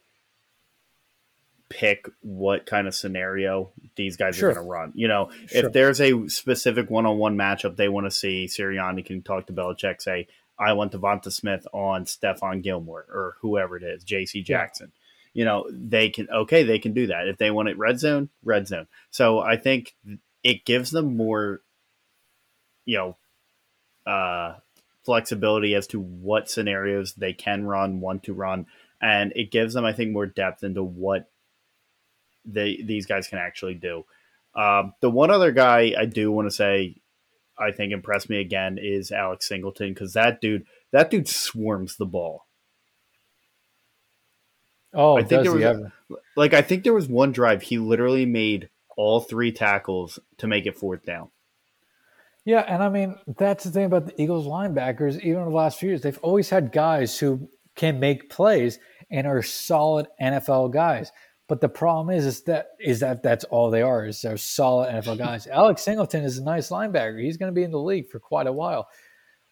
pick 1.69 2.09
what 2.21 2.67
kind 2.67 2.87
of 2.87 2.95
scenario 2.95 3.71
these 3.97 4.17
guys 4.17 4.37
Sure. 4.37 4.51
are 4.51 4.55
going 4.55 4.65
to 4.65 4.71
run. 4.71 4.93
You 4.95 5.09
know, 5.09 5.31
Sure. 5.47 5.67
if 5.67 5.73
there's 5.73 6.01
a 6.01 6.29
specific 6.29 6.91
one-on-one 6.91 7.37
matchup 7.37 7.77
they 7.77 7.89
want 7.89 8.07
to 8.07 8.11
see, 8.11 8.47
Sirianni 8.47 9.05
can 9.05 9.23
talk 9.23 9.47
to 9.47 9.53
Belichick, 9.53 10.01
say, 10.01 10.29
"I 10.59 10.73
want 10.73 10.93
Devonta 10.93 11.33
Smith 11.33 11.67
on 11.73 12.05
Stephon 12.05 12.63
Gilmore 12.63 13.07
or 13.09 13.37
whoever 13.41 13.77
it 13.77 13.83
is, 13.83 14.05
J.C. 14.05 14.43
Jackson." 14.43 14.93
You 15.33 15.45
know, 15.45 15.67
they 15.71 16.09
can 16.09 16.29
okay, 16.31 16.63
they 16.63 16.79
can 16.79 16.95
do 16.95 17.09
that 17.09 17.29
if 17.29 17.37
they 17.37 17.51
want 17.51 17.69
it 17.69 17.79
red 17.79 18.01
zone, 18.01 18.31
red 18.43 18.67
zone. 18.67 18.87
So 19.11 19.39
I 19.39 19.57
think 19.57 19.95
it 20.43 20.65
gives 20.65 20.91
them 20.91 21.17
more, 21.17 21.61
you 22.85 22.97
know, 22.97 24.11
uh, 24.11 24.57
flexibility 25.05 25.75
as 25.75 25.87
to 25.89 26.01
what 26.01 26.51
scenarios 26.51 27.15
they 27.15 27.33
can 27.33 27.67
run, 27.67 28.01
want 28.01 28.23
to 28.25 28.33
run, 28.33 28.67
and 29.01 29.33
it 29.37 29.51
gives 29.51 29.75
them, 29.75 29.85
I 29.85 29.93
think, 29.93 30.13
more 30.13 30.27
depth 30.27 30.63
into 30.63 30.83
what 30.83 31.31
they 32.45 32.81
these 32.83 33.07
guys 33.07 33.29
can 33.29 33.39
actually 33.39 33.75
do. 33.75 34.05
Um, 34.55 34.95
the 35.01 35.11
one 35.11 35.31
other 35.31 35.53
guy 35.53 35.95
I 35.99 36.07
do 36.07 36.33
want 36.33 36.47
to 36.47 36.55
say, 36.55 36.97
I 37.59 37.73
think 37.73 37.93
impressed 37.93 38.29
me 38.29 38.41
again 38.41 38.79
is 38.81 39.11
Alex 39.11 39.49
Singleton 39.49 39.95
because 39.95 40.13
that 40.15 40.41
dude, 40.41 40.67
that 40.93 41.11
dude 41.11 41.29
swarms 41.29 41.97
the 41.97 42.07
ball. 42.07 42.47
Oh, 44.95 45.17
I 45.17 45.25
think 45.25 45.43
there 45.43 45.53
was? 45.53 46.19
Like 46.37 46.55
I 46.55 46.63
think 46.63 46.85
there 46.85 46.95
was 46.95 47.09
one 47.09 47.33
drive 47.33 47.63
he 47.63 47.79
literally 47.79 48.27
made 48.27 48.71
all 48.97 49.21
three 49.21 49.53
tackles 49.53 50.19
to 50.39 50.47
make 50.47 50.67
it 50.67 50.77
fourth 50.77 51.05
down. 51.05 51.31
Yeah, 52.47 52.61
and 52.61 52.83
I 52.83 52.89
mean 52.89 53.17
that's 53.37 53.65
the 53.65 53.71
thing 53.71 53.85
about 53.85 54.07
the 54.07 54.23
Eagles 54.23 54.47
linebackers. 54.47 55.19
Even 55.21 55.43
in 55.43 55.49
the 55.49 55.55
last 55.55 55.79
few 55.79 55.91
years, 55.91 56.01
they've 56.01 56.19
always 56.23 56.49
had 56.49 56.73
guys 56.73 57.19
who 57.19 57.49
can 57.75 58.01
make 58.01 58.31
plays 58.31 58.79
and 59.11 59.27
are 59.27 59.43
solid 59.43 60.07
NFL 60.21 60.73
guys. 60.73 61.13
But 61.49 61.61
the 61.61 61.69
problem 61.69 62.11
is, 62.17 62.27
is 62.27 62.43
that 62.43 62.71
is 62.81 63.01
that 63.01 63.23
that's 63.23 63.45
all 63.45 63.71
they 63.71 63.83
are 63.83 64.07
is 64.07 64.21
they're 64.21 64.37
solid 64.37 64.93
NFL 64.93 65.19
guys. 65.27 65.47
Alex 65.47 65.83
Singleton 65.83 66.25
is 66.25 66.39
a 66.39 66.45
nice 66.45 66.71
linebacker. 66.71 67.23
He's 67.23 67.37
going 67.37 67.53
to 67.53 67.55
be 67.55 67.63
in 67.63 67.71
the 67.71 67.79
league 67.81 68.09
for 68.09 68.19
quite 68.19 68.47
a 68.49 68.53
while. 68.53 68.89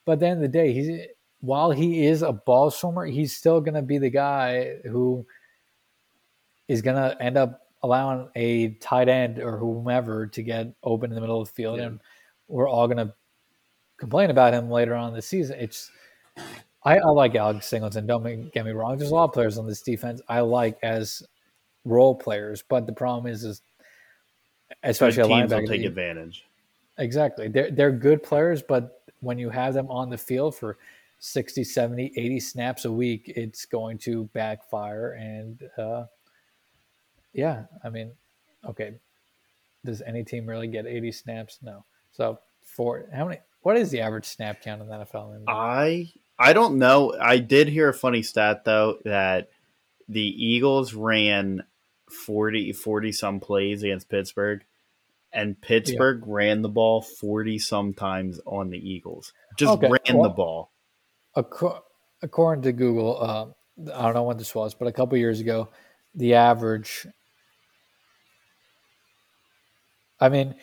But 0.05 0.13
at 0.15 0.21
the 0.21 0.27
end 0.27 0.37
of 0.45 0.53
the 0.53 0.59
day, 0.59 0.73
he's 0.73 1.07
while 1.41 1.71
he 1.71 2.07
is 2.07 2.23
a 2.23 2.33
ball 2.33 2.71
swimmer, 2.71 3.05
he's 3.05 3.37
still 3.37 3.61
going 3.61 3.75
to 3.75 3.83
be 3.83 3.99
the 3.99 4.11
guy 4.11 4.77
who 4.85 5.25
is 6.69 6.83
going 6.83 6.97
to 6.97 7.21
end 7.23 7.37
up 7.37 7.61
allowing 7.83 8.29
a 8.35 8.71
tight 8.81 9.09
end 9.09 9.39
or 9.39 9.59
whomever 9.59 10.27
to 10.27 10.43
get 10.43 10.75
open 10.83 11.11
in 11.11 11.15
the 11.15 11.21
middle 11.21 11.41
of 11.41 11.49
the 11.49 11.55
field, 11.55 11.79
Yeah. 11.79 11.85
and 11.87 12.01
we're 12.49 12.69
all 12.69 12.87
going 12.89 13.07
to 13.07 13.13
complain 13.99 14.31
about 14.31 14.55
him 14.55 14.71
later 14.71 14.95
on 14.95 15.11
in 15.11 15.15
the 15.15 15.23
season. 15.23 15.59
It's 15.61 15.91
I, 16.83 16.97
I 16.99 17.11
like 17.11 17.35
Alex 17.35 17.67
Singleton. 17.67 18.07
Don't 18.07 18.51
get 18.53 18.65
me 18.65 18.73
wrong. 18.73 18.97
There's 18.97 19.11
a 19.11 19.15
lot 19.15 19.25
of 19.25 19.33
players 19.33 19.59
on 19.59 19.67
this 19.67 19.83
defense 19.83 20.21
I 20.29 20.41
like 20.41 20.79
as 20.83 21.23
role 21.85 22.15
players, 22.15 22.63
but 22.69 22.87
the 22.87 22.93
problem 22.93 23.33
is, 23.33 23.45
is 23.45 23.63
especially 24.83 25.23
a 25.23 25.27
teams 25.27 25.53
will 25.53 25.67
take 25.67 25.85
advantage. 25.85 26.45
Exactly. 26.99 27.49
They're 27.49 27.71
they're 27.71 27.93
good 27.93 28.23
players, 28.23 28.63
but 28.63 29.03
when 29.21 29.39
you 29.39 29.51
have 29.51 29.75
them 29.75 29.91
on 29.91 30.11
the 30.11 30.19
field 30.19 30.55
for 30.55 30.77
60, 31.19 31.65
70, 31.65 32.13
80 32.17 32.41
snaps 32.41 32.85
a 32.85 32.93
week, 32.93 33.33
it's 33.35 33.65
going 33.65 33.99
to 33.99 34.25
backfire. 34.35 35.13
And 35.13 35.63
uh, 35.79 36.05
yeah, 37.33 37.65
I 37.83 37.89
mean, 37.89 38.13
okay. 38.69 38.95
Does 39.85 40.03
any 40.03 40.23
team 40.23 40.47
really 40.47 40.69
get 40.69 40.87
80 40.87 41.13
snaps? 41.13 41.59
No. 41.63 41.85
So 42.13 42.39
for 42.63 43.07
how 43.13 43.27
many 43.27 43.41
what 43.63 43.77
is 43.77 43.91
the 43.91 44.01
average 44.01 44.27
snap 44.27 44.63
count 44.63 44.83
in 44.83 44.89
the 44.89 44.95
NFL? 44.95 45.43
I 45.49 46.13
I 46.39 46.53
don't 46.53 46.79
know. 46.79 47.15
I 47.21 47.39
did 47.39 47.69
hear 47.69 47.89
a 47.89 47.95
funny 47.95 48.23
stat 48.23 48.65
though 48.65 48.99
that 49.05 49.51
the 50.09 50.21
Eagles 50.21 50.95
ran 50.95 51.65
40 52.15 52.73
40 52.73 53.13
some 53.13 53.41
plays 53.41 53.83
against 53.83 54.09
Pittsburgh 54.09 54.65
and 55.33 55.61
Pittsburgh 55.61 56.23
ran 56.27 56.63
the 56.63 56.69
ball 56.69 57.03
40 57.03 57.59
sometimes 57.59 58.41
on 58.47 58.71
the 58.71 58.79
Eagles. 58.79 59.33
Just 59.59 59.73
Okay, 59.75 59.89
ran 59.89 60.17
well- 60.19 60.23
the 60.29 60.35
ball. 60.35 60.71
According 62.23 62.63
to 62.63 62.73
Google, 62.73 63.21
uh, 63.21 63.47
I 63.93 64.03
don't 64.03 64.15
know 64.15 64.23
when 64.23 64.37
this 64.37 64.55
was, 64.55 64.75
but 64.75 64.87
a 64.87 64.93
couple 64.93 65.19
years 65.19 65.41
ago, 65.41 65.69
the 66.15 66.35
average. 66.35 67.07
I 70.21 70.29
mean, 70.29 70.55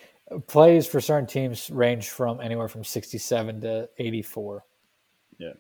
plays 0.48 0.88
for 0.88 1.02
certain 1.02 1.28
teams 1.28 1.70
range 1.70 2.10
from 2.10 2.40
anywhere 2.40 2.70
from 2.70 2.86
67 2.86 3.62
to 3.62 3.90
84. 3.98 4.64
Yeah. 5.38 5.54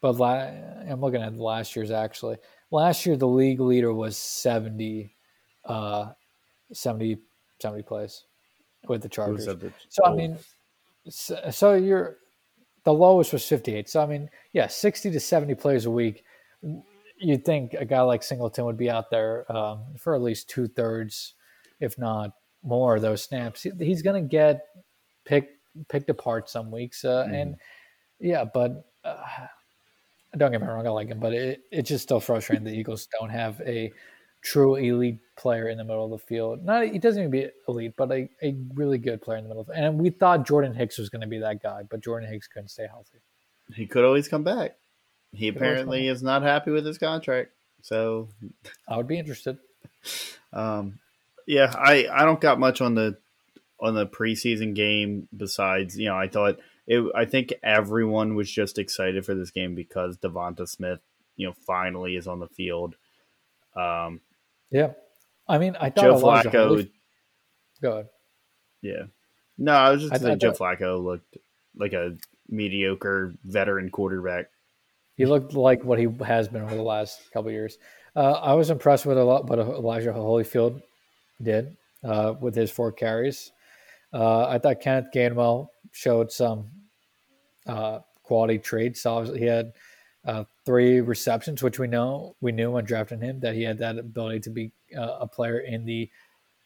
But 0.00 0.16
la- 0.16 0.46
I'm 0.88 1.00
looking 1.00 1.20
at 1.22 1.34
last 1.36 1.74
year's 1.74 1.90
actually. 1.90 2.36
Last 2.70 3.04
year, 3.04 3.16
the 3.16 3.26
league 3.26 3.60
leader 3.60 3.92
was 3.92 4.16
70, 4.16 5.14
uh, 5.64 6.12
70, 6.72 7.18
70 7.60 7.82
plays 7.82 8.24
with 8.86 9.02
the 9.02 9.08
Chargers. 9.08 9.46
that? 9.46 9.72
So 9.88 10.04
I 10.04 10.14
mean, 10.14 10.38
so, 11.08 11.38
so 11.50 11.74
you're 11.74 12.18
the 12.84 12.92
lowest 12.92 13.32
was 13.32 13.44
58. 13.46 13.88
So 13.88 14.02
I 14.02 14.06
mean, 14.06 14.30
yeah, 14.52 14.66
60 14.66 15.10
to 15.10 15.20
70 15.20 15.54
plays 15.56 15.86
a 15.86 15.90
week. 15.90 16.24
You'd 17.18 17.44
think 17.44 17.74
a 17.74 17.84
guy 17.84 18.00
like 18.00 18.22
Singleton 18.22 18.64
would 18.64 18.78
be 18.78 18.88
out 18.88 19.10
there 19.10 19.50
um, 19.54 19.84
for 19.98 20.14
at 20.14 20.22
least 20.22 20.48
two 20.48 20.68
thirds, 20.68 21.34
if 21.78 21.98
not 21.98 22.32
more, 22.62 22.96
of 22.96 23.02
those 23.02 23.22
snaps. 23.22 23.66
He's 23.78 24.02
going 24.02 24.22
to 24.22 24.28
get 24.28 24.66
picked 25.24 25.56
picked 25.88 26.10
apart 26.10 26.48
some 26.48 26.70
weeks, 26.70 27.04
uh, 27.04 27.28
and 27.30 27.56
yeah, 28.18 28.44
but 28.44 28.90
uh, 29.04 29.22
don't 30.36 30.50
get 30.52 30.60
me 30.60 30.66
wrong, 30.66 30.86
I 30.86 30.90
like 30.90 31.08
him, 31.08 31.20
but 31.20 31.32
it, 31.32 31.62
it's 31.70 31.88
just 31.88 32.04
still 32.04 32.20
frustrating 32.20 32.64
the 32.64 32.72
Eagles 32.72 33.08
don't 33.18 33.30
have 33.30 33.60
a 33.62 33.92
true 34.42 34.76
elite 34.76 35.18
player 35.36 35.68
in 35.68 35.76
the 35.76 35.84
middle 35.84 36.04
of 36.04 36.10
the 36.10 36.26
field. 36.26 36.64
Not 36.64 36.86
he 36.86 36.98
doesn't 36.98 37.20
even 37.20 37.30
be 37.30 37.48
elite, 37.68 37.94
but 37.96 38.10
a, 38.10 38.28
a 38.42 38.56
really 38.74 38.98
good 38.98 39.20
player 39.20 39.38
in 39.38 39.44
the 39.44 39.48
middle. 39.48 39.62
Of, 39.62 39.70
and 39.74 39.98
we 39.98 40.10
thought 40.10 40.46
Jordan 40.46 40.74
Hicks 40.74 40.98
was 40.98 41.08
going 41.08 41.20
to 41.22 41.26
be 41.26 41.38
that 41.38 41.62
guy, 41.62 41.82
but 41.88 42.00
Jordan 42.00 42.30
Hicks 42.30 42.46
couldn't 42.46 42.68
stay 42.68 42.86
healthy. 42.88 43.18
he 43.74 43.86
could 43.86 44.04
always 44.04 44.28
come 44.28 44.44
back. 44.44 44.76
He 45.32 45.46
Could 45.46 45.56
apparently 45.56 46.08
is 46.08 46.22
not 46.22 46.42
happy 46.42 46.70
with 46.70 46.84
his 46.84 46.98
contract. 46.98 47.52
So 47.82 48.28
I 48.88 48.96
would 48.96 49.08
be 49.08 49.18
interested. 49.18 49.58
Um, 50.52 50.98
yeah, 51.46 51.72
I, 51.78 52.08
I 52.12 52.24
don't 52.24 52.40
got 52.40 52.58
much 52.58 52.80
on 52.80 52.96
the 52.96 53.18
on 53.78 53.94
the 53.94 54.04
preseason 54.04 54.74
game 54.74 55.28
besides 55.36 55.96
you 55.96 56.06
know 56.06 56.16
I 56.16 56.26
thought 56.26 56.58
it. 56.86 57.04
I 57.14 57.24
think 57.24 57.52
everyone 57.62 58.34
was 58.34 58.50
just 58.50 58.78
excited 58.78 59.24
for 59.24 59.34
this 59.34 59.50
game 59.50 59.74
because 59.74 60.16
Devonta 60.18 60.68
Smith, 60.68 61.00
you 61.36 61.46
know, 61.46 61.54
finally 61.66 62.16
is 62.16 62.26
on 62.26 62.40
the 62.40 62.48
field. 62.48 62.94
Um, 63.76 64.20
Yeah, 64.70 64.92
I 65.48 65.58
mean, 65.58 65.76
I 65.80 65.90
thought 65.90 66.02
Joe 66.04 66.14
Elijah 66.16 66.48
Flacco, 66.50 66.52
Holyfield- 66.70 66.90
Go 67.82 67.92
ahead. 67.92 68.08
yeah. 68.82 69.02
No, 69.58 69.72
I 69.72 69.90
was 69.92 70.00
just 70.02 70.12
I- 70.14 70.18
saying 70.18 70.32
I 70.32 70.36
Joe 70.36 70.52
thought- 70.52 70.78
Flacco 70.78 71.02
looked 71.02 71.36
like 71.76 71.92
a 71.92 72.16
mediocre 72.48 73.32
veteran 73.44 73.90
quarterback. 73.90 74.50
He 75.16 75.26
looked 75.26 75.52
like 75.54 75.84
what 75.84 75.98
he 75.98 76.08
has 76.24 76.48
been 76.48 76.62
over 76.62 76.74
the 76.74 76.82
last 76.82 77.30
couple 77.32 77.48
of 77.48 77.54
years. 77.54 77.78
Uh, 78.16 78.32
I 78.32 78.54
was 78.54 78.70
impressed 78.70 79.06
with 79.06 79.18
a 79.18 79.24
lot 79.24 79.46
what 79.46 79.58
Elijah 79.58 80.12
Holyfield 80.12 80.82
did 81.40 81.76
uh, 82.02 82.34
with 82.40 82.54
his 82.54 82.70
four 82.70 82.90
carries. 82.90 83.52
Uh, 84.12 84.46
I 84.46 84.58
thought 84.58 84.80
Kenneth 84.80 85.08
Gainwell 85.14 85.68
showed 85.92 86.32
some 86.32 86.70
uh, 87.66 88.00
quality 88.22 88.58
traits. 88.58 89.02
So 89.02 89.22
he 89.32 89.44
had 89.44 89.72
uh, 90.24 90.44
three 90.66 91.00
receptions, 91.00 91.62
which 91.62 91.78
we 91.78 91.86
know 91.86 92.36
we 92.40 92.52
knew 92.52 92.70
when 92.70 92.84
drafting 92.84 93.20
him 93.20 93.40
that 93.40 93.54
he 93.54 93.62
had 93.62 93.78
that 93.78 93.98
ability 93.98 94.40
to 94.40 94.50
be 94.50 94.72
uh, 94.96 95.18
a 95.20 95.26
player 95.26 95.60
in 95.60 95.84
the 95.84 96.10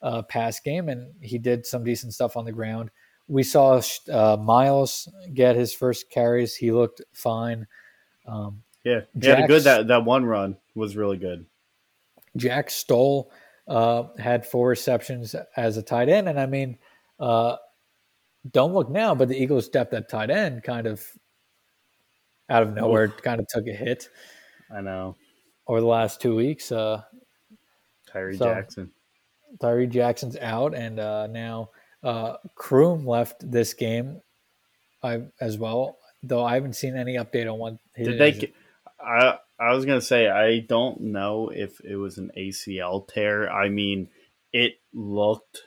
uh, 0.02 0.22
pass 0.22 0.60
game, 0.60 0.88
and 0.88 1.12
he 1.20 1.38
did 1.38 1.64
some 1.64 1.84
decent 1.84 2.12
stuff 2.12 2.36
on 2.36 2.44
the 2.44 2.52
ground. 2.52 2.90
We 3.26 3.42
saw 3.42 3.80
uh, 4.12 4.36
Miles 4.36 5.08
get 5.32 5.56
his 5.56 5.72
first 5.72 6.10
carries. 6.10 6.54
He 6.54 6.72
looked 6.72 7.00
fine. 7.12 7.66
Um, 8.26 8.62
Yeah, 8.84 9.00
he 9.18 9.26
had 9.26 9.44
a 9.44 9.46
good 9.46 9.62
that 9.62 9.88
that 9.88 10.04
one 10.04 10.26
run 10.26 10.58
was 10.74 10.96
really 10.96 11.16
good. 11.16 11.46
Jack 12.36 12.68
Stoll 12.68 13.30
uh, 13.66 14.04
had 14.18 14.44
four 14.44 14.68
receptions 14.68 15.34
as 15.56 15.76
a 15.78 15.82
tight 15.82 16.10
end, 16.10 16.28
and 16.28 16.38
I 16.38 16.46
mean, 16.46 16.78
uh, 17.20 17.56
don't 18.50 18.74
look 18.74 18.90
now, 18.90 19.14
but 19.14 19.28
the 19.28 19.40
Eagles' 19.40 19.68
depth 19.68 19.94
at 19.94 20.08
tight 20.08 20.30
end 20.30 20.62
kind 20.62 20.86
of 20.86 21.04
out 22.50 22.62
of 22.62 22.74
nowhere 22.74 23.08
kind 23.08 23.40
of 23.40 23.46
took 23.48 23.66
a 23.66 23.72
hit 23.72 24.10
I 24.70 24.80
know 24.82 25.16
over 25.66 25.80
the 25.80 25.86
last 25.86 26.20
two 26.20 26.34
weeks. 26.34 26.70
Uh, 26.72 27.02
Tyree 28.06 28.36
So- 28.36 28.46
Jackson. 28.46 28.90
Tyree 29.60 29.86
Jackson's 29.86 30.36
out, 30.36 30.74
and 30.74 30.98
uh, 30.98 31.28
now 31.28 31.70
uh, 32.02 32.36
Croom 32.56 33.06
left 33.06 33.48
this 33.48 33.72
game 33.72 34.20
I, 35.00 35.22
as 35.40 35.56
well. 35.58 35.98
Though 36.24 36.44
I 36.44 36.54
haven't 36.54 36.72
seen 36.74 36.96
any 36.96 37.14
update 37.14 37.50
on 37.50 37.58
what 37.60 37.76
he 37.94 38.02
Did 38.04 38.18
they? 38.18 38.52
I 38.98 39.38
I 39.60 39.72
was 39.74 39.84
gonna 39.84 40.00
say 40.00 40.28
I 40.28 40.58
don't 40.60 41.00
know 41.02 41.50
if 41.54 41.80
it 41.84 41.94
was 41.96 42.18
an 42.18 42.30
ACL 42.36 43.06
tear. 43.06 43.48
I 43.48 43.68
mean, 43.68 44.08
it 44.52 44.74
looked 44.92 45.62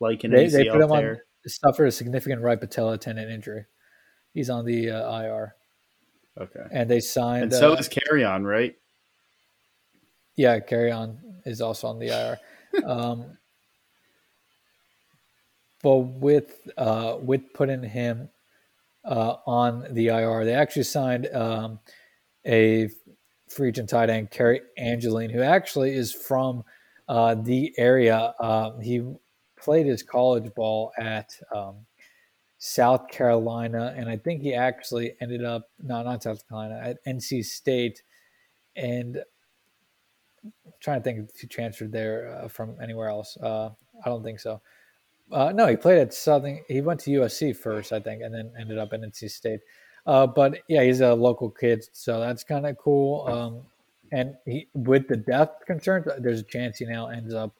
like 0.00 0.24
an 0.24 0.30
They, 0.30 0.48
they 0.48 0.64
put 0.64 0.80
ACL 0.80 0.84
him 0.84 0.92
on 0.92 1.18
suffered 1.46 1.86
a 1.86 1.92
significant 1.92 2.42
right 2.42 2.60
patella 2.60 2.98
tendon 2.98 3.30
injury. 3.30 3.64
He's 4.34 4.50
on 4.50 4.64
the 4.64 4.90
uh, 4.90 5.20
IR, 5.20 5.54
Okay, 6.40 6.64
and 6.70 6.88
they 6.88 7.00
signed. 7.00 7.44
and 7.44 7.52
so 7.52 7.72
uh, 7.72 7.76
is 7.76 7.88
Kerryon, 7.88 8.44
right? 8.44 8.76
Yeah, 10.36 10.60
Kerryon 10.60 11.18
is 11.46 11.60
also 11.60 11.88
on 11.88 11.98
the 11.98 12.08
IR. 12.08 12.38
um, 12.86 13.38
but 15.82 15.96
with 15.96 16.68
uh, 16.76 17.16
with 17.20 17.52
putting 17.54 17.82
him 17.82 18.28
uh, 19.04 19.36
on 19.46 19.86
the 19.90 20.08
IR, 20.08 20.44
they 20.44 20.54
actually 20.54 20.84
signed 20.84 21.28
um, 21.34 21.80
a 22.46 22.88
free 23.48 23.68
agent 23.68 23.88
tight 23.88 24.10
end, 24.10 24.30
Cary 24.30 24.60
Angeline, 24.76 25.30
who 25.30 25.40
actually 25.40 25.94
is 25.94 26.12
from 26.12 26.64
uh, 27.08 27.34
the 27.34 27.72
area. 27.78 28.34
Uh, 28.38 28.78
he 28.78 29.02
played 29.58 29.86
his 29.86 30.02
college 30.02 30.54
ball 30.54 30.92
at 30.98 31.30
um, 31.54 31.86
South 32.58 33.08
Carolina, 33.08 33.94
and 33.96 34.08
I 34.08 34.16
think 34.16 34.42
he 34.42 34.54
actually 34.54 35.14
ended 35.20 35.44
up 35.44 35.70
no, 35.82 36.02
not 36.02 36.22
South 36.22 36.46
Carolina 36.48 36.80
at 36.82 37.04
NC 37.04 37.44
State, 37.44 38.02
and 38.76 39.22
I'm 40.44 40.72
trying 40.80 41.00
to 41.00 41.04
think 41.04 41.30
if 41.30 41.40
he 41.40 41.46
transferred 41.46 41.92
there 41.92 42.40
uh, 42.42 42.48
from 42.48 42.76
anywhere 42.82 43.08
else. 43.08 43.36
Uh, 43.36 43.70
I 44.04 44.08
don't 44.08 44.22
think 44.22 44.40
so. 44.40 44.60
Uh, 45.30 45.52
no, 45.52 45.66
he 45.66 45.76
played 45.76 45.98
at 45.98 46.14
Southern. 46.14 46.60
He 46.68 46.80
went 46.80 47.00
to 47.00 47.10
USC 47.10 47.56
first, 47.56 47.92
I 47.92 48.00
think, 48.00 48.22
and 48.22 48.34
then 48.34 48.50
ended 48.58 48.78
up 48.78 48.92
at 48.92 49.02
NC 49.02 49.30
State. 49.30 49.60
Uh, 50.06 50.26
but 50.26 50.58
yeah, 50.68 50.82
he's 50.82 51.00
a 51.00 51.14
local 51.14 51.50
kid, 51.50 51.84
so 51.92 52.18
that's 52.18 52.42
kind 52.42 52.66
of 52.66 52.76
cool. 52.78 53.26
Um, 53.28 53.62
and 54.10 54.36
he, 54.46 54.68
with 54.74 55.06
the 55.06 55.16
depth 55.16 55.66
concerns, 55.66 56.06
there's 56.18 56.40
a 56.40 56.44
chance 56.44 56.78
he 56.78 56.86
now 56.86 57.08
ends 57.08 57.34
up 57.34 57.54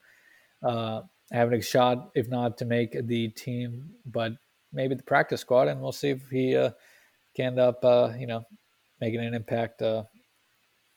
uh, 0.63 1.03
having 1.31 1.59
a 1.59 1.63
shot, 1.63 2.11
if 2.15 2.29
not 2.29 2.59
to 2.59 2.65
make 2.65 2.97
the 3.07 3.29
team, 3.29 3.91
but 4.07 4.33
maybe 4.73 4.95
the 4.95 5.03
practice 5.03 5.41
squad, 5.41 5.69
and 5.69 5.81
we'll 5.81 5.93
see 5.93 6.11
if 6.11 6.29
he 6.31 6.57
uh, 6.57 6.71
can 7.35 7.47
end 7.47 7.59
up, 7.61 7.85
uh, 7.85 8.13
you 8.19 8.27
know, 8.27 8.45
making 9.01 9.21
an 9.21 9.35
impact 9.35 9.83
uh, 9.83 10.05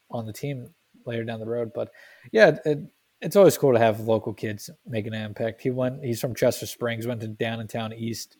on 0.09 0.25
the 0.25 0.33
team 0.33 0.73
later 1.05 1.23
down 1.23 1.39
the 1.39 1.45
road. 1.45 1.71
But 1.73 1.91
yeah, 2.31 2.57
it, 2.65 2.79
it's 3.21 3.35
always 3.35 3.57
cool 3.57 3.73
to 3.73 3.79
have 3.79 3.99
local 3.99 4.33
kids 4.33 4.69
making 4.87 5.13
an 5.13 5.23
impact. 5.23 5.61
He 5.61 5.69
went, 5.69 6.03
he's 6.03 6.19
from 6.19 6.35
Chester 6.35 6.65
Springs, 6.65 7.05
went 7.05 7.21
to 7.21 7.27
Downingtown 7.27 7.97
East, 7.97 8.37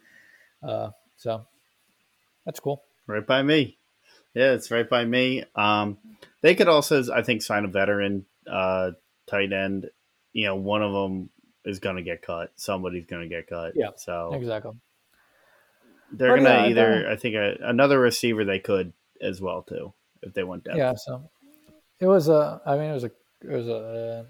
uh, 0.64 0.92
so 1.18 1.46
that's 2.46 2.60
cool. 2.60 2.84
Right 3.08 3.26
by 3.26 3.44
me. 3.44 3.78
Yeah, 4.34 4.54
it's 4.54 4.72
right 4.72 4.89
by 4.89 5.04
me. 5.04 5.44
Um, 5.56 5.98
they 6.42 6.56
could 6.56 6.70
also, 6.70 7.04
I 7.14 7.22
think, 7.22 7.42
sign 7.42 7.66
a 7.66 7.68
veteran 7.68 8.26
uh, 8.50 8.92
tight 9.28 9.52
end. 9.52 9.89
You 10.34 10.46
know, 10.46 10.56
one 10.56 10.82
of 10.82 10.94
them 10.94 11.30
is 11.66 11.80
going 11.80 11.95
to 11.95 12.01
get 12.01 12.22
cut. 12.22 12.51
Somebody's 12.55 13.05
going 13.05 13.24
to 13.24 13.30
get 13.30 13.47
cut. 13.47 13.74
Yeah, 13.76 13.89
so 13.95 14.32
exactly. 14.34 14.74
They're 16.14 16.30
going 16.30 16.43
to 16.43 16.49
yeah, 16.49 16.68
either, 16.68 17.09
I 17.09 17.16
think, 17.16 17.36
a, 17.36 17.55
another 17.62 17.99
receiver 17.99 18.43
they 18.43 18.59
could 18.59 18.93
as 19.22 19.41
well 19.41 19.64
too 19.64 19.93
if 20.22 20.34
they 20.34 20.43
want 20.43 20.64
depth. 20.64 20.78
Yeah. 20.78 20.93
So 20.95 21.30
it 21.99 22.07
was 22.07 22.28
a. 22.28 22.62
I 22.66 22.76
mean, 22.76 22.89
it 22.89 22.93
was 22.93 23.03
a. 23.05 23.12
It 23.41 23.55
was 23.55 23.68
a. 23.68 24.26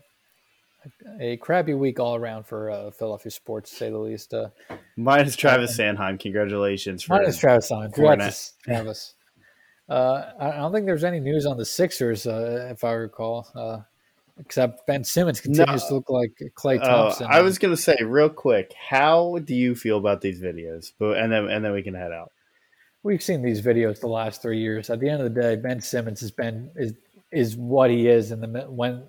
A 1.19 1.38
crappy 1.38 1.75
week 1.75 1.99
all 1.99 2.15
around 2.15 2.47
for 2.47 2.71
uh, 2.71 2.89
Philadelphia 2.89 3.32
sports, 3.32 3.69
to 3.69 3.75
say 3.75 3.89
the 3.91 3.99
least. 3.99 4.34
Uh, 4.34 4.49
minus 4.97 5.36
Travis 5.36 5.79
uh, 5.79 5.84
Sanheim, 5.84 6.19
congratulations! 6.19 7.03
For 7.03 7.17
minus 7.17 7.38
Travis 7.38 7.69
Sanheim, 7.69 7.93
congrats, 7.93 8.53
Travis. 8.63 9.13
Uh, 9.88 10.32
I 10.39 10.51
don't 10.53 10.73
think 10.73 10.88
there's 10.88 11.03
any 11.03 11.19
news 11.19 11.45
on 11.45 11.57
the 11.57 11.65
Sixers, 11.65 12.25
uh, 12.25 12.69
if 12.71 12.84
I 12.84 12.93
recall. 12.93 13.47
Uh, 13.53 13.82
except 14.38 14.86
Ben 14.88 15.03
Simmons 15.03 15.41
continues 15.41 15.84
no. 15.84 15.88
to 15.88 15.93
look 15.95 16.09
like 16.09 16.32
Klay 16.55 16.79
oh, 16.82 16.86
Thompson. 16.86 17.27
I 17.29 17.41
was 17.41 17.57
going 17.57 17.75
to 17.75 17.82
say 17.82 17.97
real 18.03 18.29
quick, 18.29 18.73
how 18.73 19.39
do 19.43 19.55
you 19.55 19.75
feel 19.75 19.97
about 19.97 20.21
these 20.21 20.41
videos? 20.41 20.91
But 20.97 21.17
and 21.17 21.32
then 21.32 21.47
and 21.47 21.63
then 21.63 21.73
we 21.73 21.84
can 21.84 21.93
head 21.93 22.11
out. 22.11 22.32
We've 23.03 23.23
seen 23.23 23.41
these 23.41 23.61
videos 23.61 23.99
the 23.99 24.07
last 24.07 24.41
three 24.41 24.59
years. 24.59 24.89
At 24.89 24.99
the 24.99 25.09
end 25.09 25.21
of 25.21 25.34
the 25.34 25.41
day, 25.41 25.55
Ben 25.55 25.82
Simmons 25.82 26.21
has 26.21 26.32
been 26.32 26.71
is 26.75 26.93
is 27.32 27.55
what 27.55 27.89
he 27.89 28.07
is 28.07 28.32
in 28.32 28.41
the 28.41 28.47
when 28.69 29.03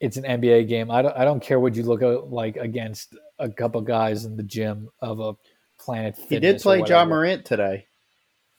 it's 0.00 0.16
an 0.16 0.24
NBA 0.24 0.68
game. 0.68 0.90
I 0.90 1.02
don't 1.02 1.16
I 1.16 1.24
don't 1.24 1.42
care 1.42 1.58
what 1.58 1.74
you 1.74 1.82
look 1.82 2.02
at, 2.02 2.30
like 2.30 2.56
against 2.56 3.16
a 3.38 3.48
couple 3.48 3.80
guys 3.80 4.24
in 4.24 4.36
the 4.36 4.42
gym 4.42 4.88
of 5.00 5.20
a 5.20 5.34
Planet. 5.78 6.16
He 6.28 6.38
did 6.38 6.60
play 6.62 6.82
Ja 6.86 7.04
Morant 7.04 7.44
today. 7.44 7.86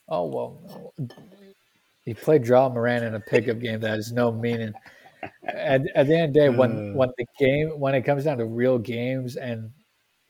Oh 0.08 0.26
well, 0.26 0.94
he 2.04 2.14
played 2.14 2.46
Ja 2.46 2.70
Morant 2.70 3.04
in 3.04 3.16
a 3.16 3.20
pickup 3.20 3.60
game 3.60 3.80
that 3.82 3.90
has 3.90 4.12
no 4.12 4.32
meaning 4.32 4.74
at, 5.48 5.82
at 5.96 6.08
the 6.08 6.16
end 6.16 6.30
of 6.30 6.34
the 6.34 6.40
day, 6.40 6.50
when 6.50 6.92
uh. 6.92 6.94
when 6.94 7.10
the 7.18 7.26
game 7.40 7.80
when 7.80 7.96
it 7.96 8.04
comes 8.04 8.24
down 8.24 8.38
to 8.38 8.46
real 8.46 8.78
games 8.78 9.36
and 9.36 9.72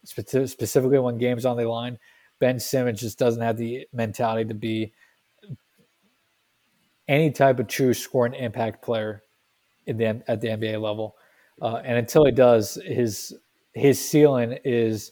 spe- 0.04 0.48
specifically 0.48 1.00
when 1.00 1.18
games 1.18 1.46
on 1.46 1.58
the 1.58 1.68
line, 1.68 1.98
Ben 2.40 2.60
Simmons 2.60 3.00
just 3.00 3.20
doesn't 3.20 3.42
have 3.42 3.58
the 3.58 3.88
mentality 3.94 4.48
to 4.48 4.54
be 4.54 4.94
any 7.08 7.32
type 7.32 7.60
of 7.60 7.68
true 7.68 7.94
scoring 7.94 8.34
impact 8.34 8.84
player 8.84 9.24
in 9.86 9.98
the 9.98 10.24
at 10.28 10.42
the 10.42 10.48
NBA 10.50 10.82
level. 10.82 11.16
Uh, 11.62 11.82
and 11.84 11.98
until 11.98 12.26
he 12.26 12.32
does, 12.32 12.78
his 12.86 13.34
his 13.74 14.04
ceiling 14.04 14.58
is 14.64 15.12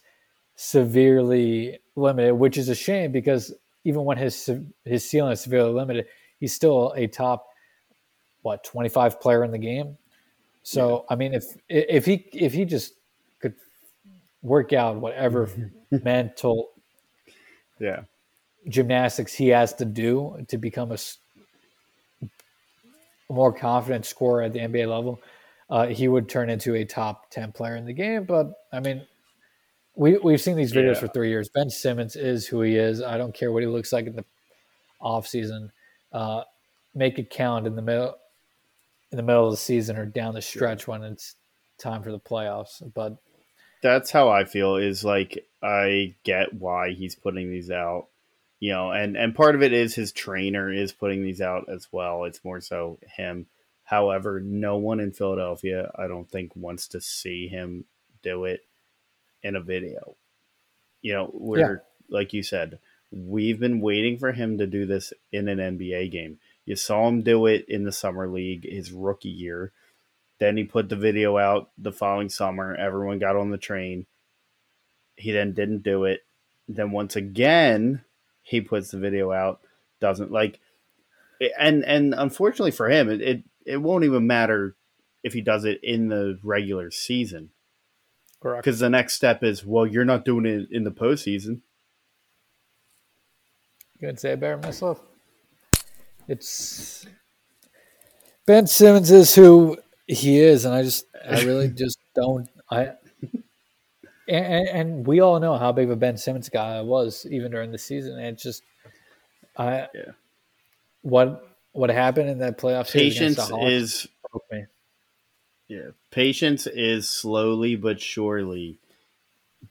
severely 0.55 1.79
limited, 1.95 2.33
which 2.33 2.57
is 2.57 2.69
a 2.69 2.75
shame 2.75 3.11
because 3.11 3.53
even 3.83 4.03
when 4.03 4.17
his 4.17 4.49
his 4.85 5.07
ceiling 5.07 5.31
is 5.31 5.41
severely 5.41 5.71
limited, 5.71 6.05
he's 6.39 6.53
still 6.53 6.93
a 6.95 7.07
top 7.07 7.47
what 8.43 8.63
25 8.63 9.19
player 9.19 9.43
in 9.43 9.51
the 9.51 9.57
game. 9.57 9.97
So 10.61 11.05
yeah. 11.09 11.13
I 11.13 11.15
mean, 11.15 11.33
if 11.33 11.45
if 11.67 12.05
he 12.05 12.25
if 12.33 12.53
he 12.53 12.65
just 12.65 12.93
could 13.41 13.55
work 14.41 14.71
out 14.71 14.97
whatever 14.97 15.49
mental 15.91 16.69
yeah 17.79 18.03
gymnastics 18.69 19.33
he 19.33 19.49
has 19.49 19.73
to 19.73 19.85
do 19.85 20.45
to 20.47 20.57
become 20.57 20.91
a, 20.91 20.97
more 23.29 23.51
confident 23.51 24.05
scorer 24.05 24.43
at 24.43 24.53
the 24.53 24.59
NBA 24.59 24.87
level, 24.87 25.19
uh, 25.69 25.87
he 25.87 26.07
would 26.07 26.29
turn 26.29 26.49
into 26.49 26.75
a 26.75 26.85
top 26.85 27.29
10 27.31 27.51
player 27.51 27.75
in 27.75 27.85
the 27.85 27.93
game. 27.93 28.25
But 28.25 28.53
I 28.71 28.79
mean, 28.79 29.05
we, 29.95 30.17
we've 30.19 30.39
seen 30.39 30.55
these 30.55 30.71
videos 30.71 30.95
yeah. 30.95 30.99
for 31.01 31.07
three 31.07 31.29
years. 31.29 31.49
Ben 31.49 31.69
Simmons 31.69 32.15
is 32.15 32.47
who 32.47 32.61
he 32.61 32.75
is. 32.75 33.01
I 33.01 33.17
don't 33.17 33.33
care 33.33 33.51
what 33.51 33.63
he 33.63 33.67
looks 33.67 33.91
like 33.91 34.05
in 34.05 34.15
the 34.15 34.25
offseason. 35.01 35.71
Uh, 36.11 36.43
make 36.95 37.19
it 37.19 37.29
count 37.29 37.67
in 37.67 37.75
the 37.75 37.81
middle 37.81 38.15
in 39.13 39.17
the 39.17 39.23
middle 39.23 39.45
of 39.45 39.51
the 39.51 39.57
season 39.57 39.95
or 39.95 40.05
down 40.05 40.33
the 40.33 40.41
stretch 40.41 40.87
when 40.87 41.03
it's 41.03 41.35
time 41.77 42.01
for 42.01 42.11
the 42.11 42.19
playoffs. 42.19 42.81
But 42.93 43.17
that's 43.83 44.09
how 44.09 44.29
I 44.29 44.43
feel 44.43 44.75
is 44.77 45.05
like 45.05 45.45
I 45.61 46.15
get 46.23 46.53
why 46.53 46.93
he's 46.93 47.15
putting 47.15 47.51
these 47.51 47.69
out. 47.69 48.07
You 48.59 48.71
know, 48.71 48.91
and 48.91 49.15
and 49.15 49.35
part 49.35 49.55
of 49.55 49.61
it 49.61 49.71
is 49.71 49.93
his 49.93 50.11
trainer 50.11 50.71
is 50.71 50.91
putting 50.93 51.21
these 51.21 51.41
out 51.41 51.65
as 51.69 51.87
well. 51.91 52.23
It's 52.23 52.43
more 52.43 52.59
so 52.59 52.97
him. 53.15 53.45
However, 53.83 54.39
no 54.39 54.77
one 54.77 54.99
in 54.99 55.11
Philadelphia, 55.11 55.91
I 55.95 56.07
don't 56.07 56.29
think, 56.29 56.55
wants 56.55 56.87
to 56.89 57.01
see 57.01 57.47
him 57.47 57.85
do 58.23 58.45
it 58.45 58.61
in 59.43 59.55
a 59.55 59.61
video. 59.61 60.15
You 61.01 61.13
know, 61.13 61.31
we're 61.33 61.59
yeah. 61.59 61.75
like 62.09 62.33
you 62.33 62.41
said, 62.41 62.79
we've 63.11 63.59
been 63.59 63.81
waiting 63.81 64.17
for 64.17 64.31
him 64.31 64.57
to 64.57 64.65
do 64.65 64.85
this 64.85 65.13
in 65.31 65.49
an 65.49 65.59
NBA 65.59 66.09
game. 66.11 66.39
You 66.65 66.75
saw 66.75 67.07
him 67.07 67.21
do 67.21 67.45
it 67.45 67.65
in 67.67 67.83
the 67.83 67.91
summer 67.91 68.27
league 68.27 68.65
his 68.69 68.91
rookie 68.91 69.29
year. 69.29 69.71
Then 70.39 70.57
he 70.57 70.63
put 70.63 70.89
the 70.89 70.95
video 70.95 71.37
out 71.37 71.69
the 71.77 71.91
following 71.91 72.29
summer. 72.29 72.75
Everyone 72.75 73.19
got 73.19 73.35
on 73.35 73.49
the 73.49 73.57
train. 73.57 74.05
He 75.15 75.31
then 75.31 75.53
didn't 75.53 75.83
do 75.83 76.05
it. 76.05 76.21
Then 76.67 76.91
once 76.91 77.15
again, 77.15 78.03
he 78.41 78.61
puts 78.61 78.91
the 78.91 78.97
video 78.97 79.31
out. 79.31 79.61
Doesn't 79.99 80.31
like, 80.31 80.59
and 81.57 81.83
and 81.85 82.13
unfortunately 82.13 82.71
for 82.71 82.89
him, 82.89 83.09
it 83.09 83.21
it, 83.21 83.43
it 83.65 83.77
won't 83.77 84.03
even 84.03 84.27
matter 84.27 84.75
if 85.23 85.33
he 85.33 85.41
does 85.41 85.63
it 85.63 85.79
in 85.83 86.09
the 86.09 86.39
regular 86.43 86.91
season. 86.91 87.51
Correct. 88.41 88.65
Because 88.65 88.79
the 88.79 88.89
next 88.89 89.15
step 89.15 89.43
is, 89.43 89.65
well, 89.65 89.87
you're 89.87 90.03
not 90.03 90.25
doing 90.25 90.45
it 90.45 90.67
in 90.71 90.83
the 90.83 90.91
postseason. 90.91 91.61
Good 94.01 94.19
say 94.19 94.35
bear 94.35 94.57
myself 94.57 95.01
it's 96.27 97.05
Ben 98.45 98.67
Simmons 98.67 99.11
is 99.11 99.33
who 99.33 99.77
he 100.07 100.39
is, 100.39 100.65
and 100.65 100.73
I 100.73 100.83
just 100.83 101.05
I 101.27 101.43
really 101.43 101.69
just 101.75 101.99
don't 102.15 102.49
I. 102.69 102.93
And, 104.25 104.69
and, 104.69 105.05
we 105.05 105.19
all 105.19 105.41
know 105.41 105.57
how 105.57 105.73
big 105.73 105.87
of 105.87 105.91
a 105.91 105.95
Ben 105.97 106.15
Simmons 106.15 106.47
guy 106.47 106.77
I 106.77 106.81
was 106.81 107.25
even 107.29 107.51
during 107.51 107.73
the 107.73 107.77
season. 107.77 108.13
And 108.13 108.27
it's 108.27 108.41
just, 108.41 108.63
I 109.57 109.89
yeah. 109.93 110.11
What 111.01 111.45
what 111.73 111.89
happened 111.89 112.29
in 112.29 112.39
that 112.39 112.57
playoff 112.57 112.91
Patience 112.91 113.37
is 113.61 114.07
yeah. 115.67 115.89
Patience 116.09 116.67
is 116.67 117.09
slowly 117.09 117.75
but 117.75 117.99
surely 117.99 118.79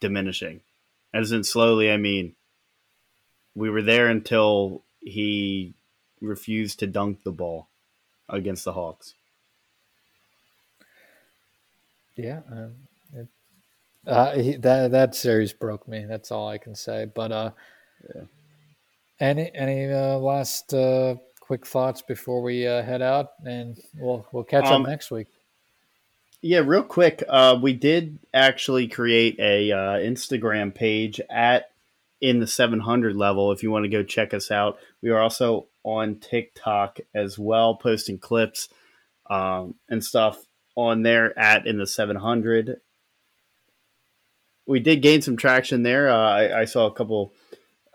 diminishing. 0.01 0.61
As 1.15 1.33
in 1.33 1.45
slowly, 1.45 1.91
I 1.91 1.97
mean 1.97 2.35
we 3.55 3.71
were 3.71 3.83
there 3.83 4.09
until 4.09 4.83
he 5.01 5.75
refused 6.23 6.79
to 6.81 6.87
dunk 6.87 7.25
the 7.25 7.33
ball 7.33 7.69
against 8.29 8.65
the 8.65 8.73
Hawks. 8.73 9.15
Yeah, 12.17 12.41
um, 12.51 12.75
it, 13.15 13.29
uh, 14.07 14.33
he, 14.33 14.57
that 14.57 14.93
that 14.93 15.15
series 15.15 15.53
broke 15.53 15.89
me. 15.89 16.05
That's 16.07 16.31
all 16.31 16.49
I 16.49 16.59
can 16.59 16.75
say. 16.75 17.07
But 17.13 17.33
uh, 17.33 17.51
yeah. 18.15 18.23
any 19.19 19.51
any 19.55 19.91
uh, 19.91 20.19
last 20.19 20.75
uh, 20.75 21.17
quick 21.41 21.67
thoughts 21.67 22.03
before 22.03 22.43
we 22.43 22.67
uh, 22.67 22.83
head 22.83 23.03
out, 23.03 23.31
and 23.45 23.79
we'll 23.97 24.27
we'll 24.33 24.45
catch 24.45 24.65
Um, 24.65 24.83
up 24.83 24.89
next 24.89 25.11
week. 25.11 25.29
Yeah, 26.45 26.59
real 26.59 26.83
quick, 26.83 27.23
uh, 27.29 27.57
we 27.63 27.73
did 27.73 28.19
actually 28.35 28.89
create 28.89 29.39
a 29.39 29.71
uh, 29.71 29.77
Instagram 29.99 30.75
page 30.75 31.21
at 31.31 31.71
in 32.21 32.41
the 32.41 32.47
700 32.47 33.15
level. 33.15 33.53
If 33.53 33.63
you 33.63 33.71
want 33.71 33.85
to 33.85 33.89
go 33.89 34.03
check 34.03 34.35
us 34.35 34.51
out, 34.51 34.79
we 35.03 35.11
are 35.11 35.21
also 35.21 35.67
on 35.85 36.17
TikTok 36.17 37.01
as 37.15 37.39
well, 37.39 37.75
posting 37.75 38.19
clips 38.19 38.69
um, 39.29 39.75
and 39.89 40.05
stuff 40.05 40.45
on 40.75 41.03
there 41.03 41.37
at 41.39 41.67
in 41.67 41.79
the 41.79 41.87
700. 41.87 42.81
We 44.67 44.81
did 44.81 45.03
gain 45.03 45.23
some 45.23 45.37
traction 45.37 45.83
there. 45.83 46.09
Uh, 46.09 46.31
I, 46.31 46.61
I 46.61 46.65
saw 46.65 46.87
a 46.87 46.93
couple 46.93 47.33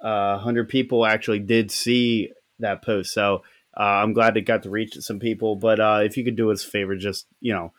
uh, 0.02 0.38
hundred 0.38 0.70
people 0.70 1.06
actually 1.06 1.40
did 1.40 1.72
see 1.72 2.32
that 2.60 2.82
post, 2.84 3.14
so 3.14 3.44
uh, 3.76 3.84
I'm 3.84 4.14
glad 4.14 4.36
it 4.36 4.42
got 4.42 4.64
to 4.64 4.70
reach 4.70 4.96
some 4.96 5.20
people. 5.20 5.56
But 5.56 5.80
uh, 5.80 6.02
if 6.04 6.18
you 6.18 6.24
could 6.24 6.36
do 6.36 6.52
us 6.52 6.66
a 6.66 6.70
favor, 6.70 6.96
just 6.96 7.26
you 7.40 7.54
know 7.54 7.72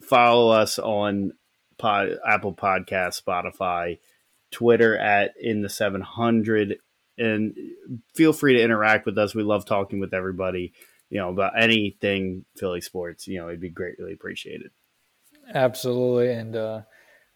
follow 0.00 0.50
us 0.50 0.78
on 0.78 1.32
pod, 1.78 2.18
Apple 2.26 2.52
Podcast, 2.52 3.22
Spotify, 3.22 3.98
Twitter 4.50 4.96
at 4.96 5.32
in 5.40 5.62
the 5.62 5.68
700 5.68 6.78
and 7.20 7.54
feel 8.14 8.32
free 8.32 8.54
to 8.54 8.62
interact 8.62 9.06
with 9.06 9.18
us. 9.18 9.34
We 9.34 9.42
love 9.42 9.64
talking 9.64 10.00
with 10.00 10.14
everybody, 10.14 10.72
you 11.10 11.18
know, 11.18 11.28
about 11.28 11.60
anything 11.60 12.44
Philly 12.56 12.80
sports, 12.80 13.28
you 13.28 13.38
know, 13.38 13.48
it'd 13.48 13.60
be 13.60 13.68
greatly 13.68 14.12
appreciated. 14.12 14.70
Absolutely, 15.54 16.32
and 16.32 16.56
uh, 16.56 16.80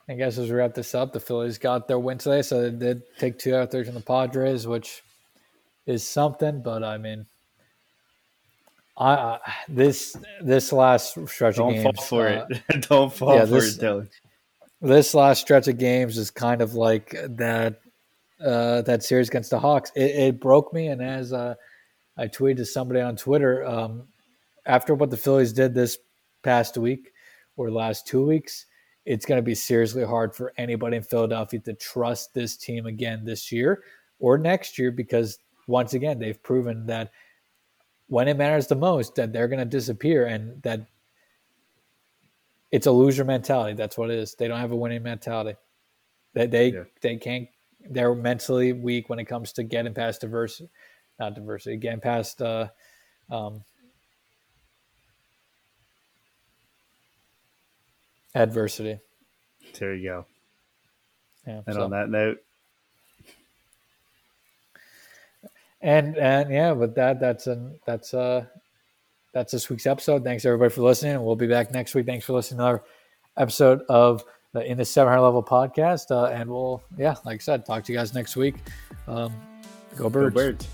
I 0.08 0.14
guess 0.14 0.38
as 0.38 0.48
we 0.48 0.54
wrap 0.56 0.74
this 0.74 0.94
up, 0.94 1.12
the 1.12 1.20
Phillies 1.20 1.58
got 1.58 1.88
their 1.88 1.98
win 1.98 2.18
today, 2.18 2.42
so 2.42 2.62
they 2.62 2.76
did 2.76 3.02
take 3.18 3.38
two 3.38 3.54
out 3.54 3.62
of 3.64 3.70
three 3.70 3.84
from 3.84 3.94
the 3.94 4.00
Padres, 4.00 4.66
which 4.66 5.02
is 5.86 6.06
something. 6.06 6.62
But 6.62 6.84
I 6.84 6.98
mean, 6.98 7.26
I, 8.96 9.14
I 9.14 9.38
this 9.68 10.16
this 10.40 10.72
last 10.72 11.18
stretch 11.28 11.56
Don't 11.56 11.76
of 11.76 11.82
fall 11.82 12.04
for 12.04 12.28
uh, 12.28 12.46
it. 12.68 12.86
Don't 12.88 13.12
fall 13.12 13.34
yeah, 13.34 13.44
for 13.44 13.50
this- 13.50 13.76
it, 13.76 13.80
Dylan. 13.82 14.08
this 14.80 15.14
last 15.14 15.40
stretch 15.40 15.66
of 15.68 15.78
games 15.78 16.16
is 16.18 16.30
kind 16.30 16.62
of 16.62 16.74
like 16.74 17.16
that 17.30 17.80
uh, 18.44 18.82
that 18.82 19.02
series 19.02 19.28
against 19.28 19.50
the 19.50 19.58
Hawks. 19.58 19.90
It, 19.94 20.10
it 20.10 20.40
broke 20.40 20.72
me, 20.72 20.88
and 20.88 21.02
as 21.02 21.32
uh, 21.32 21.54
I 22.16 22.26
tweeted 22.28 22.56
to 22.58 22.66
somebody 22.66 23.00
on 23.00 23.16
Twitter, 23.16 23.64
um, 23.64 24.04
after 24.66 24.94
what 24.94 25.10
the 25.10 25.16
Phillies 25.16 25.52
did 25.52 25.74
this 25.74 25.98
past 26.42 26.76
week 26.76 27.12
or 27.56 27.70
last 27.70 28.06
two 28.06 28.24
weeks, 28.24 28.66
it's 29.04 29.26
going 29.26 29.38
to 29.38 29.42
be 29.42 29.54
seriously 29.54 30.04
hard 30.04 30.34
for 30.34 30.52
anybody 30.56 30.96
in 30.96 31.02
Philadelphia 31.02 31.60
to 31.60 31.74
trust 31.74 32.32
this 32.34 32.56
team 32.56 32.86
again 32.86 33.24
this 33.24 33.52
year 33.52 33.82
or 34.18 34.38
next 34.38 34.78
year 34.78 34.90
because 34.90 35.38
once 35.66 35.92
again 35.94 36.18
they've 36.18 36.42
proven 36.42 36.86
that 36.86 37.10
when 38.08 38.28
it 38.28 38.36
matters 38.36 38.66
the 38.66 38.74
most 38.74 39.14
that 39.14 39.32
they're 39.32 39.48
going 39.48 39.58
to 39.58 39.64
disappear 39.64 40.26
and 40.26 40.62
that 40.62 40.86
it's 42.70 42.86
a 42.86 42.90
loser 42.90 43.24
mentality. 43.24 43.74
That's 43.74 43.96
what 43.96 44.10
it 44.10 44.18
is. 44.18 44.34
They 44.34 44.48
don't 44.48 44.58
have 44.58 44.72
a 44.72 44.76
winning 44.76 45.02
mentality. 45.02 45.56
They 46.32 46.46
they, 46.46 46.68
Yeah. 46.68 46.84
they 47.00 47.16
can't. 47.16 47.48
They're 47.88 48.14
mentally 48.14 48.72
weak 48.72 49.08
when 49.10 49.18
it 49.18 49.24
comes 49.26 49.52
to 49.52 49.62
getting 49.62 49.94
past 49.94 50.20
diversity, 50.22 50.68
not 51.18 51.34
diversity, 51.34 51.76
getting 51.76 52.00
past 52.00 52.40
uh, 52.40 52.68
um, 53.30 53.62
adversity. 58.34 58.98
There 59.78 59.94
you 59.94 60.08
go. 60.08 60.26
Yeah, 61.46 61.60
And 61.66 61.74
so- 61.74 61.82
on 61.82 61.90
that 61.90 62.08
note, 62.08 62.38
And 65.80 66.16
and 66.16 66.50
yeah, 66.50 66.72
with 66.72 66.94
that, 66.94 67.20
that's 67.20 67.46
an 67.46 67.78
that's 67.84 68.14
uh 68.14 68.46
that's 69.34 69.52
this 69.52 69.68
week's 69.68 69.86
episode. 69.86 70.24
Thanks 70.24 70.46
everybody 70.46 70.72
for 70.72 70.80
listening, 70.80 71.12
and 71.16 71.22
we'll 71.24 71.36
be 71.36 71.46
back 71.46 71.72
next 71.72 71.94
week. 71.94 72.06
Thanks 72.06 72.24
for 72.24 72.32
listening 72.32 72.58
to 72.58 72.64
our 72.64 72.84
episode 73.36 73.82
of 73.90 74.24
the 74.54 74.64
In 74.64 74.78
the 74.78 74.84
Seven 74.84 75.12
Hundred 75.12 75.24
Level 75.24 75.42
podcast. 75.42 76.10
Uh, 76.10 76.32
and 76.32 76.48
we'll 76.48 76.82
yeah, 76.96 77.16
like 77.26 77.34
I 77.34 77.38
said, 77.38 77.66
talk 77.66 77.84
to 77.84 77.92
you 77.92 77.98
guys 77.98 78.14
next 78.14 78.36
week. 78.36 78.54
Um, 79.06 79.34
go 79.96 80.04
go 80.04 80.08
birds. 80.08 80.34
birds. 80.34 80.68